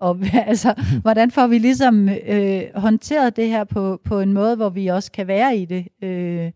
og 0.00 0.18
altså, 0.46 0.74
hvordan 1.02 1.30
får 1.30 1.46
vi 1.46 1.58
ligesom 1.58 2.08
øh, 2.08 2.62
håndteret 2.74 3.36
det 3.36 3.48
her 3.48 3.64
på, 3.64 4.00
på 4.04 4.20
en 4.20 4.32
måde, 4.32 4.56
hvor 4.56 4.68
vi 4.68 4.86
også 4.86 5.12
kan 5.12 5.26
være 5.26 5.56
i 5.56 5.64
det, 5.64 5.88
øh, 6.02 6.52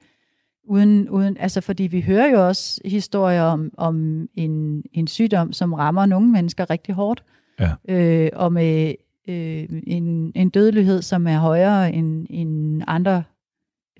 uden, 0.67 1.09
uden, 1.11 1.37
altså 1.41 1.61
fordi 1.61 1.83
vi 1.83 2.01
hører 2.01 2.31
jo 2.31 2.47
også 2.47 2.81
historier 2.85 3.43
om, 3.43 3.71
om 3.77 4.29
en, 4.35 4.83
en 4.93 5.07
sygdom, 5.07 5.53
som 5.53 5.73
rammer 5.73 6.07
nogle 6.07 6.29
mennesker 6.29 6.71
rigtig 6.71 6.95
hårdt, 6.95 7.23
Ja. 7.61 7.71
øh, 7.95 8.31
og 8.33 8.53
med 8.53 8.95
øh, 9.29 9.67
en, 9.87 10.33
en 10.35 10.49
dødelighed, 10.49 11.03
som 11.03 11.27
er 11.27 11.39
højere 11.39 11.93
end, 11.93 12.27
end 12.31 12.83
andre, 12.87 13.23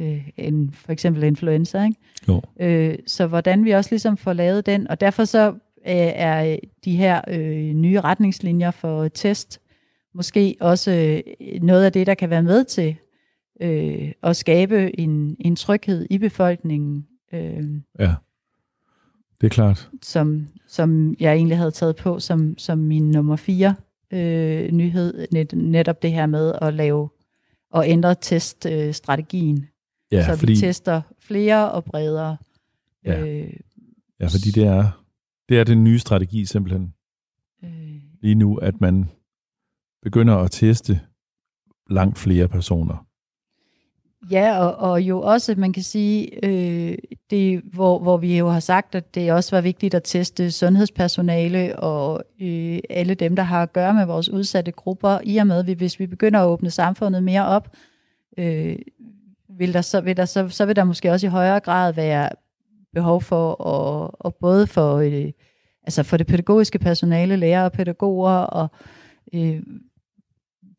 øh, 0.01 0.29
end 0.37 0.71
for 0.73 0.93
eksempel 0.93 1.23
influenza. 1.23 1.85
Ikke? 1.85 1.97
Jo. 2.29 2.43
Øh, 2.61 2.99
så 3.07 3.27
hvordan 3.27 3.65
vi 3.65 3.71
også 3.71 3.91
ligesom 3.93 4.17
får 4.17 4.33
lavet 4.33 4.67
den, 4.67 4.89
og 4.89 5.01
derfor 5.01 5.25
så 5.25 5.49
øh, 5.49 5.55
er 6.15 6.57
de 6.85 6.97
her 6.97 7.21
øh, 7.29 7.73
nye 7.75 8.01
retningslinjer 8.01 8.71
for 8.71 9.09
test 9.09 9.61
måske 10.15 10.57
også 10.61 10.91
øh, 11.41 11.63
noget 11.63 11.85
af 11.85 11.93
det, 11.93 12.07
der 12.07 12.15
kan 12.15 12.31
være 12.31 12.43
med 12.43 12.65
til 12.65 12.97
øh, 13.61 14.13
at 14.23 14.37
skabe 14.37 15.01
en, 15.01 15.37
en 15.41 15.57
tryghed 15.57 16.07
i 16.11 16.19
befolkningen, 16.19 17.07
øh, 17.33 17.81
Ja, 17.99 18.15
det 19.41 19.47
er 19.47 19.51
klart. 19.51 19.91
som, 20.03 20.49
som 20.69 21.17
jeg 21.21 21.35
egentlig 21.35 21.57
havde 21.57 21.71
taget 21.71 21.97
på 21.97 22.21
som, 22.21 22.59
som 22.59 22.79
min 22.79 23.11
nummer 23.11 23.37
fire 23.37 23.75
øh, 24.13 24.73
nyhed, 24.73 25.27
net, 25.33 25.53
netop 25.53 26.03
det 26.03 26.13
her 26.13 26.27
med 26.27 26.53
at 26.63 26.75
lave 26.75 27.09
og 27.71 27.89
ændre 27.89 28.15
teststrategien, 28.15 28.89
øh, 28.89 28.95
strategien, 28.95 29.67
Ja, 30.13 30.27
så 30.27 30.37
fordi, 30.39 30.53
vi 30.53 30.57
tester 30.59 31.03
flere 31.19 31.73
og 31.73 31.85
bredere. 31.85 32.37
Ja. 33.05 33.27
Øh, 33.27 33.53
ja, 34.21 34.27
fordi 34.27 34.51
det 34.51 34.65
er, 34.65 35.03
det 35.49 35.59
er 35.59 35.65
den 35.65 35.85
nye 35.85 35.99
strategi 35.99 36.45
simpelthen 36.45 36.95
øh, 37.65 38.01
lige 38.23 38.35
nu, 38.35 38.57
at 38.57 38.81
man 38.81 39.11
begynder 40.03 40.37
at 40.37 40.51
teste 40.51 41.01
langt 41.91 42.19
flere 42.19 42.49
personer. 42.49 43.06
Ja, 44.31 44.59
og, 44.59 44.91
og 44.91 45.03
jo 45.03 45.21
også, 45.21 45.55
man 45.59 45.73
kan 45.73 45.83
sige, 45.83 46.45
øh, 46.45 46.99
det, 47.31 47.63
hvor, 47.73 47.99
hvor 47.99 48.17
vi 48.17 48.39
jo 48.39 48.49
har 48.49 48.61
sagt, 48.61 48.95
at 48.95 49.15
det 49.15 49.33
også 49.33 49.57
var 49.57 49.61
vigtigt 49.61 49.95
at 49.95 50.03
teste 50.05 50.51
sundhedspersonale 50.51 51.79
og 51.79 52.23
øh, 52.41 52.79
alle 52.91 53.15
dem, 53.15 53.37
der 53.37 53.43
har 53.43 53.63
at 53.63 53.73
gøre 53.73 53.95
med 53.95 54.07
vores 54.07 54.29
udsatte 54.29 54.73
grupper, 54.73 55.19
i 55.25 55.37
og 55.37 55.47
med, 55.47 55.59
at 55.59 55.67
vi, 55.67 55.73
hvis 55.73 56.01
vi 56.01 56.07
begynder 56.07 56.41
at 56.41 56.47
åbne 56.47 56.71
samfundet 56.71 57.23
mere 57.23 57.47
op, 57.47 57.69
øh, 58.39 58.77
vil 59.59 59.75
der 59.75 59.81
så, 59.81 60.01
vil 60.01 60.17
der 60.17 60.25
så, 60.25 60.49
så 60.49 60.67
vil 60.67 60.77
der 60.77 60.85
måske 60.85 61.11
også 61.11 61.27
i 61.27 61.31
højere 61.31 61.61
grad 61.61 61.93
være 61.93 62.31
behov 62.95 63.23
for, 63.23 63.53
og, 63.53 64.17
og 64.21 64.35
både 64.35 64.67
for, 64.67 64.97
øh, 64.97 65.33
altså 65.85 66.03
for 66.03 66.17
det 66.17 66.27
pædagogiske 66.27 66.79
personale, 66.79 67.37
lærere 67.37 67.65
og 67.65 67.73
pædagoger, 67.73 68.31
og 68.31 68.69
øh, 69.35 69.63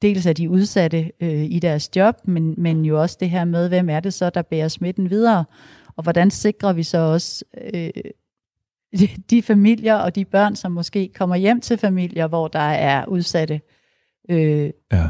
dels 0.01 0.25
er 0.25 0.33
de 0.33 0.49
udsatte 0.49 1.11
øh, 1.19 1.43
i 1.43 1.59
deres 1.59 1.95
job, 1.95 2.15
men, 2.25 2.55
men 2.57 2.85
jo 2.85 3.01
også 3.01 3.17
det 3.19 3.29
her 3.29 3.45
med, 3.45 3.67
hvem 3.67 3.89
er 3.89 3.99
det 3.99 4.13
så, 4.13 4.29
der 4.29 4.41
bærer 4.41 4.67
smitten 4.67 5.09
videre, 5.09 5.45
og 5.95 6.03
hvordan 6.03 6.31
sikrer 6.31 6.73
vi 6.73 6.83
så 6.83 6.97
også 6.97 7.45
øh, 7.73 7.89
de, 9.29 9.41
familier 9.41 9.95
og 9.95 10.15
de 10.15 10.25
børn, 10.25 10.55
som 10.55 10.71
måske 10.71 11.09
kommer 11.15 11.35
hjem 11.35 11.61
til 11.61 11.77
familier, 11.77 12.27
hvor 12.27 12.47
der 12.47 12.59
er 12.59 13.05
udsatte 13.05 13.61
øh, 14.29 14.69
Ja. 14.91 15.07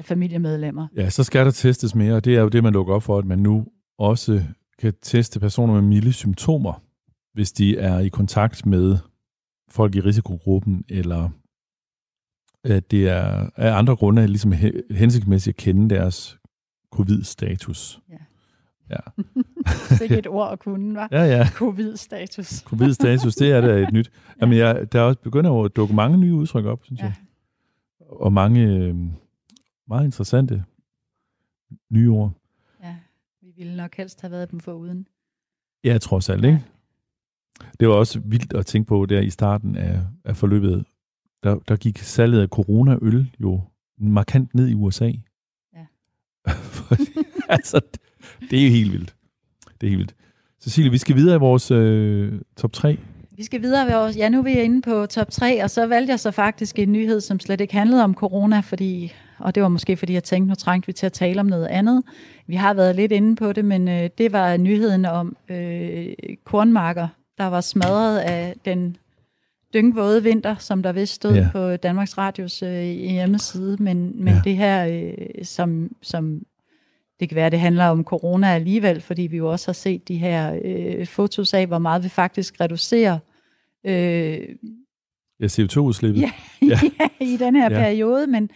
familiemedlemmer. 0.00 0.88
ja, 0.96 1.10
så 1.10 1.24
skal 1.24 1.44
der 1.44 1.50
testes 1.50 1.94
mere, 1.94 2.14
og 2.14 2.24
det 2.24 2.36
er 2.36 2.40
jo 2.40 2.48
det, 2.48 2.62
man 2.62 2.72
lukker 2.72 2.94
op 2.94 3.02
for, 3.02 3.18
at 3.18 3.24
man 3.24 3.38
nu 3.38 3.66
også 3.98 4.42
kan 4.78 4.92
teste 5.02 5.40
personer 5.40 5.74
med 5.74 5.82
milde 5.82 6.12
symptomer, 6.12 6.82
hvis 7.34 7.52
de 7.52 7.78
er 7.78 7.98
i 7.98 8.08
kontakt 8.08 8.66
med 8.66 8.96
folk 9.70 9.94
i 9.94 10.00
risikogruppen, 10.00 10.84
eller 10.88 11.30
at 12.68 12.90
det 12.90 13.08
er 13.08 13.50
af 13.56 13.72
andre 13.78 13.96
grunde 13.96 14.26
ligesom 14.26 14.52
he- 14.52 14.94
hensigtsmæssigt 14.94 15.54
at 15.54 15.62
kende 15.64 15.94
deres 15.94 16.38
covid-status. 16.92 18.00
Ja. 18.10 18.14
Ja, 18.90 18.96
Det 19.90 19.98
er 19.98 20.02
ikke 20.02 20.18
et 20.18 20.26
ord 20.26 20.52
at 20.52 20.58
kunne, 20.58 20.94
var. 20.94 21.08
ja. 21.12 21.24
ja. 21.24 21.48
Covid-status. 21.50 22.46
Covid-status, 22.60 23.34
det 23.34 23.52
er 23.52 23.60
da 23.60 23.78
et 23.78 23.92
nyt. 23.92 24.10
Jamen, 24.40 24.58
jeg, 24.58 24.92
der 24.92 24.98
er 25.00 25.02
også 25.04 25.20
begynder 25.20 25.64
at 25.64 25.76
dukke 25.76 25.94
mange 25.94 26.18
nye 26.18 26.34
udtryk 26.34 26.64
op, 26.64 26.80
synes 26.84 27.00
Ja. 27.00 27.04
jeg. 27.06 27.14
Og 28.00 28.32
mange 28.32 28.62
øh, 28.66 28.96
meget 29.88 30.04
interessante 30.04 30.64
nye 31.90 32.10
ord. 32.10 32.32
Ja, 32.82 32.96
vi 33.42 33.52
ville 33.56 33.76
nok 33.76 33.96
helst 33.96 34.20
have 34.20 34.30
været 34.30 34.50
dem 34.50 34.60
for 34.60 34.72
uden. 34.72 35.06
Ja, 35.84 35.98
trods 35.98 36.28
alt, 36.28 36.44
ikke? 36.44 36.64
Det 37.80 37.88
var 37.88 37.94
også 37.94 38.20
vildt 38.24 38.52
at 38.54 38.66
tænke 38.66 38.88
på 38.88 39.06
der 39.06 39.20
i 39.20 39.30
starten 39.30 39.76
af, 39.76 40.00
af 40.24 40.36
forløbet. 40.36 40.84
Der, 41.42 41.58
der 41.68 41.76
gik 41.76 41.98
salget 41.98 42.40
af 42.40 42.48
coronaøl 42.48 43.30
jo 43.40 43.60
markant 43.98 44.54
ned 44.54 44.68
i 44.68 44.74
USA. 44.74 45.12
Ja. 45.74 45.86
Altså, 47.48 47.80
det 48.50 48.58
er 48.60 48.64
jo 48.64 48.70
helt 48.70 48.92
vildt. 48.92 49.14
Det 49.80 49.86
er 49.86 49.88
helt 49.90 49.98
vildt. 49.98 50.14
Cecilie, 50.60 50.90
vi 50.90 50.98
skal 50.98 51.16
videre 51.16 51.36
i 51.36 51.38
vores 51.38 51.70
øh, 51.70 52.32
top 52.56 52.72
3. 52.72 52.98
Vi 53.30 53.44
skal 53.44 53.62
videre 53.62 53.86
ved 53.86 53.94
vores, 53.94 54.16
ja 54.16 54.28
nu 54.28 54.38
er 54.38 54.42
vi 54.42 54.52
inde 54.52 54.82
på 54.82 55.06
top 55.06 55.30
3, 55.30 55.62
og 55.64 55.70
så 55.70 55.86
valgte 55.86 56.10
jeg 56.10 56.20
så 56.20 56.30
faktisk 56.30 56.78
en 56.78 56.92
nyhed, 56.92 57.20
som 57.20 57.40
slet 57.40 57.60
ikke 57.60 57.74
handlede 57.74 58.04
om 58.04 58.14
corona, 58.14 58.60
fordi, 58.60 59.12
og 59.38 59.54
det 59.54 59.62
var 59.62 59.68
måske 59.68 59.96
fordi 59.96 60.12
jeg 60.12 60.24
tænkte, 60.24 60.48
nu 60.48 60.54
trængte 60.54 60.86
vi 60.86 60.92
til 60.92 61.06
at 61.06 61.12
tale 61.12 61.40
om 61.40 61.46
noget 61.46 61.66
andet. 61.66 62.02
Vi 62.46 62.54
har 62.54 62.74
været 62.74 62.96
lidt 62.96 63.12
inde 63.12 63.36
på 63.36 63.52
det, 63.52 63.64
men 63.64 63.88
øh, 63.88 64.10
det 64.18 64.32
var 64.32 64.56
nyheden 64.56 65.04
om 65.04 65.36
øh, 65.48 66.06
kornmarker, 66.44 67.08
der 67.38 67.46
var 67.46 67.60
smadret 67.60 68.18
af 68.18 68.54
den 68.64 68.96
dyngvåde 69.74 70.22
vinter, 70.22 70.54
som 70.58 70.82
der 70.82 70.92
vist 70.92 71.12
stod 71.14 71.32
Ja. 71.34 71.40
ja. 71.40 71.48
på 71.52 71.76
Danmarks 71.76 72.18
Radios 72.18 72.62
øh, 72.62 72.82
hjemmeside, 72.84 73.76
men, 73.80 74.12
men 74.24 74.28
Ja. 74.28 74.34
ja. 74.34 74.40
det 74.44 74.56
her, 74.56 74.86
øh, 74.86 75.44
som, 75.44 75.90
som 76.02 76.42
det 77.20 77.28
kan 77.28 77.36
være, 77.36 77.50
det 77.50 77.60
handler 77.60 77.84
om 77.84 78.04
corona 78.04 78.54
alligevel, 78.54 79.00
fordi 79.00 79.22
vi 79.22 79.36
jo 79.36 79.50
også 79.52 79.68
har 79.68 79.72
set 79.72 80.08
de 80.08 80.16
her 80.16 80.58
øh, 80.64 81.06
fotos 81.06 81.54
af, 81.54 81.66
hvor 81.66 81.78
meget 81.78 82.04
vi 82.04 82.08
faktisk 82.08 82.60
reducerer 82.60 83.18
øh, 83.86 84.38
Ja, 85.40 85.46
CO2-udslippet. 85.46 86.20
Ja. 86.20 86.30
Ja. 86.68 86.78
ja, 87.00 87.24
i 87.24 87.36
den 87.36 87.56
her 87.56 87.70
Ja. 87.70 87.76
ja. 87.78 87.82
periode, 87.84 88.26
men, 88.26 88.50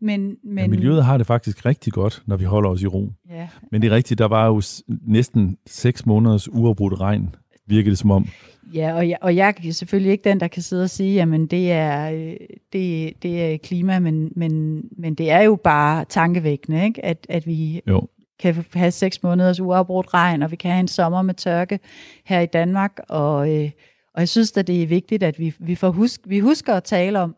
men, 0.00 0.20
Men 0.26 0.36
men 0.42 0.70
miljøet 0.70 1.04
har 1.04 1.18
det 1.18 1.26
faktisk 1.26 1.66
rigtig 1.66 1.92
godt, 1.92 2.22
når 2.26 2.36
vi 2.36 2.44
holder 2.44 2.70
os 2.70 2.82
i 2.82 2.86
ro. 2.86 3.12
Ja, 3.30 3.48
Men 3.70 3.82
det 3.82 3.92
er 3.92 3.96
rigtigt, 3.96 4.18
der 4.18 4.24
var 4.28 4.46
jo 4.46 4.62
næsten 5.06 5.58
seks 5.66 6.06
måneders 6.06 6.48
uafbrudt 6.52 7.00
regn, 7.00 7.34
virkede 7.66 7.90
det 7.90 7.98
som 7.98 8.10
om. 8.10 8.28
ja 8.74 8.94
og, 8.94 9.08
jeg, 9.08 9.18
og 9.20 9.36
jeg 9.36 9.54
er 9.66 9.72
selvfølgelig 9.72 10.12
ikke 10.12 10.28
den, 10.28 10.40
der 10.40 10.48
kan 10.48 10.62
sidde 10.62 10.82
og 10.82 10.90
sige, 10.90 11.14
jamen 11.14 11.46
det 11.46 11.72
er, 11.72 12.10
øh, 12.10 12.36
det, 12.72 13.12
det 13.22 13.44
er 13.44 13.56
klima, 13.56 13.98
men, 13.98 14.32
men, 14.36 14.82
men 14.98 15.14
det 15.14 15.30
er 15.30 15.40
jo 15.40 15.56
bare 15.56 16.04
tankevækkende, 16.08 16.84
ikke? 16.84 17.04
At, 17.04 17.26
at 17.28 17.46
vi 17.46 17.80
Jo, 17.88 18.08
kan 18.38 18.64
have 18.74 18.90
seks 18.90 19.22
måneders 19.22 19.60
uafbrudt 19.60 20.14
regn, 20.14 20.42
og 20.42 20.50
vi 20.50 20.56
kan 20.56 20.70
have 20.70 20.80
en 20.80 20.88
sommer 20.88 21.22
med 21.22 21.34
tørke 21.34 21.80
her 22.24 22.40
i 22.40 22.46
Danmark, 22.46 23.00
og, 23.08 23.54
øh, 23.54 23.70
og 24.14 24.20
jeg 24.20 24.28
synes 24.28 24.56
at 24.56 24.66
det 24.66 24.82
er 24.82 24.86
vigtigt, 24.86 25.22
at 25.22 25.38
vi, 25.38 25.54
vi, 25.58 25.74
får 25.74 25.90
husk, 25.90 26.20
vi 26.26 26.38
husker 26.38 26.74
at 26.74 26.84
tale 26.84 27.20
om, 27.20 27.36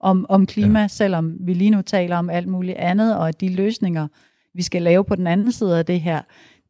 om, 0.00 0.26
om 0.28 0.46
klima, 0.46 0.80
ja. 0.80 0.88
selvom 0.88 1.36
vi 1.40 1.54
lige 1.54 1.70
nu 1.70 1.82
taler 1.82 2.16
om 2.16 2.30
alt 2.30 2.48
muligt 2.48 2.76
andet, 2.76 3.16
og 3.16 3.28
at 3.28 3.40
de 3.40 3.48
løsninger, 3.48 4.08
vi 4.54 4.62
skal 4.62 4.82
lave 4.82 5.04
på 5.04 5.16
den 5.16 5.26
anden 5.26 5.52
side 5.52 5.78
af 5.78 5.86
det 5.86 6.00
her, 6.00 6.22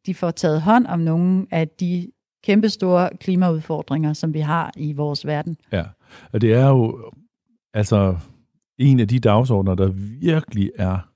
de 0.05 0.13
får 0.13 0.31
taget 0.31 0.61
hånd 0.61 0.87
om 0.87 0.99
nogle 0.99 1.45
af 1.51 1.67
de 1.67 2.11
kæmpestore 2.45 3.09
klimaudfordringer, 3.19 4.13
som 4.13 4.33
vi 4.33 4.39
har 4.39 4.71
i 4.77 4.93
vores 4.93 5.25
verden. 5.25 5.57
ja. 5.71 5.83
Og 6.31 6.41
det 6.41 6.53
er 6.53 6.67
jo 6.67 7.11
altså 7.73 8.17
en 8.77 8.99
af 8.99 9.07
de 9.07 9.19
dagsordner, 9.19 9.75
der 9.75 9.91
virkelig 10.21 10.71
er 10.75 11.11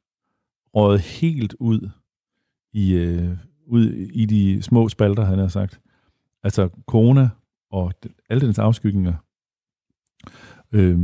røget 0.75 1.01
helt 1.01 1.55
ud 1.59 1.89
i, 2.73 2.93
øh, 2.93 3.37
ud 3.67 3.89
i 3.93 4.25
de 4.25 4.61
små 4.61 4.89
spalter, 4.89 5.23
han 5.23 5.39
har 5.39 5.47
sagt. 5.47 5.79
Altså 6.43 6.69
corona 6.87 7.29
og 7.71 7.93
alle 8.29 8.45
dens 8.45 8.59
afskygninger 8.59 9.13
øh, 10.71 10.99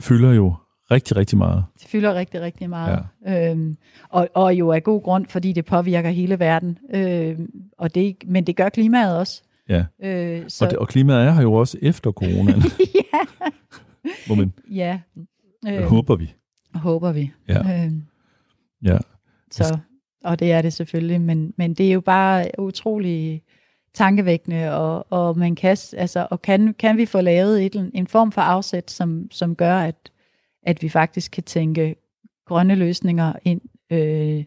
fylder 0.00 0.32
jo 0.32 0.54
rigtig, 0.94 1.16
rigtig 1.16 1.38
meget. 1.38 1.64
Det 1.80 1.88
fylder 1.88 2.14
rigtig, 2.14 2.40
rigtig 2.40 2.70
meget. 2.70 3.04
Ja. 3.26 3.50
Øhm, 3.50 3.76
og, 4.08 4.28
og 4.34 4.54
jo 4.54 4.72
af 4.72 4.82
god 4.82 5.02
grund, 5.02 5.26
fordi 5.26 5.52
det 5.52 5.64
påvirker 5.64 6.10
hele 6.10 6.38
verden. 6.38 6.78
Øhm, 6.94 7.50
og 7.78 7.94
det, 7.94 8.16
men 8.26 8.46
det 8.46 8.56
gør 8.56 8.68
klimaet 8.68 9.18
også. 9.18 9.42
Ja, 9.68 9.84
øh, 10.02 10.44
så... 10.48 10.64
og, 10.64 10.70
det, 10.70 10.78
og 10.78 10.88
klimaet 10.88 11.26
er 11.26 11.32
her 11.32 11.42
jo 11.42 11.52
også 11.52 11.78
efter 11.82 12.12
coronaen. 12.12 12.62
ja. 12.94 13.18
Moment. 14.28 14.52
Ja. 14.70 14.98
Øh, 15.68 15.82
håber 15.82 16.16
vi. 16.16 16.34
Håber 16.74 17.12
vi. 17.12 17.32
Ja. 17.48 17.84
Øhm, 17.84 18.02
ja. 18.84 18.98
Så, 19.50 19.78
og 20.24 20.38
det 20.38 20.52
er 20.52 20.62
det 20.62 20.72
selvfølgelig, 20.72 21.20
men, 21.20 21.54
men 21.56 21.74
det 21.74 21.88
er 21.88 21.92
jo 21.92 22.00
bare 22.00 22.46
utrolig 22.58 23.42
tankevækkende, 23.94 24.72
og, 24.76 25.06
og 25.10 25.38
man 25.38 25.54
kan, 25.54 25.76
altså, 25.96 26.26
og 26.30 26.42
kan, 26.42 26.74
kan 26.74 26.96
vi 26.96 27.06
få 27.06 27.20
lavet 27.20 27.66
et, 27.66 27.90
en 27.94 28.06
form 28.06 28.32
for 28.32 28.40
afsæt, 28.40 28.90
som, 28.90 29.28
som 29.30 29.56
gør, 29.56 29.78
at, 29.78 30.10
at 30.66 30.82
vi 30.82 30.88
faktisk 30.88 31.30
kan 31.30 31.42
tænke 31.42 31.96
grønne 32.46 32.74
løsninger 32.74 33.32
ind, 33.44 33.60
øh, 33.90 34.44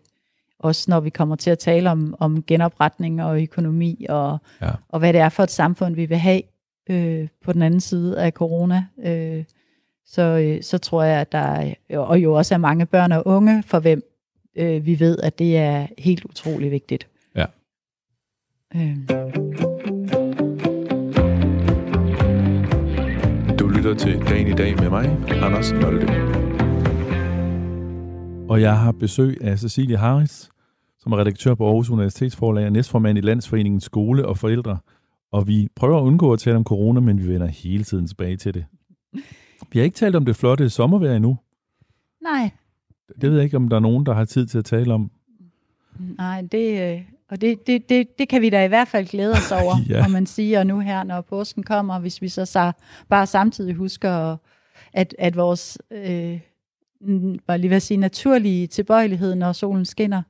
også 0.59 0.91
når 0.91 0.99
vi 0.99 1.09
kommer 1.09 1.35
til 1.35 1.49
at 1.49 1.59
tale 1.59 1.91
om, 1.91 2.15
om 2.19 2.43
genopretning 2.43 3.23
og 3.23 3.41
økonomi, 3.41 4.05
og, 4.09 4.37
ja. 4.61 4.71
og 4.89 4.99
hvad 4.99 5.13
det 5.13 5.21
er 5.21 5.29
for 5.29 5.43
et 5.43 5.51
samfund, 5.51 5.95
vi 5.95 6.05
vil 6.05 6.17
have 6.17 6.41
øh, 6.89 7.27
på 7.43 7.53
den 7.53 7.61
anden 7.61 7.79
side 7.79 8.21
af 8.21 8.31
corona. 8.31 8.85
Øh, 9.03 9.43
så, 10.05 10.21
øh, 10.21 10.63
så 10.63 10.77
tror 10.77 11.03
jeg, 11.03 11.21
at 11.21 11.31
der 11.31 11.37
er, 11.37 11.73
og 11.97 12.19
jo 12.19 12.33
også 12.33 12.53
er 12.53 12.57
mange 12.59 12.85
børn 12.85 13.11
og 13.11 13.27
unge, 13.27 13.63
for 13.63 13.79
hvem 13.79 14.03
øh, 14.55 14.85
vi 14.85 14.99
ved, 14.99 15.17
at 15.19 15.39
det 15.39 15.57
er 15.57 15.87
helt 15.97 16.25
utrolig 16.25 16.71
vigtigt. 16.71 17.07
Ja. 17.35 17.45
Øh. 18.75 19.46
Lytter 23.87 24.05
til 24.05 24.27
Dagen 24.27 24.47
i 24.47 24.53
dag 24.53 24.75
med 24.75 24.89
mig, 24.89 25.05
Anders 25.43 25.71
Nolde. 25.71 26.07
Og 28.49 28.61
jeg 28.61 28.79
har 28.79 28.91
besøg 28.91 29.37
af 29.41 29.59
Cecilie 29.59 29.97
Harris, 29.97 30.49
som 30.99 31.11
er 31.11 31.17
redaktør 31.17 31.55
på 31.55 31.65
Aarhus 31.65 31.89
Universitetsforlag 31.89 32.65
og 32.65 32.71
næstformand 32.71 33.17
i 33.17 33.21
Landsforeningen 33.21 33.81
Skole 33.81 34.25
og 34.25 34.37
Forældre. 34.37 34.77
Og 35.31 35.47
vi 35.47 35.67
prøver 35.75 35.97
at 35.97 36.01
undgå 36.01 36.33
at 36.33 36.39
tale 36.39 36.57
om 36.57 36.63
corona, 36.63 36.99
men 36.99 37.19
vi 37.19 37.27
vender 37.27 37.47
hele 37.47 37.83
tiden 37.83 38.07
tilbage 38.07 38.37
til 38.37 38.53
det. 38.53 38.65
Vi 39.71 39.79
har 39.79 39.83
ikke 39.83 39.95
talt 39.95 40.15
om 40.15 40.25
det 40.25 40.35
flotte 40.35 40.69
sommervejr 40.69 41.15
endnu. 41.15 41.37
Nej. 42.23 42.51
Det 43.21 43.29
ved 43.29 43.35
jeg 43.35 43.43
ikke, 43.43 43.57
om 43.57 43.69
der 43.69 43.75
er 43.75 43.81
nogen, 43.81 44.05
der 44.05 44.13
har 44.13 44.25
tid 44.25 44.45
til 44.47 44.57
at 44.57 44.65
tale 44.65 44.93
om. 44.93 45.11
Nej, 46.17 46.41
det, 46.51 46.93
øh, 46.93 47.01
og 47.29 47.41
det, 47.41 47.67
det, 47.67 47.89
det, 47.89 48.19
det 48.19 48.29
kan 48.29 48.41
vi 48.41 48.49
da 48.49 48.65
i 48.65 48.67
hvert 48.67 48.87
fald 48.87 49.07
glæde 49.07 49.31
os 49.31 49.51
over, 49.61 49.75
ja. 49.89 50.05
om 50.05 50.11
man 50.11 50.25
siger, 50.25 50.63
nu 50.63 50.79
her, 50.79 51.03
når 51.03 51.21
påsken 51.21 51.63
kommer, 51.63 51.99
hvis 51.99 52.21
vi 52.21 52.29
så, 52.29 52.45
så 52.45 52.71
bare 53.09 53.27
samtidig 53.27 53.75
husker, 53.75 54.37
at, 54.93 55.15
at 55.19 55.35
vores, 55.35 55.77
øh, 55.91 56.39
var 57.47 57.57
lige 57.57 57.69
ved 57.69 57.75
at 57.75 57.81
sige, 57.81 57.97
naturlige 57.97 58.67
tilbøjelighed, 58.67 59.35
når 59.35 59.51
solen 59.51 59.85
skinner, 59.85 60.21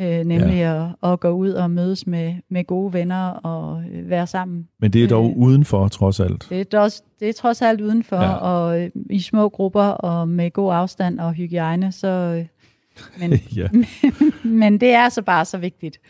øh, 0.00 0.24
nemlig 0.24 0.56
ja. 0.56 0.84
at, 1.02 1.12
at 1.12 1.20
gå 1.20 1.30
ud 1.30 1.50
og 1.50 1.70
mødes 1.70 2.06
med, 2.06 2.34
med 2.48 2.64
gode 2.64 2.92
venner 2.92 3.28
og 3.28 3.82
øh, 3.92 4.10
være 4.10 4.26
sammen. 4.26 4.68
Men 4.78 4.92
det 4.92 5.04
er 5.04 5.08
dog 5.08 5.30
øh, 5.30 5.36
udenfor, 5.36 5.88
trods 5.88 6.20
alt. 6.20 6.46
Det 6.50 6.74
er, 6.74 6.80
også, 6.80 7.02
det 7.20 7.28
er 7.28 7.32
trods 7.32 7.62
alt 7.62 7.80
udenfor, 7.80 8.16
ja. 8.16 8.34
og 8.34 8.82
øh, 8.82 8.90
i 9.10 9.20
små 9.20 9.48
grupper 9.48 9.84
og 9.84 10.28
med 10.28 10.50
god 10.50 10.74
afstand 10.74 11.20
og 11.20 11.32
hygiejne, 11.32 11.92
så... 11.92 12.08
Øh, 12.08 12.46
men, 13.18 13.32
ja. 13.56 13.68
men 14.62 14.80
det 14.80 14.90
er 14.90 15.08
så 15.08 15.22
bare 15.22 15.44
så 15.44 15.58
vigtigt, 15.58 16.00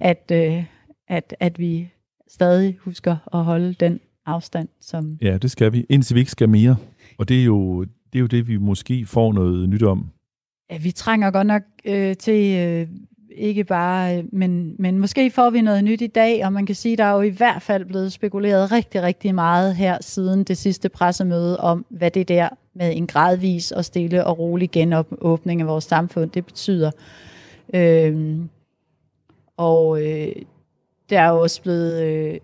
at, 0.00 0.30
øh, 0.32 0.64
at, 1.08 1.36
at 1.40 1.58
vi 1.58 1.88
stadig 2.28 2.76
husker 2.80 3.16
at 3.34 3.44
holde 3.44 3.74
den 3.74 4.00
afstand. 4.26 4.68
Som 4.80 5.18
ja, 5.22 5.38
det 5.38 5.50
skal 5.50 5.72
vi, 5.72 5.86
indtil 5.88 6.14
vi 6.14 6.20
ikke 6.20 6.32
skal 6.32 6.48
mere. 6.48 6.76
Og 7.18 7.28
det 7.28 7.40
er 7.40 7.44
jo 7.44 7.84
det, 7.84 8.18
er 8.18 8.20
jo 8.20 8.26
det 8.26 8.48
vi 8.48 8.56
måske 8.56 9.06
får 9.06 9.32
noget 9.32 9.68
nyt 9.68 9.82
om. 9.82 10.10
Ja, 10.70 10.78
vi 10.78 10.90
trænger 10.90 11.30
godt 11.30 11.46
nok 11.46 11.62
øh, 11.84 12.16
til 12.16 12.58
øh, 12.58 12.88
ikke 13.36 13.64
bare, 13.64 14.18
øh, 14.18 14.24
men, 14.32 14.76
men 14.78 14.98
måske 14.98 15.30
får 15.30 15.50
vi 15.50 15.60
noget 15.60 15.84
nyt 15.84 16.00
i 16.00 16.06
dag, 16.06 16.44
og 16.44 16.52
man 16.52 16.66
kan 16.66 16.74
sige, 16.74 16.96
der 16.96 17.04
er 17.04 17.12
jo 17.12 17.22
i 17.22 17.28
hvert 17.28 17.62
fald 17.62 17.84
blevet 17.84 18.12
spekuleret 18.12 18.72
rigtig, 18.72 19.02
rigtig 19.02 19.34
meget 19.34 19.76
her 19.76 19.98
siden 20.00 20.44
det 20.44 20.58
sidste 20.58 20.88
pressemøde 20.88 21.60
om, 21.60 21.86
hvad 21.90 22.10
det 22.10 22.28
der 22.28 22.48
med 22.74 22.96
en 22.96 23.06
gradvis 23.06 23.72
og 23.72 23.84
stille 23.84 24.26
og 24.26 24.38
rolig 24.38 24.70
genåbning 24.70 25.60
af 25.60 25.66
vores 25.66 25.84
samfund, 25.84 26.30
det 26.30 26.46
betyder. 26.46 26.90
Øhm, 27.74 28.48
og 29.56 30.02
øh, 30.02 30.32
der 31.10 31.20
er 31.20 31.30
også 31.30 31.62
blevet 31.62 32.02
øh, 32.02 32.38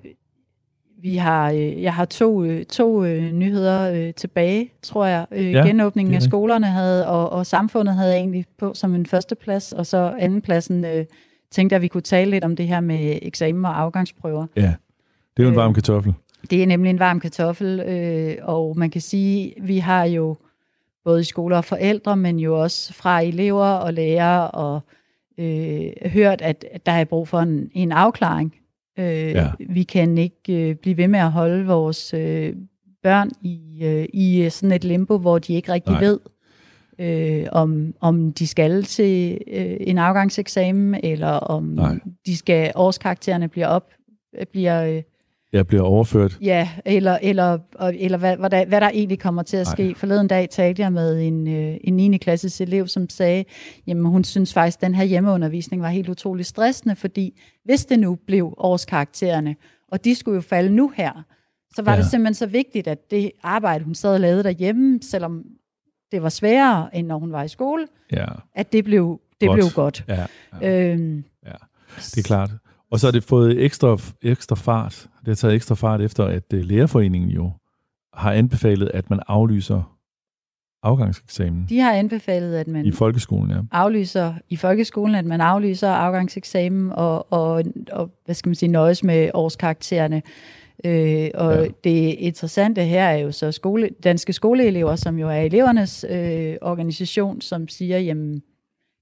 vi 1.02 1.16
har, 1.16 1.50
øh, 1.50 1.82
jeg 1.82 1.94
har 1.94 2.04
to, 2.04 2.44
øh, 2.44 2.64
to 2.64 3.04
øh, 3.04 3.32
nyheder 3.32 3.92
øh, 3.92 4.14
tilbage, 4.14 4.72
tror 4.82 5.06
jeg. 5.06 5.26
Øh, 5.30 5.52
ja, 5.52 5.66
genåbningen 5.66 6.14
af 6.14 6.22
skolerne 6.22 6.66
havde, 6.66 7.06
og, 7.06 7.30
og 7.30 7.46
samfundet 7.46 7.94
havde 7.94 8.14
egentlig 8.14 8.44
på 8.58 8.74
som 8.74 8.94
en 8.94 9.06
første 9.06 9.34
plads, 9.34 9.72
og 9.72 9.86
så 9.86 10.14
anden 10.18 10.40
pladsen 10.40 10.84
øh, 10.84 11.04
tænkte 11.50 11.74
jeg, 11.74 11.78
at 11.78 11.82
vi 11.82 11.88
kunne 11.88 12.00
tale 12.00 12.30
lidt 12.30 12.44
om 12.44 12.56
det 12.56 12.68
her 12.68 12.80
med 12.80 13.18
eksamen 13.22 13.64
og 13.64 13.80
afgangsprøver. 13.80 14.46
Ja, 14.56 14.74
det 15.36 15.42
er 15.42 15.42
jo 15.42 15.48
en 15.48 15.56
varm 15.56 15.74
kartoffel. 15.74 16.14
Det 16.50 16.62
er 16.62 16.66
nemlig 16.66 16.90
en 16.90 16.98
varm 16.98 17.20
kartoffel, 17.20 17.80
øh, 17.80 18.36
og 18.42 18.78
man 18.78 18.90
kan 18.90 19.00
sige, 19.00 19.54
vi 19.60 19.78
har 19.78 20.04
jo 20.04 20.36
både 21.04 21.20
i 21.20 21.24
skoler 21.24 21.56
og 21.56 21.64
forældre, 21.64 22.16
men 22.16 22.38
jo 22.38 22.62
også 22.62 22.94
fra 22.94 23.20
elever 23.20 23.66
og 23.66 23.94
lærere, 23.94 24.50
og 24.50 24.80
øh, 25.38 25.92
hørt, 26.06 26.42
at, 26.42 26.64
at 26.72 26.86
der 26.86 26.92
er 26.92 27.04
brug 27.04 27.28
for 27.28 27.40
en, 27.40 27.70
en 27.74 27.92
afklaring 27.92 28.54
Øh, 29.00 29.30
ja. 29.30 29.50
Vi 29.68 29.82
kan 29.82 30.18
ikke 30.18 30.68
øh, 30.70 30.74
blive 30.74 30.96
ved 30.96 31.08
med 31.08 31.20
at 31.20 31.32
holde 31.32 31.66
vores 31.66 32.14
øh, 32.14 32.54
børn 33.02 33.30
i, 33.42 33.80
øh, 33.82 34.06
i 34.12 34.48
sådan 34.50 34.72
et 34.72 34.84
limbo, 34.84 35.18
hvor 35.18 35.38
de 35.38 35.54
ikke 35.54 35.72
rigtig 35.72 35.92
Nej. 35.92 36.00
ved, 36.00 36.20
øh, 36.98 37.46
om, 37.52 37.94
om 38.00 38.32
de 38.32 38.46
skal 38.46 38.84
til 38.84 39.38
øh, 39.46 39.76
en 39.80 39.98
afgangseksamen, 39.98 41.00
eller 41.02 41.28
om 41.28 41.62
Nej. 41.62 41.98
de 42.26 42.36
skal 42.36 42.72
årskaraktererne 42.74 43.48
bliver 43.48 43.66
op, 43.66 43.90
bliver 44.52 44.84
øh, 44.84 45.02
Ja, 45.52 45.62
bliver 45.62 45.82
overført. 45.82 46.38
Ja, 46.40 46.68
eller, 46.84 47.18
eller, 47.22 47.58
eller 47.80 48.18
hvad, 48.18 48.36
hvad, 48.36 48.50
der, 48.50 48.64
hvad 48.64 48.80
der 48.80 48.88
egentlig 48.88 49.18
kommer 49.18 49.42
til 49.42 49.56
at 49.56 49.66
ske. 49.66 49.88
Ej. 49.88 49.94
Forleden 49.94 50.28
dag 50.28 50.50
talte 50.50 50.82
jeg 50.82 50.92
med 50.92 51.20
en, 51.20 51.48
øh, 51.48 51.76
en 51.84 51.96
9. 51.96 52.16
klasses 52.16 52.60
elev, 52.60 52.88
som 52.88 53.08
sagde, 53.08 53.44
jamen 53.86 54.04
hun 54.04 54.24
synes 54.24 54.52
faktisk, 54.54 54.78
at 54.78 54.82
den 54.82 54.94
her 54.94 55.04
hjemmeundervisning 55.04 55.82
var 55.82 55.88
helt 55.88 56.08
utrolig 56.08 56.46
stressende, 56.46 56.96
fordi 56.96 57.40
hvis 57.64 57.84
det 57.84 57.98
nu 57.98 58.14
blev 58.26 58.54
årskaraktererne, 58.58 59.56
og 59.92 60.04
de 60.04 60.14
skulle 60.14 60.34
jo 60.34 60.40
falde 60.40 60.70
nu 60.70 60.92
her, 60.96 61.24
så 61.74 61.82
var 61.82 61.92
ja. 61.92 61.98
det 61.98 62.10
simpelthen 62.10 62.34
så 62.34 62.46
vigtigt, 62.46 62.86
at 62.86 63.10
det 63.10 63.32
arbejde, 63.42 63.84
hun 63.84 63.94
sad 63.94 64.14
og 64.14 64.20
lavede 64.20 64.42
derhjemme, 64.42 64.98
selvom 65.02 65.44
det 66.12 66.22
var 66.22 66.28
sværere, 66.28 66.96
end 66.96 67.06
når 67.06 67.18
hun 67.18 67.32
var 67.32 67.42
i 67.42 67.48
skole, 67.48 67.86
ja. 68.12 68.26
at 68.54 68.72
det 68.72 68.84
blev, 68.84 69.20
det 69.40 69.48
godt. 69.48 69.56
blev 69.56 69.66
godt. 69.74 70.04
Ja, 70.08 70.26
ja. 70.62 70.92
Øhm, 70.92 71.24
ja, 71.46 71.52
det 71.96 72.18
er 72.18 72.22
klart. 72.22 72.50
Og 72.90 73.00
så 73.00 73.06
har 73.06 73.12
det 73.12 73.24
fået 73.24 73.64
ekstra, 73.64 73.98
ekstra 74.22 74.56
fart. 74.56 75.08
Det 75.20 75.28
har 75.28 75.34
taget 75.34 75.54
ekstra 75.54 75.74
fart 75.74 76.00
efter, 76.00 76.24
at 76.24 76.52
uh, 76.54 76.60
Lærerforeningen 76.60 77.30
jo 77.30 77.52
har 78.14 78.32
anbefalet, 78.32 78.90
at 78.94 79.10
man 79.10 79.20
aflyser 79.26 79.96
afgangseksamen. 80.82 81.66
De 81.68 81.80
har 81.80 81.92
anbefalet, 81.92 82.54
at 82.54 82.68
man 82.68 82.86
i 82.86 82.92
folkeskolen, 82.92 83.50
ja. 83.50 83.56
aflyser 83.72 84.34
i 84.48 84.56
folkeskolen, 84.56 85.14
at 85.14 85.24
man 85.24 85.40
aflyser 85.40 85.88
afgangseksamen 85.88 86.92
og, 86.92 87.32
og, 87.32 87.64
og 87.92 88.10
hvad 88.24 88.34
skal 88.34 88.48
man 88.48 88.54
sige, 88.54 88.68
nøjes 88.68 89.04
med 89.04 89.30
årskaraktererne. 89.34 90.22
Øh, 90.84 91.30
og 91.34 91.54
ja. 91.54 91.68
det 91.84 92.14
interessante 92.18 92.82
her 92.82 93.04
er 93.04 93.16
jo 93.16 93.32
så 93.32 93.52
skole, 93.52 93.90
danske 94.04 94.32
skoleelever, 94.32 94.96
som 94.96 95.18
jo 95.18 95.28
er 95.28 95.40
elevernes 95.40 96.06
øh, 96.10 96.56
organisation, 96.62 97.40
som 97.40 97.68
siger, 97.68 97.98
jamen 97.98 98.42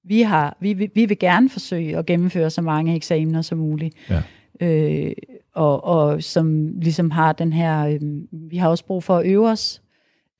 vi, 0.04 0.22
har, 0.22 0.56
vi, 0.60 0.72
vi, 0.72 0.90
vi 0.94 1.06
vil 1.06 1.18
gerne 1.18 1.48
forsøge 1.48 1.96
at 1.96 2.06
gennemføre 2.06 2.50
så 2.50 2.62
mange 2.62 2.96
eksamener 2.96 3.42
som 3.42 3.58
muligt. 3.58 3.94
Ja. 4.10 4.22
Øh, 4.61 5.12
og, 5.54 5.84
og 5.84 6.22
som 6.22 6.78
ligesom 6.78 7.11
har 7.11 7.32
den 7.32 7.52
her, 7.52 7.86
øh, 7.86 8.00
vi 8.32 8.56
har 8.56 8.68
også 8.68 8.84
brug 8.84 9.02
for 9.04 9.16
at 9.16 9.26
øve 9.26 9.50
os 9.50 9.82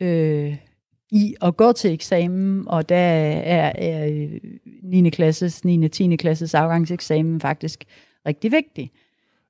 øh, 0.01 0.57
i 1.11 1.35
at 1.41 1.57
gå 1.57 1.73
til 1.73 1.93
eksamen, 1.93 2.69
og 2.69 2.89
der 2.89 2.97
er, 2.97 3.73
er 3.77 4.29
9. 4.83 5.11
klasses, 5.11 5.65
9. 5.65 5.85
og 5.85 5.91
10. 5.91 6.17
klasses 6.17 6.55
afgangseksamen 6.55 7.41
faktisk 7.41 7.85
rigtig 8.27 8.53
vigtig. 8.53 8.91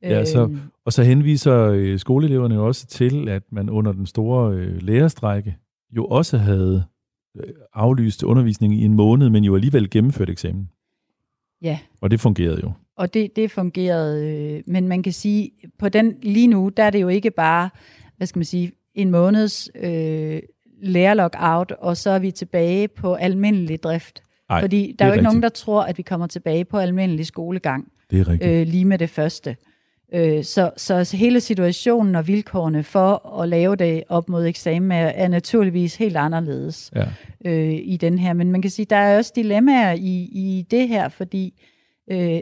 Ja, 0.03 0.25
så, 0.25 0.43
øhm. 0.43 0.59
og 0.85 0.93
så 0.93 1.03
henviser 1.03 1.65
øh, 1.65 1.99
skoleeleverne 1.99 2.55
jo 2.55 2.67
også 2.67 2.87
til, 2.87 3.29
at 3.29 3.43
man 3.51 3.71
under 3.71 3.93
den 3.93 4.07
store 4.07 4.55
øh, 4.55 4.83
lærerstrække 4.83 5.57
jo 5.91 6.05
også 6.05 6.39
havde 6.39 6.85
Øh, 7.37 7.55
aflyste 7.75 8.27
undervisning 8.27 8.75
i 8.75 8.85
en 8.85 8.95
måned, 8.95 9.31
men 9.31 9.45
jo 9.45 9.55
alligevel 9.55 9.91
gennemført 9.91 10.31
eksamen. 10.31 10.71
Ja. 11.63 11.79
Og 12.01 12.11
det 12.11 12.21
fungerede 12.21 12.61
jo. 12.63 12.73
Og 12.99 13.15
det, 13.15 13.37
det 13.37 13.51
fungerede, 13.51 14.27
øh, 14.29 14.63
men 14.67 14.89
man 14.89 15.03
kan 15.03 15.13
sige, 15.13 15.51
på 15.79 15.89
den 15.89 16.15
lige 16.23 16.47
nu, 16.47 16.69
der 16.77 16.83
er 16.83 16.91
det 16.91 17.01
jo 17.01 17.09
ikke 17.09 17.31
bare, 17.31 17.71
hvad 18.17 18.27
skal 18.27 18.39
man 18.39 18.45
sige, 18.45 18.73
en 18.95 19.11
måneds 19.11 19.71
øh, 19.75 20.41
lærerlockout, 20.83 21.73
og 21.73 21.97
så 21.97 22.11
er 22.11 22.19
vi 22.19 22.31
tilbage 22.31 22.89
på 22.89 23.15
almindelig 23.15 23.83
drift. 23.83 24.23
Ej, 24.51 24.61
Fordi 24.61 24.95
der 24.99 25.05
er 25.05 25.09
jo 25.09 25.13
ikke 25.15 25.25
nogen, 25.25 25.37
rigtigt. 25.45 25.59
der 25.59 25.65
tror, 25.65 25.83
at 25.83 25.99
vi 25.99 26.03
kommer 26.03 26.27
tilbage 26.27 26.65
på 26.65 26.79
almindelig 26.79 27.27
skolegang 27.27 27.89
Det 28.11 28.21
er 28.21 28.29
rigtigt. 28.29 28.51
øh, 28.51 28.67
lige 28.67 28.85
med 28.85 28.99
det 28.99 29.11
første. 29.11 29.57
Øh, 30.15 30.45
så, 30.45 30.71
så 30.77 31.17
hele 31.17 31.41
situationen 31.41 32.15
og 32.15 32.27
vilkårene 32.29 32.83
for 32.83 33.41
at 33.43 33.49
lave 33.49 33.77
det 33.77 34.05
op 34.09 34.29
mod 34.29 34.47
eksamen 34.47 34.93
er, 34.93 35.07
er 35.07 35.29
naturligvis 35.29 35.97
helt 35.97 36.17
anderledes 36.17 36.91
Ja. 36.95 37.05
øh, 37.45 37.75
i 37.83 37.97
den 38.01 38.19
her. 38.19 38.33
Men 38.33 38.53
man 38.53 38.63
kan 38.63 38.71
sige, 38.71 38.87
der 38.91 38.97
er 38.97 39.17
også 39.17 39.33
dilemmaer 39.37 39.93
i, 39.93 40.29
i 40.33 40.67
det 40.71 40.89
her, 40.89 41.09
fordi 41.09 41.63
øh, 42.11 42.41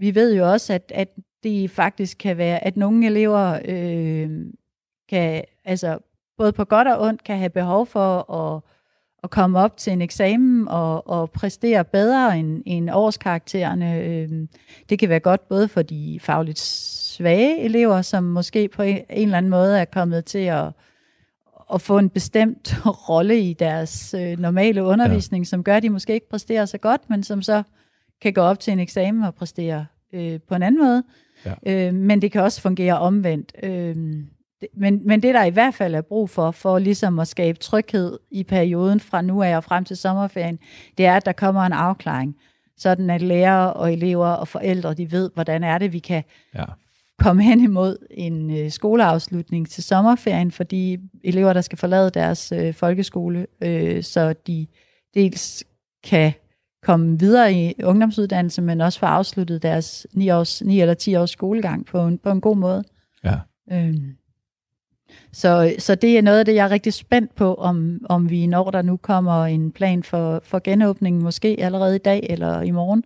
vi 0.00 0.14
ved 0.14 0.34
jo 0.34 0.52
også, 0.52 0.72
at, 0.72 0.92
at 0.94 1.08
det 1.42 1.70
faktisk 1.70 2.18
kan 2.18 2.36
være, 2.36 2.64
at 2.64 2.76
nogle 2.76 3.06
elever 3.06 3.58
øh, 3.64 4.30
kan, 5.08 5.44
altså 5.64 5.98
både 6.38 6.52
på 6.52 6.64
godt 6.64 6.88
og 6.88 7.00
ondt, 7.00 7.24
kan 7.24 7.38
have 7.38 7.50
behov 7.50 7.86
for 7.86 8.32
at, 8.32 8.62
at 9.24 9.30
komme 9.30 9.58
op 9.58 9.76
til 9.76 9.92
en 9.92 10.02
eksamen 10.02 10.68
og, 10.68 11.08
og 11.08 11.30
præstere 11.30 11.84
bedre 11.84 12.38
end, 12.38 12.62
end 12.66 12.90
årskaraktererne. 12.92 13.98
Øh, 13.98 14.28
det 14.88 14.98
kan 14.98 15.08
være 15.08 15.20
godt 15.20 15.48
både 15.48 15.68
for 15.68 15.82
de 15.82 16.18
fagligt 16.20 16.58
svage 16.58 17.60
elever, 17.60 18.02
som 18.02 18.24
måske 18.24 18.68
på 18.68 18.82
en, 18.82 18.96
en 18.96 19.04
eller 19.10 19.38
anden 19.38 19.50
måde 19.50 19.80
er 19.80 19.84
kommet 19.84 20.24
til 20.24 20.38
at, 20.38 20.66
at 21.74 21.80
få 21.80 21.98
en 21.98 22.10
bestemt 22.10 22.74
rolle 23.08 23.40
i 23.40 23.52
deres 23.52 24.14
øh, 24.14 24.38
normale 24.38 24.82
undervisning, 24.84 25.44
ja. 25.44 25.48
som 25.48 25.64
gør, 25.64 25.76
at 25.76 25.82
de 25.82 25.90
måske 25.90 26.14
ikke 26.14 26.28
præsterer 26.28 26.64
så 26.64 26.78
godt, 26.78 27.10
men 27.10 27.22
som 27.22 27.42
så 27.42 27.62
kan 28.22 28.32
gå 28.32 28.40
op 28.40 28.60
til 28.60 28.72
en 28.72 28.78
eksamen 28.78 29.24
og 29.24 29.34
præstere 29.34 29.86
øh, 30.12 30.40
på 30.48 30.54
en 30.54 30.62
anden 30.62 30.80
måde. 30.80 31.02
Ja. 31.46 31.86
Øh, 31.88 31.94
men 31.94 32.22
det 32.22 32.32
kan 32.32 32.42
også 32.42 32.60
fungere 32.60 32.98
omvendt. 32.98 33.52
Øh, 33.62 33.96
men, 34.76 35.00
men 35.06 35.22
det, 35.22 35.34
der 35.34 35.44
i 35.44 35.50
hvert 35.50 35.74
fald 35.74 35.94
er 35.94 36.00
brug 36.00 36.30
for, 36.30 36.50
for 36.50 36.78
ligesom 36.78 37.18
at 37.18 37.28
skabe 37.28 37.58
tryghed 37.58 38.18
i 38.30 38.44
perioden 38.44 39.00
fra 39.00 39.22
nu 39.22 39.42
af 39.42 39.56
og 39.56 39.64
frem 39.64 39.84
til 39.84 39.96
sommerferien, 39.96 40.58
det 40.98 41.06
er, 41.06 41.16
at 41.16 41.26
der 41.26 41.32
kommer 41.32 41.62
en 41.62 41.72
afklaring. 41.72 42.36
Sådan 42.76 43.10
at 43.10 43.22
lærere 43.22 43.72
og 43.72 43.92
elever 43.92 44.26
og 44.26 44.48
forældre, 44.48 44.94
de 44.94 45.12
ved, 45.12 45.30
hvordan 45.34 45.64
er 45.64 45.78
det, 45.78 45.92
vi 45.92 45.98
kan 45.98 46.22
Ja. 46.54 46.64
komme 47.18 47.42
hen 47.42 47.60
imod 47.60 47.96
en 48.10 48.58
øh, 48.58 48.70
skoleafslutning 48.70 49.68
til 49.70 49.84
sommerferien 49.84 50.50
for 50.50 50.64
de 50.64 50.98
elever, 51.24 51.52
der 51.52 51.60
skal 51.60 51.78
forlade 51.78 52.10
deres 52.10 52.52
øh, 52.52 52.74
folkeskole, 52.74 53.46
øh, 53.62 54.02
så 54.02 54.32
de 54.46 54.66
dels 55.14 55.64
kan 56.04 56.32
komme 56.82 57.18
videre 57.18 57.54
i 57.54 57.74
ungdomsuddannelse, 57.84 58.62
men 58.62 58.80
også 58.80 58.98
få 58.98 59.06
afsluttet 59.06 59.62
deres 59.62 60.06
9, 60.12 60.30
års, 60.30 60.62
9 60.62 60.80
eller 60.80 60.94
10 60.94 61.16
års 61.16 61.30
skolegang 61.30 61.86
på 61.86 62.00
en, 62.06 62.18
på 62.18 62.30
en 62.30 62.40
god 62.40 62.56
måde. 62.56 62.84
Ja. 63.24 63.38
Øhm. 63.72 64.16
Så, 65.32 65.74
så 65.78 65.94
det 65.94 66.18
er 66.18 66.22
noget 66.22 66.38
af 66.38 66.44
det, 66.44 66.54
jeg 66.54 66.64
er 66.64 66.70
rigtig 66.70 66.92
spændt 66.92 67.34
på, 67.34 67.54
om, 67.54 68.00
om 68.08 68.30
vi 68.30 68.46
når 68.46 68.70
der 68.70 68.82
nu 68.82 68.96
kommer 68.96 69.44
en 69.44 69.72
plan 69.72 70.02
for, 70.02 70.40
for 70.44 70.60
genåbningen, 70.64 71.22
måske 71.22 71.56
allerede 71.58 71.96
i 71.96 71.98
dag 71.98 72.26
eller 72.30 72.60
i 72.60 72.70
morgen, 72.70 73.04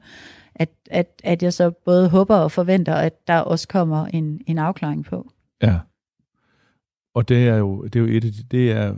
at, 0.54 0.68
at, 0.90 1.20
at 1.24 1.42
jeg 1.42 1.52
så 1.52 1.70
både 1.70 2.08
håber 2.08 2.36
og 2.36 2.52
forventer, 2.52 2.94
at 2.94 3.26
der 3.26 3.38
også 3.38 3.68
kommer 3.68 4.06
en, 4.06 4.40
en 4.46 4.58
afklaring 4.58 5.04
på. 5.04 5.30
Ja. 5.62 5.78
Og 7.14 7.28
det 7.28 7.48
er 7.48 7.56
jo, 7.56 7.84
det 7.84 7.96
er 7.96 8.00
jo 8.00 8.06
et, 8.06 8.24
af 8.24 8.32
de, 8.32 8.42
det 8.50 8.72
er 8.72 8.94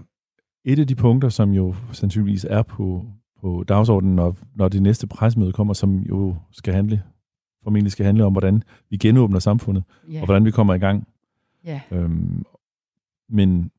et 0.64 0.78
af 0.78 0.86
de 0.86 0.94
punkter, 0.94 1.28
som 1.28 1.50
jo 1.50 1.74
sandsynligvis 1.92 2.46
er 2.50 2.62
på, 2.62 3.06
på 3.46 3.64
dagsordenen, 3.68 4.16
når, 4.16 4.36
når 4.54 4.68
det 4.68 4.82
næste 4.82 5.06
pressemøde 5.06 5.52
kommer, 5.52 5.74
som 5.74 5.98
jo 5.98 6.36
skal 6.52 6.74
handle, 6.74 7.02
formentlig 7.62 7.92
skal 7.92 8.06
handle 8.06 8.24
om, 8.24 8.32
hvordan 8.32 8.62
vi 8.90 8.96
genåbner 8.96 9.38
samfundet, 9.38 9.84
Ja. 10.12 10.20
og 10.20 10.26
hvordan 10.26 10.44
vi 10.44 10.50
kommer 10.50 10.74
i 10.74 10.78
gang. 10.78 11.08
ja. 11.64 11.80
Øhm, 11.90 12.44
men 13.28 13.70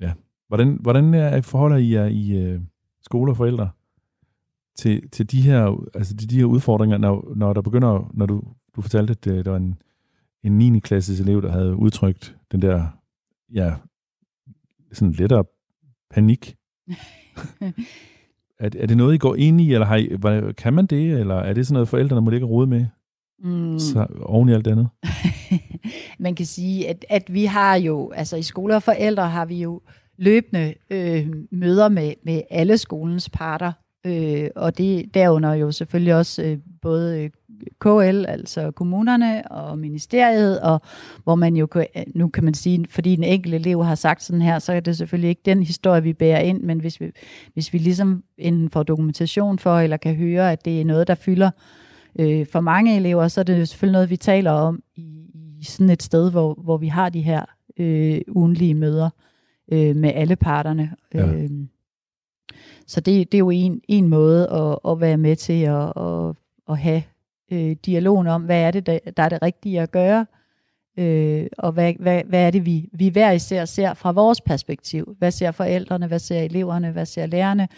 ja, 0.00 0.12
hvordan, 0.48 0.78
hvordan 0.80 1.14
er, 1.14 1.40
forholder 1.40 1.76
I 1.76 1.92
jer 1.92 2.04
i 2.06 2.30
øh, 2.42 2.60
skole 3.02 3.32
og 3.32 3.36
forældre 3.36 3.70
til, 4.76 5.08
til 5.10 5.30
de 5.30 5.42
her, 5.42 5.86
altså 5.94 6.16
til 6.16 6.30
de 6.30 6.36
her 6.38 6.44
udfordringer, 6.44 6.98
når, 6.98 7.32
når 7.36 7.52
der 7.52 7.60
begynder, 7.62 8.10
når 8.14 8.26
du, 8.26 8.42
du 8.76 8.80
fortalte, 8.80 9.10
at 9.10 9.26
øh, 9.26 9.44
der 9.44 9.50
var 9.50 9.56
en, 9.56 9.74
en 10.42 10.58
9. 10.58 10.78
klasses 10.80 11.20
elev, 11.20 11.42
der 11.42 11.50
havde 11.52 11.76
udtrykt 11.76 12.36
den 12.52 12.62
der, 12.62 12.86
ja, 13.52 13.74
sådan 14.92 15.12
lettere 15.12 15.44
panik. 16.10 16.56
er, 18.60 18.70
er 18.78 18.86
det 18.86 18.96
noget, 18.96 19.14
I 19.14 19.18
går 19.18 19.34
ind 19.34 19.60
i, 19.60 19.72
eller 19.74 19.86
har 19.86 19.96
I, 19.96 20.08
hvad- 20.18 20.52
kan 20.54 20.72
man 20.74 20.86
det, 20.86 21.20
eller 21.20 21.34
er 21.34 21.52
det 21.52 21.66
sådan 21.66 21.72
noget, 21.74 21.88
forældrene 21.88 22.20
må 22.20 22.30
ligge 22.30 22.46
og 22.46 22.50
rode 22.50 22.66
med, 22.66 22.86
Mm. 23.44 23.78
så, 23.78 24.06
oven 24.22 24.48
i 24.48 24.52
alt 24.52 24.66
andet? 24.66 24.88
Man 26.18 26.34
kan 26.34 26.46
sige, 26.46 26.88
at, 26.88 27.04
at 27.08 27.34
vi 27.34 27.44
har 27.44 27.76
jo, 27.76 28.10
altså 28.10 28.36
i 28.36 28.42
skole 28.42 28.76
og 28.76 28.82
forældre 28.82 29.28
har 29.28 29.44
vi 29.44 29.62
jo 29.62 29.80
løbende 30.16 30.74
øh, 30.90 31.26
møder 31.52 31.88
med, 31.88 32.12
med 32.24 32.42
alle 32.50 32.78
skolens 32.78 33.30
parter, 33.30 33.72
øh, 34.06 34.48
og 34.56 34.78
det 34.78 35.14
derunder 35.14 35.54
jo 35.54 35.72
selvfølgelig 35.72 36.14
også 36.14 36.42
øh, 36.42 36.58
både 36.82 37.22
øh, 37.22 37.30
KL, 37.80 38.24
altså 38.28 38.70
kommunerne 38.70 39.52
og 39.52 39.78
ministeriet, 39.78 40.60
og 40.60 40.80
hvor 41.24 41.34
man 41.34 41.56
jo, 41.56 41.66
kan- 41.66 41.86
nu 42.14 42.28
kan 42.28 42.44
man 42.44 42.54
sige, 42.54 42.86
fordi 42.90 43.12
en 43.14 43.24
enkelt 43.24 43.54
elev 43.54 43.84
har 43.84 43.94
sagt 43.94 44.22
sådan 44.22 44.42
her, 44.42 44.58
så 44.58 44.72
er 44.72 44.80
det 44.80 44.96
selvfølgelig 44.96 45.28
ikke 45.28 45.42
den 45.44 45.62
historie, 45.62 46.02
vi 46.02 46.12
bærer 46.12 46.40
ind, 46.40 46.62
men 46.62 46.80
hvis 46.80 47.00
vi, 47.00 47.10
hvis 47.54 47.72
vi 47.72 47.78
ligesom 47.78 48.22
enten 48.38 48.70
får 48.70 48.82
dokumentation 48.82 49.58
for, 49.58 49.78
eller 49.78 49.96
kan 49.96 50.14
høre, 50.14 50.52
at 50.52 50.64
det 50.64 50.80
er 50.80 50.84
noget, 50.84 51.06
der 51.08 51.14
fylder 51.14 51.50
øh, 52.18 52.46
for 52.52 52.60
mange 52.60 52.96
elever, 52.96 53.28
så 53.28 53.40
er 53.40 53.44
det 53.44 53.60
jo 53.60 53.66
selvfølgelig 53.66 53.92
noget, 53.92 54.10
vi 54.10 54.16
taler 54.16 54.50
om 54.50 54.82
i, 54.96 55.02
i 55.60 55.64
sådan 55.64 55.90
et 55.90 56.02
sted, 56.02 56.30
hvor, 56.30 56.54
hvor 56.64 56.76
vi 56.76 56.88
har 56.88 57.08
de 57.08 57.20
her 57.22 57.44
øh, 57.78 58.20
ugenlige 58.28 58.74
møder 58.74 59.10
øh, 59.72 59.96
med 59.96 60.12
alle 60.14 60.36
parterne. 60.36 60.90
Ja. 61.14 61.26
Så 62.88 63.00
det, 63.00 63.32
det 63.32 63.38
er 63.38 63.38
jo 63.38 63.50
en, 63.50 63.80
en 63.88 64.08
måde 64.08 64.48
at, 64.50 64.78
at 64.92 65.00
være 65.00 65.16
med 65.16 65.36
til 65.36 65.62
at, 65.62 65.92
at, 65.96 66.34
at 66.68 66.78
have 66.78 67.02
øh, 67.52 67.76
dialogen 67.86 68.26
om, 68.26 68.42
hvad 68.42 68.60
er 68.62 68.70
det, 68.70 68.86
der, 68.86 68.98
der 69.16 69.22
er 69.22 69.28
det 69.28 69.42
rigtige 69.42 69.80
at 69.80 69.90
gøre, 69.90 70.26
øh, 70.98 71.46
og 71.58 71.72
hvad, 71.72 71.92
hvad, 72.00 72.22
hvad 72.28 72.46
er 72.46 72.50
det, 72.50 72.66
vi, 72.66 72.88
vi 72.92 73.08
hver 73.08 73.32
især 73.32 73.64
ser 73.64 73.94
fra 73.94 74.12
vores 74.12 74.40
perspektiv. 74.40 75.14
Hvad 75.18 75.30
ser 75.30 75.50
forældrene, 75.50 76.06
hvad 76.06 76.18
ser 76.18 76.40
eleverne, 76.42 76.90
hvad 76.90 77.06
ser 77.06 77.26
lærerne, 77.26 77.68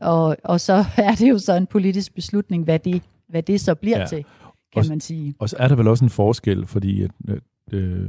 og, 0.00 0.36
og 0.44 0.60
så 0.60 0.84
er 0.98 1.14
det 1.14 1.30
jo 1.30 1.38
så 1.38 1.56
en 1.56 1.66
politisk 1.66 2.14
beslutning, 2.14 2.64
hvad 2.64 2.78
det, 2.78 3.02
hvad 3.28 3.42
det 3.42 3.60
så 3.60 3.74
bliver 3.74 3.98
Ja. 4.00 4.06
til, 4.06 4.24
kan 4.24 4.80
Også- 4.80 4.92
man 4.92 5.00
sige. 5.00 5.34
Og 5.38 5.48
så 5.48 5.56
er 5.58 5.68
der 5.68 5.74
vel 5.76 5.88
også 5.88 6.04
en 6.04 6.10
forskel, 6.10 6.66
fordi 6.66 7.02
at, 7.02 7.10
øh, 7.72 8.08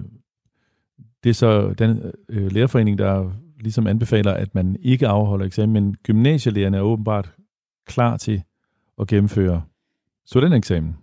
det 1.24 1.30
er 1.30 1.34
så 1.34 1.74
den 1.78 2.12
øh, 2.30 2.52
lærerforening, 2.52 2.98
der 2.98 3.32
ligesom 3.66 3.88
anbefaler, 3.88 4.32
at 4.34 4.56
man 4.56 4.76
ikke 4.82 5.08
afholder 5.08 5.46
eksamen, 5.46 5.74
men 5.74 5.96
gymnasielærerne 6.04 6.78
er 6.78 6.82
åbenbart 6.82 7.32
klar 7.88 8.18
til 8.18 8.44
at 9.02 9.08
gennemføre 9.08 9.62
studentereksamen, 10.26 10.96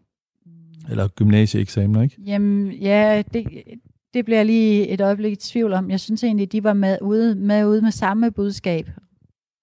eller 0.90 1.08
gymnasieeksamener, 1.08 2.02
ikke? 2.02 2.16
Jamen, 2.26 2.72
ja, 2.72 3.22
det, 3.32 3.46
det 4.14 4.24
bliver 4.24 4.38
jeg 4.38 4.46
lige 4.46 4.88
et 4.88 5.00
øjeblik 5.00 5.32
i 5.32 5.36
tvivl 5.36 5.72
om. 5.72 5.90
Jeg 5.90 6.00
synes 6.00 6.24
egentlig, 6.24 6.52
de 6.52 6.64
var 6.64 6.72
med 6.72 6.98
ude 7.02 7.34
med, 7.34 7.64
ude 7.64 7.82
med 7.82 7.90
samme 7.90 8.30
budskab. 8.30 8.90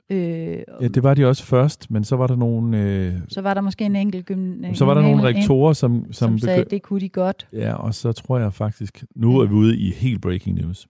Øh, 0.09 0.57
Ja, 0.81 0.87
det 0.87 1.03
var 1.03 1.13
de 1.13 1.25
også 1.25 1.43
først, 1.43 1.91
men 1.91 2.03
så 2.03 2.15
var 2.15 2.27
der 2.27 2.35
nogle, 2.35 2.77
øh, 2.83 3.13
så 3.27 3.41
var 3.41 3.53
der 3.53 3.61
måske 3.61 3.85
en 3.85 3.95
enkelt 3.95 4.25
gym, 4.25 4.73
så 4.73 4.85
var 4.85 4.93
der 4.93 5.01
nogle 5.01 5.23
rektorer, 5.23 5.73
som, 5.73 6.03
som, 6.03 6.13
som 6.13 6.39
sagde, 6.39 6.61
at 6.61 6.71
det 6.71 6.81
kunne 6.81 6.99
de 6.99 7.09
godt. 7.09 7.47
Ja, 7.53 7.73
og 7.73 7.95
så 7.95 8.11
tror 8.11 8.39
jeg 8.39 8.53
faktisk, 8.53 9.03
nu 9.15 9.39
er 9.39 9.45
vi 9.45 9.53
ude 9.53 9.77
i 9.77 9.91
helt 9.91 10.21
breaking 10.21 10.61
news, 10.61 10.87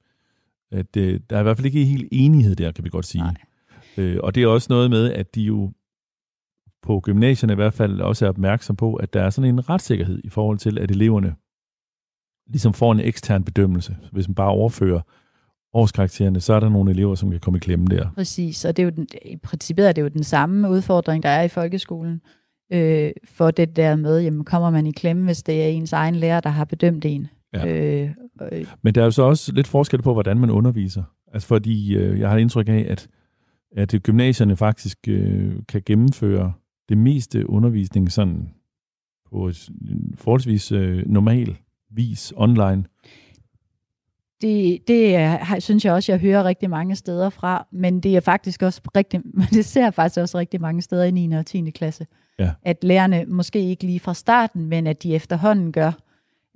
at 0.72 0.98
øh, 0.98 1.20
der 1.30 1.36
er 1.36 1.40
i 1.40 1.44
hvert 1.44 1.58
fald 1.58 1.66
ikke 1.66 1.86
helt 1.86 2.08
enighed 2.12 2.56
der, 2.56 2.72
kan 2.72 2.84
vi 2.84 2.90
godt 2.90 3.06
sige. 3.06 3.22
Nej. 3.22 3.36
Øh, 3.98 4.18
og 4.24 4.36
det 4.36 4.44
er 4.44 4.48
også 4.48 4.68
noget 4.70 4.90
med, 4.90 5.14
at 5.14 5.36
de 5.36 5.42
jo 5.42 5.72
på 6.82 7.00
gymnasierne 7.00 7.54
i 7.54 7.56
hvert 7.56 7.74
fald 7.74 8.02
også 8.02 8.26
er 8.26 8.30
opmærksom 8.30 8.76
på, 8.76 8.96
at 8.96 9.14
der 9.14 9.22
er 9.22 9.30
sådan 9.30 9.50
en 9.50 9.70
retssikkerhed 9.70 10.22
i 10.24 10.30
forhold 10.30 10.58
til, 10.58 10.80
at 10.80 10.92
eleverne 10.92 11.36
ligesom 12.48 12.74
får 12.74 12.92
en 12.92 13.00
ekstern 13.00 13.44
bedømmelse. 13.44 13.98
Hvis 14.12 14.28
man 14.28 14.36
bare 14.36 14.50
overfører 14.50 15.02
årskaraktererne, 15.74 16.40
så 16.40 16.54
er 16.54 16.60
der 16.60 16.70
nogle 16.70 16.92
elever, 16.92 17.16
som 17.16 17.32
kan 17.32 17.40
komme 17.40 17.58
i 17.58 17.60
klemme 17.60 17.86
der. 17.86 18.10
Præcis, 18.16 18.66
og 18.66 18.78
det 18.78 18.84
er 18.84 18.86
jo 18.86 18.92
den, 18.96 19.08
i 19.26 19.38
princippet 19.38 19.88
er 19.88 19.92
det 19.92 20.02
jo 20.02 20.08
den 20.08 20.24
samme 20.24 20.70
udfordring, 20.70 21.24
der 21.24 21.30
er 21.30 21.44
i 21.44 21.48
folkeskolen. 21.48 22.22
Øh, 22.74 23.12
for 23.24 23.52
det 23.52 23.76
der 23.76 23.96
med, 23.96 24.20
jamen 24.20 24.46
kommer 24.46 24.70
man 24.70 24.88
i 24.88 24.92
klemme, 24.92 25.26
hvis 25.26 25.44
det 25.44 25.64
er 25.64 25.68
ens 25.68 25.94
egen 25.94 26.16
lærer, 26.16 26.40
der 26.40 26.50
har 26.50 26.66
bedømt 26.66 27.06
en. 27.06 27.28
Ja. 27.54 27.68
Øh, 27.68 28.10
øh, 28.52 28.66
Men 28.82 28.96
der 28.96 29.02
er 29.02 29.06
jo 29.06 29.12
så 29.12 29.24
også 29.24 29.52
lidt 29.52 29.68
forskel 29.68 30.02
på, 30.02 30.14
hvordan 30.14 30.40
man 30.40 30.50
underviser. 30.50 31.04
Altså 31.34 31.48
fordi 31.48 31.96
øh, 31.96 32.20
jeg 32.20 32.30
har 32.30 32.38
indtryk 32.38 32.70
af, 32.70 32.86
at, 32.90 33.08
at 33.78 33.96
gymnasierne 34.04 34.58
faktisk 34.58 34.98
øh, 35.08 35.54
kan 35.68 35.82
gennemføre 35.86 36.54
det 36.90 36.98
meste 36.98 37.50
undervisning 37.50 38.12
sådan 38.12 38.50
på 39.32 39.48
et 39.48 39.70
forholdsvis 40.16 40.72
øh, 40.72 41.04
normal 41.08 41.58
vis 41.92 42.34
online. 42.36 42.84
Det, 44.42 44.88
det 44.88 45.16
er, 45.16 45.60
synes 45.60 45.86
jeg 45.86 45.94
også, 45.94 46.12
jeg 46.12 46.20
hører 46.20 46.44
rigtig 46.44 46.70
mange 46.70 46.96
steder 46.96 47.30
fra, 47.30 47.68
men 47.72 48.00
det 48.00 48.16
er 48.16 48.20
faktisk 48.20 48.62
også 48.62 48.82
rigtig, 48.96 49.22
det 49.56 49.66
ser 49.66 49.84
jeg 49.84 49.94
faktisk 49.94 50.20
også 50.20 50.38
rigtig 50.38 50.62
mange 50.62 50.82
steder 50.82 51.04
i 51.04 51.12
9. 51.12 51.32
og 51.32 51.46
10. 51.46 51.70
klasse. 51.70 52.06
Ja. 52.40 52.52
At 52.62 52.84
lærerne 52.84 53.26
måske 53.28 53.60
ikke 53.60 53.84
lige 53.84 54.00
fra 54.00 54.14
starten, 54.14 54.66
men 54.66 54.88
at 54.88 55.04
de 55.04 55.16
efterhånden 55.16 55.72
gør 55.72 55.92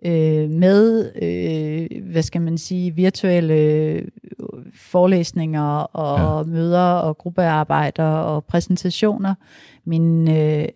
øh, 0.05 0.49
med, 0.49 1.11
øh, 1.21 2.03
hvad 2.11 2.21
skal 2.21 2.41
man 2.41 2.57
sige, 2.57 2.95
virtuelle 2.95 3.53
øh, 3.53 4.07
forelæsninger 4.73 5.79
og 5.79 6.45
ja. 6.45 6.51
møder 6.51 6.93
og 6.93 7.17
gruppearbejder 7.17 8.03
og 8.03 8.45
præsentationer. 8.45 9.35
Min, 9.85 10.29
øh, 10.29 10.67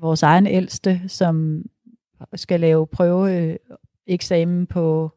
vores 0.00 0.22
egen 0.22 0.46
ældste, 0.46 1.00
som 1.08 1.64
skal 2.34 2.60
lave 2.60 2.86
prøve 2.86 3.36
øh, 3.36 3.56
eksamen 4.06 4.66
på 4.66 5.10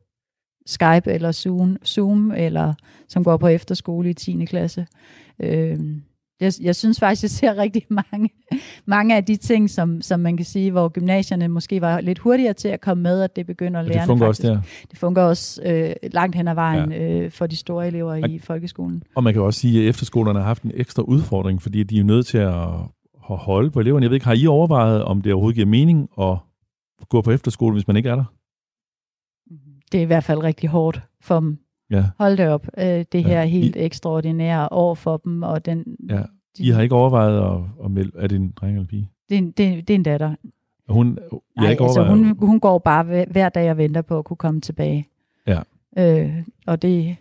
Skype 0.65 1.11
eller 1.11 1.31
Zoom, 1.31 1.77
Zoom, 1.85 2.31
eller 2.31 2.73
som 3.07 3.23
går 3.23 3.37
på 3.37 3.47
efterskole 3.47 4.09
i 4.09 4.13
10. 4.13 4.45
klasse. 4.45 4.87
Øh, 5.39 5.79
jeg, 6.39 6.53
jeg 6.61 6.75
synes 6.75 6.99
faktisk, 6.99 7.23
jeg 7.23 7.29
ser 7.29 7.57
rigtig 7.57 7.85
mange, 8.11 8.29
mange 8.85 9.15
af 9.15 9.25
de 9.25 9.35
ting, 9.35 9.69
som, 9.69 10.01
som 10.01 10.19
man 10.19 10.37
kan 10.37 10.45
sige, 10.45 10.71
hvor 10.71 10.89
gymnasierne 10.89 11.47
måske 11.47 11.81
var 11.81 12.01
lidt 12.01 12.19
hurtigere 12.19 12.53
til 12.53 12.67
at 12.67 12.81
komme 12.81 13.03
med, 13.03 13.21
at 13.21 13.35
det 13.35 13.45
begynder 13.45 13.79
at 13.79 13.85
lære. 13.85 13.99
Det 13.99 14.05
fungerer 14.05 14.29
faktisk. 14.29 14.47
også 14.49 14.53
der. 14.53 14.87
Det 14.91 14.99
fungerer 14.99 15.25
også 15.25 15.61
øh, 15.65 15.95
langt 16.11 16.35
hen 16.35 16.47
ad 16.47 16.55
vejen 16.55 16.91
ja. 16.91 17.11
øh, 17.11 17.31
for 17.31 17.47
de 17.47 17.55
store 17.55 17.87
elever 17.87 18.15
i 18.15 18.39
folkeskolen. 18.39 19.03
Og 19.15 19.23
man 19.23 19.33
kan 19.33 19.41
også 19.41 19.59
sige, 19.59 19.83
at 19.83 19.89
efterskolerne 19.89 20.39
har 20.39 20.45
haft 20.45 20.63
en 20.63 20.71
ekstra 20.73 21.03
udfordring, 21.03 21.61
fordi 21.61 21.83
de 21.83 21.99
er 21.99 22.03
nødt 22.03 22.25
til 22.25 22.37
at 22.37 22.67
holde 23.23 23.71
på 23.71 23.79
eleverne. 23.79 24.03
Jeg 24.03 24.09
ved 24.09 24.15
ikke, 24.15 24.25
har 24.25 24.33
I 24.33 24.47
overvejet, 24.47 25.03
om 25.03 25.21
det 25.21 25.33
overhovedet 25.33 25.55
giver 25.55 25.67
mening 25.67 26.09
at 26.21 26.37
gå 27.09 27.21
på 27.21 27.31
efterskole, 27.31 27.73
hvis 27.73 27.87
man 27.87 27.95
ikke 27.97 28.09
er 28.09 28.15
der? 28.15 28.23
Det 29.91 29.97
er 29.97 30.01
i 30.01 30.05
hvert 30.05 30.23
fald 30.23 30.43
rigtig 30.43 30.69
hårdt 30.69 31.01
for 31.21 31.39
dem. 31.39 31.57
Ja. 31.91 32.05
Hold 32.19 32.37
det 32.37 32.47
op. 32.47 32.67
Øh, 32.77 33.05
det 33.11 33.23
her 33.23 33.39
ja. 33.39 33.45
helt 33.45 33.75
I, 33.75 33.79
ekstraordinære 33.79 34.67
år 34.71 34.93
for 34.93 35.17
dem. 35.17 35.43
Og 35.43 35.65
den, 35.65 35.85
ja. 36.09 36.21
I 36.59 36.69
har 36.69 36.81
ikke 36.81 36.95
overvejet 36.95 37.55
at, 37.55 37.85
at 37.85 37.91
melde, 37.91 38.11
er 38.15 38.27
det 38.27 38.35
en 38.35 38.53
dreng 38.61 38.75
eller 38.75 38.87
pige? 38.87 39.09
Det 39.29 39.35
er 39.35 39.39
en, 39.39 39.51
det, 39.51 39.87
det 39.87 39.93
er 39.93 39.95
en 39.95 40.03
datter. 40.03 40.35
Og 40.87 40.93
hun, 40.93 41.19
jeg 41.31 41.39
Nej, 41.57 41.71
ikke 41.71 41.83
altså 41.83 42.03
hun, 42.03 42.37
hun 42.39 42.59
går 42.59 42.79
bare 42.79 43.25
hver 43.31 43.49
dag 43.49 43.71
og 43.71 43.77
venter 43.77 44.01
på 44.01 44.17
at 44.17 44.25
kunne 44.25 44.37
komme 44.37 44.61
tilbage. 44.61 45.07
Ja. 45.47 45.59
Øh, 45.97 46.43
og 46.67 46.81
det, 46.81 47.15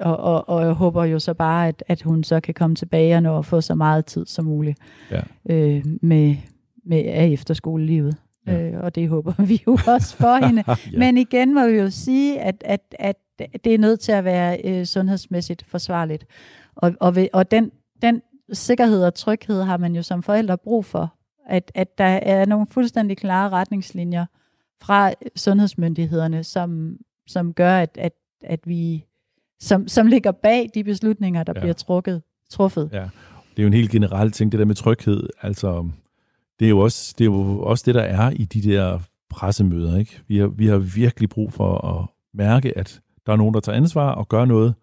og, 0.00 0.16
og, 0.16 0.48
og 0.48 0.64
jeg 0.64 0.72
håber 0.72 1.04
jo 1.04 1.18
så 1.18 1.34
bare, 1.34 1.68
at, 1.68 1.84
at 1.88 2.02
hun 2.02 2.24
så 2.24 2.40
kan 2.40 2.54
komme 2.54 2.76
tilbage 2.76 3.16
og 3.16 3.22
nå 3.22 3.38
at 3.38 3.46
få 3.46 3.60
så 3.60 3.74
meget 3.74 4.06
tid 4.06 4.26
som 4.26 4.44
muligt 4.44 4.78
ja. 5.10 5.20
øh, 5.50 5.84
med, 6.02 6.36
med 6.84 7.04
af 7.04 7.26
efterskolelivet. 7.26 8.16
Ja. 8.50 8.70
Øh, 8.70 8.80
og 8.84 8.94
det 8.94 9.08
håber 9.08 9.42
vi 9.42 9.62
jo 9.66 9.78
også 9.94 10.16
for 10.16 10.46
hende. 10.46 10.64
ja. 10.68 10.98
Men 10.98 11.16
igen 11.16 11.54
må 11.54 11.66
vi 11.66 11.72
jo 11.72 11.90
sige, 11.90 12.40
at, 12.40 12.64
at, 12.66 12.94
at 12.98 13.16
det 13.64 13.74
er 13.74 13.78
nødt 13.78 14.00
til 14.00 14.12
at 14.12 14.24
være 14.24 14.60
øh, 14.64 14.84
sundhedsmæssigt 14.84 15.64
forsvarligt. 15.68 16.26
Og, 16.76 16.92
og, 17.00 17.16
ved, 17.16 17.28
og 17.32 17.50
den, 17.50 17.70
den 18.02 18.22
sikkerhed 18.52 19.04
og 19.04 19.14
tryghed 19.14 19.62
har 19.62 19.76
man 19.76 19.96
jo 19.96 20.02
som 20.02 20.22
forældre 20.22 20.58
brug 20.58 20.84
for. 20.84 21.14
At, 21.46 21.72
at 21.74 21.98
der 21.98 22.04
er 22.04 22.46
nogle 22.46 22.66
fuldstændig 22.70 23.16
klare 23.16 23.50
retningslinjer 23.50 24.26
fra 24.82 25.12
sundhedsmyndighederne, 25.36 26.44
som, 26.44 26.96
som 27.26 27.52
gør, 27.52 27.78
at, 27.78 27.98
at, 27.98 28.12
at 28.44 28.60
vi 28.64 29.06
som, 29.60 29.88
som 29.88 30.06
ligger 30.06 30.32
bag 30.32 30.70
de 30.74 30.84
beslutninger, 30.84 31.42
der 31.42 31.52
ja. 31.56 31.60
bliver 31.60 31.74
trukket, 31.74 32.22
truffet. 32.50 32.90
Ja. 32.92 33.08
Det 33.50 33.58
er 33.58 33.62
jo 33.62 33.66
en 33.66 33.74
helt 33.74 33.90
generel 33.90 34.30
ting, 34.30 34.52
det 34.52 34.58
der 34.58 34.64
med 34.64 34.74
tryghed. 34.74 35.28
Altså, 35.42 35.88
det 36.60 36.66
er 36.66 36.70
jo 36.70 36.78
også 36.78 37.14
det, 37.18 37.24
er 37.24 37.30
jo 37.30 37.60
også 37.60 37.82
det 37.86 37.94
der 37.94 38.02
er 38.02 38.30
i 38.30 38.44
de 38.44 38.62
der 38.62 38.98
pressemøder. 39.30 39.98
Ikke? 39.98 40.20
Vi, 40.28 40.38
har, 40.38 40.46
vi 40.46 40.66
har 40.66 40.78
virkelig 40.78 41.28
brug 41.28 41.52
for 41.52 41.86
at 41.86 42.06
mærke, 42.34 42.78
at 42.78 43.00
der 43.26 43.32
er 43.32 43.36
nogen, 43.36 43.54
der 43.54 43.60
tager 43.60 43.76
ansvar 43.76 44.12
og 44.12 44.28
gør 44.28 44.44
noget 44.44 44.74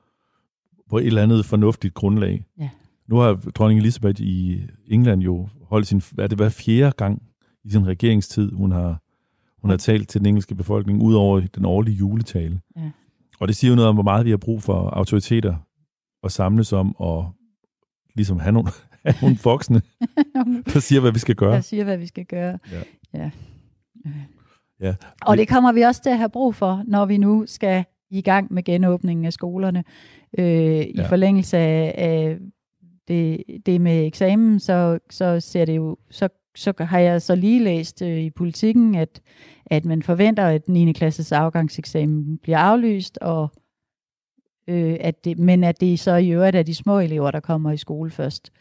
på 0.89 0.97
et 0.97 1.07
eller 1.07 1.23
andet 1.23 1.45
fornuftigt 1.45 1.93
grundlag. 1.93 2.45
Ja. 2.59 2.69
Nu 3.07 3.17
har 3.17 3.33
dronning 3.33 3.79
Elisabeth 3.79 4.21
i 4.21 4.61
England 4.87 5.21
jo 5.21 5.47
holdt 5.61 5.87
sin, 5.87 6.01
hvad 6.11 6.29
det 6.29 6.37
hver 6.37 6.49
fjerde 6.49 6.91
gang 6.91 7.23
i 7.63 7.69
sin 7.69 7.87
regeringstid, 7.87 8.51
hun 8.51 8.71
har, 8.71 9.01
hun 9.61 9.69
har 9.69 9.77
talt 9.77 10.09
til 10.09 10.19
den 10.19 10.27
engelske 10.27 10.55
befolkning, 10.55 11.01
ud 11.01 11.13
over 11.13 11.39
den 11.39 11.65
årlige 11.65 11.95
juletale. 11.95 12.61
Ja. 12.75 12.91
Og 13.39 13.47
det 13.47 13.55
siger 13.55 13.69
jo 13.69 13.75
noget 13.75 13.89
om, 13.89 13.95
hvor 13.95 14.03
meget 14.03 14.25
vi 14.25 14.29
har 14.29 14.37
brug 14.37 14.63
for 14.63 14.89
autoriteter 14.89 15.55
at 16.23 16.31
samles 16.31 16.73
om 16.73 16.95
og 16.95 17.31
ligesom 18.15 18.39
have 18.39 18.51
nogle, 18.51 18.69
nogle 19.21 19.37
voksne, 19.43 19.81
der 20.73 20.79
siger, 20.79 21.01
hvad 21.01 21.11
vi 21.11 21.19
skal 21.19 21.35
gøre. 21.35 21.53
Der 21.55 21.61
siger, 21.61 21.83
hvad 21.83 21.97
vi 21.97 22.07
skal 22.07 22.25
gøre. 22.25 22.59
Ja. 22.71 22.81
ja. 23.13 23.31
Ja. 24.79 24.95
Og 25.25 25.37
det 25.37 25.47
kommer 25.47 25.71
vi 25.71 25.81
også 25.81 26.03
til 26.03 26.09
at 26.09 26.17
have 26.17 26.29
brug 26.29 26.55
for, 26.55 26.83
når 26.87 27.05
vi 27.05 27.17
nu 27.17 27.43
skal 27.47 27.85
i 28.09 28.21
gang 28.21 28.53
med 28.53 28.63
genåbningen 28.63 29.25
af 29.25 29.33
skolerne. 29.33 29.83
Øh, 30.37 30.45
I 30.81 30.93
ja. 30.95 31.07
forlængelse 31.07 31.57
af, 31.57 31.93
af 31.97 32.37
det, 33.07 33.43
det 33.65 33.81
med 33.81 34.05
eksamen, 34.05 34.59
så, 34.59 34.99
så 35.09 35.39
ser 35.39 35.65
det 35.65 35.75
jo, 35.75 35.97
så, 36.09 36.29
så 36.55 36.73
har 36.79 36.99
jeg 36.99 37.21
så 37.21 37.35
lige 37.35 37.63
læst 37.63 38.01
øh, 38.01 38.17
i 38.17 38.29
politikken, 38.29 38.95
at, 38.95 39.21
at 39.65 39.85
man 39.85 40.03
forventer, 40.03 40.47
at 40.47 40.69
9. 40.69 40.91
klasses 40.91 41.31
afgangseksamen 41.31 42.37
bliver 42.37 42.57
aflyst, 42.57 43.17
og 43.17 43.49
øh, 44.67 44.97
at 44.99 45.25
det, 45.25 45.39
men 45.39 45.63
at 45.63 45.81
det 45.81 45.99
så 45.99 46.15
i 46.15 46.29
øvrigt 46.29 46.55
er 46.55 46.63
de 46.63 46.75
små 46.75 46.99
elever, 46.99 47.31
der 47.31 47.39
kommer 47.39 47.71
i 47.71 47.77
skole 47.77 48.11
først. 48.11 48.51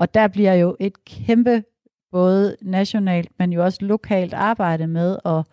Og 0.00 0.14
der 0.14 0.28
bliver 0.28 0.54
jo 0.54 0.76
et 0.80 1.04
kæmpe, 1.04 1.62
både 2.12 2.56
nationalt, 2.62 3.30
men 3.38 3.52
jo 3.52 3.64
også 3.64 3.78
lokalt 3.80 4.34
arbejde 4.34 4.86
med 4.86 5.16
at 5.24 5.44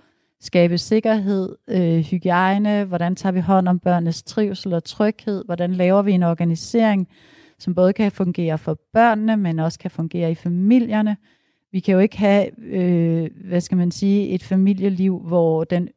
skabe 0.41 0.77
sikkerhed, 0.77 1.55
øh, 1.69 1.99
hygiejne, 1.99 2.83
hvordan 2.83 3.15
tager 3.15 3.33
vi 3.33 3.39
hånd 3.39 3.67
om 3.67 3.79
børnenes 3.79 4.23
trivsel 4.23 4.73
og 4.73 4.83
tryghed, 4.83 5.45
hvordan 5.45 5.73
laver 5.73 6.01
vi 6.01 6.11
en 6.11 6.23
organisering, 6.23 7.07
som 7.59 7.75
både 7.75 7.93
kan 7.93 8.11
fungere 8.11 8.57
for 8.57 8.79
børnene, 8.93 9.37
men 9.37 9.59
også 9.59 9.79
kan 9.79 9.91
fungere 9.91 10.31
i 10.31 10.35
familierne. 10.35 11.17
Vi 11.71 11.79
kan 11.79 11.93
jo 11.93 11.99
ikke 11.99 12.17
have, 12.17 12.59
øh, 12.59 13.29
hvad 13.47 13.61
skal 13.61 13.77
man 13.77 13.91
sige, 13.91 14.29
et 14.29 14.43
familieliv, 14.43 15.19
hvor 15.19 15.63
den 15.63 15.89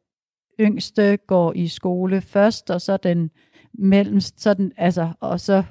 yngste 0.59 1.17
går 1.17 1.53
i 1.53 1.67
skole 1.67 2.21
først, 2.21 2.69
og 2.69 2.81
så 2.81 2.97
den 2.97 3.31
mellemst, 3.73 4.41
så 4.41 4.53
den, 4.53 4.71
altså, 4.77 5.09
og 5.19 5.39
så 5.39 5.63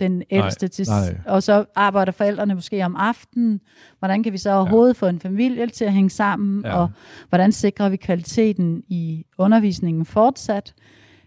den 0.00 0.22
ældste 0.30 0.66
nej, 0.66 0.70
til, 0.70 0.86
nej. 0.88 1.18
og 1.26 1.42
så 1.42 1.64
arbejder 1.74 2.12
forældrene 2.12 2.54
måske 2.54 2.84
om 2.84 2.96
aftenen. 2.96 3.60
Hvordan 3.98 4.22
kan 4.22 4.32
vi 4.32 4.38
så 4.38 4.52
overhovedet 4.52 4.94
ja. 4.94 5.06
få 5.06 5.06
en 5.06 5.20
familie 5.20 5.66
til 5.66 5.84
at 5.84 5.92
hænge 5.92 6.10
sammen, 6.10 6.62
ja. 6.64 6.76
og 6.76 6.90
hvordan 7.28 7.52
sikrer 7.52 7.88
vi 7.88 7.96
kvaliteten 7.96 8.82
i 8.88 9.26
undervisningen 9.38 10.04
fortsat? 10.04 10.74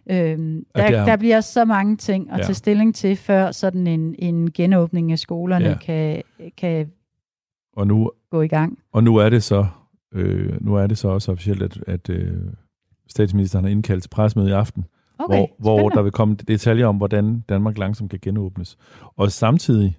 Øhm, 0.09 0.65
der, 0.75 0.83
er, 0.83 1.05
der 1.05 1.17
bliver 1.17 1.41
så 1.41 1.65
mange 1.65 1.97
ting 1.97 2.31
at 2.31 2.37
ja. 2.37 2.43
tage 2.43 2.53
stilling 2.53 2.95
til, 2.95 3.15
før 3.15 3.51
sådan 3.51 3.87
en, 3.87 4.15
en 4.19 4.51
genåbning 4.51 5.11
af 5.11 5.19
skolerne 5.19 5.65
ja. 5.69 5.77
kan, 5.77 6.21
kan 6.57 6.91
og 7.75 7.87
nu, 7.87 8.11
gå 8.31 8.41
i 8.41 8.47
gang. 8.47 8.79
Og 8.91 9.03
nu 9.03 9.15
er 9.15 9.29
det 9.29 9.43
så, 9.43 9.65
øh, 10.13 10.65
nu 10.65 10.75
er 10.75 10.87
det 10.87 10.97
så 10.97 11.07
også 11.07 11.31
officielt, 11.31 11.63
at, 11.63 11.77
at 11.87 12.09
øh, 12.09 12.37
statsministeren 13.09 13.65
har 13.65 13.71
indkaldt 13.71 14.03
til 14.03 14.09
presmøde 14.09 14.49
i 14.49 14.51
aften, 14.51 14.85
okay, 15.23 15.47
hvor, 15.59 15.79
hvor 15.79 15.89
der 15.89 16.01
vil 16.01 16.11
komme 16.11 16.35
detaljer 16.35 16.87
om, 16.87 16.97
hvordan 16.97 17.39
Danmark 17.49 17.77
langsomt 17.77 18.09
kan 18.09 18.19
genåbnes. 18.21 18.77
Og 19.15 19.31
samtidig, 19.31 19.97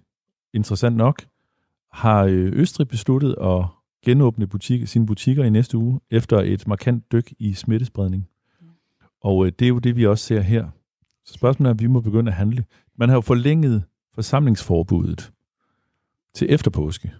interessant 0.54 0.96
nok, 0.96 1.22
har 1.92 2.24
øh, 2.24 2.52
Østrig 2.52 2.88
besluttet 2.88 3.36
at 3.42 3.64
genåbne 4.04 4.46
butik, 4.46 4.88
sine 4.88 5.06
butikker 5.06 5.44
i 5.44 5.50
næste 5.50 5.78
uge, 5.78 6.00
efter 6.10 6.40
et 6.40 6.68
markant 6.68 7.12
dyk 7.12 7.32
i 7.38 7.54
smittespredning. 7.54 8.28
Og 9.20 9.46
øh, 9.46 9.52
det 9.58 9.64
er 9.64 9.68
jo 9.68 9.78
det, 9.78 9.96
vi 9.96 10.06
også 10.06 10.24
ser 10.24 10.40
her. 10.40 10.68
Så 11.24 11.34
spørgsmålet 11.34 11.70
er, 11.70 11.74
at 11.74 11.80
vi 11.80 11.86
må 11.86 12.00
begynde 12.00 12.30
at 12.30 12.36
handle. 12.36 12.64
Man 12.98 13.08
har 13.08 13.16
jo 13.16 13.20
forlænget 13.20 13.82
forsamlingsforbuddet 14.14 15.32
til 16.34 16.46
efter 16.50 16.70
påske. 16.70 17.12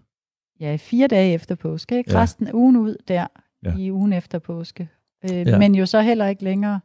Ja, 0.60 0.76
fire 0.80 1.06
dage 1.06 1.34
efter 1.34 1.54
påske. 1.54 1.98
Ikke? 1.98 2.12
Ja. 2.12 2.22
Resten 2.22 2.46
af 2.46 2.52
ugen 2.52 2.76
ud 2.76 2.96
der 3.08 3.26
ja. 3.64 3.76
i 3.76 3.92
ugen 3.92 4.12
efter 4.12 4.38
påske. 4.38 4.88
Øh, 5.24 5.30
ja. 5.30 5.58
Men 5.58 5.74
jo 5.74 5.86
så 5.86 6.00
heller 6.00 6.26
ikke 6.26 6.44
længere. 6.44 6.80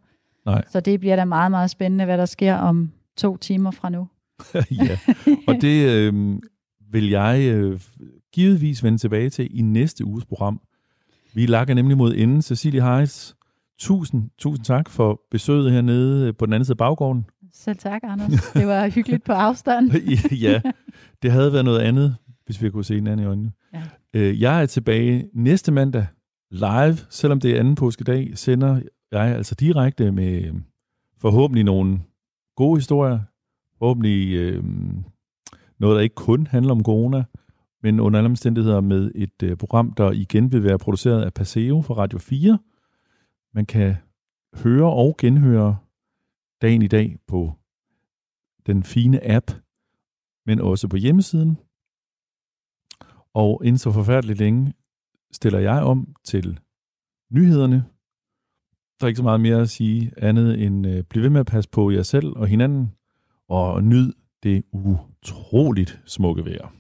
Nej. 0.46 0.64
Så 0.70 0.80
det 0.80 1.00
bliver 1.00 1.16
da 1.16 1.26
meget, 1.26 1.52
meget 1.52 1.70
spændende, 1.70 2.06
hvad 2.06 2.18
der 2.18 2.26
sker 2.26 2.56
om 2.56 2.92
to 3.18 3.38
timer 3.38 3.72
fra 3.72 3.90
nu. 3.90 4.08
ja, 4.88 4.98
og 5.48 5.56
det 5.62 5.90
øh, 5.90 6.40
vil 6.92 7.10
jeg 7.10 7.42
øh, 7.54 7.80
givetvis 8.34 8.84
vende 8.84 8.98
tilbage 8.98 9.30
til 9.30 9.60
i 9.60 9.62
næste 9.62 10.06
uges 10.06 10.26
program. 10.26 10.62
Vi 11.34 11.46
lakker 11.46 11.74
nemlig 11.74 11.98
mod 11.98 12.16
enden. 12.16 12.42
Cecilie 12.42 12.82
Heiss, 12.82 13.36
tusind, 13.80 14.30
tusind 14.38 14.66
tak 14.66 14.90
for 14.90 15.22
besøget 15.32 15.72
hernede 15.72 16.34
på 16.34 16.46
den 16.46 16.54
anden 16.54 16.66
side 16.66 16.74
af 16.74 16.78
baggården. 16.78 17.26
Selv 17.54 17.78
tak, 17.78 18.02
Anders. 18.04 18.52
Det 18.54 18.68
var 18.68 18.90
hyggeligt 18.90 19.24
på 19.24 19.32
afstand. 19.32 19.92
ja, 20.46 20.62
det 21.22 21.32
havde 21.32 21.54
været 21.54 21.66
noget 21.66 21.80
andet, 21.80 22.16
hvis 22.46 22.62
vi 22.62 22.70
kunne 22.70 22.86
se 22.86 22.96
hinanden 22.96 23.26
i 23.26 23.28
øjnene. 23.28 23.52
Ja. 23.74 23.82
Øh, 24.14 24.42
jeg 24.42 24.62
er 24.62 24.66
tilbage 24.66 25.30
næste 25.34 25.72
mandag 25.72 26.06
live, 26.52 26.98
selvom 27.10 27.40
det 27.40 27.52
er 27.52 27.60
anden 27.60 27.76
påskedag, 27.76 28.32
sender 28.36 28.82
jeg 29.12 29.36
altså 29.36 29.56
direkte 29.56 30.12
med 30.12 30.44
øh, 30.44 30.56
forhåbentlig 31.18 31.64
nogle 31.64 32.02
gode 32.56 32.78
historier, 32.78 33.20
forhåbentlig 33.78 34.34
øh, 34.34 34.64
noget, 35.78 35.96
der 35.96 36.00
ikke 36.00 36.16
kun 36.16 36.48
handler 36.48 36.72
om 36.72 36.84
corona, 36.84 37.24
men 37.84 38.00
under 38.00 38.20
alle 38.20 38.30
omstændigheder 38.30 38.82
med 38.82 39.12
et 39.16 39.44
øh, 39.44 39.58
program, 39.58 39.94
der 39.94 40.12
igen 40.12 40.52
vil 40.52 40.64
være 40.64 40.80
produceret 40.80 41.22
af 41.24 41.34
Paseo 41.34 41.82
fra 41.82 41.94
Radio 41.94 42.20
4. 42.20 42.60
Man 43.54 43.66
kan 43.66 43.96
høre 44.56 44.94
og 44.94 45.16
genhøre 45.18 45.78
dagen 46.62 46.82
i 46.82 46.88
dag 46.88 47.18
på 47.28 47.54
den 48.66 48.84
fine 48.84 49.32
app, 49.32 49.52
men 50.46 50.62
også 50.62 50.88
på 50.88 50.98
hjemmesiden. 50.98 51.58
Og 53.34 53.62
inden 53.66 53.78
så 53.78 53.92
forfærdeligt 53.92 54.40
længe 54.40 54.74
stiller 55.32 55.60
jeg 55.60 55.84
om 55.84 56.16
til 56.24 56.60
nyhederne, 57.32 57.86
der 59.00 59.06
er 59.06 59.08
ikke 59.08 59.18
så 59.18 59.24
meget 59.24 59.42
mere 59.42 59.62
at 59.62 59.70
sige 59.70 60.12
andet 60.18 60.64
end 60.64 60.88
øh, 60.88 61.04
bliv 61.04 61.24
ved 61.24 61.30
med 61.30 61.40
at 61.40 61.46
passe 61.46 61.70
på 61.70 61.92
jer 61.92 62.04
selv 62.04 62.28
og 62.36 62.48
hinanden, 62.48 62.92
og 63.50 63.84
nyd 63.84 64.14
det 64.44 64.64
utroligt 64.72 66.00
smukke 66.06 66.46
vejr. 66.46 66.79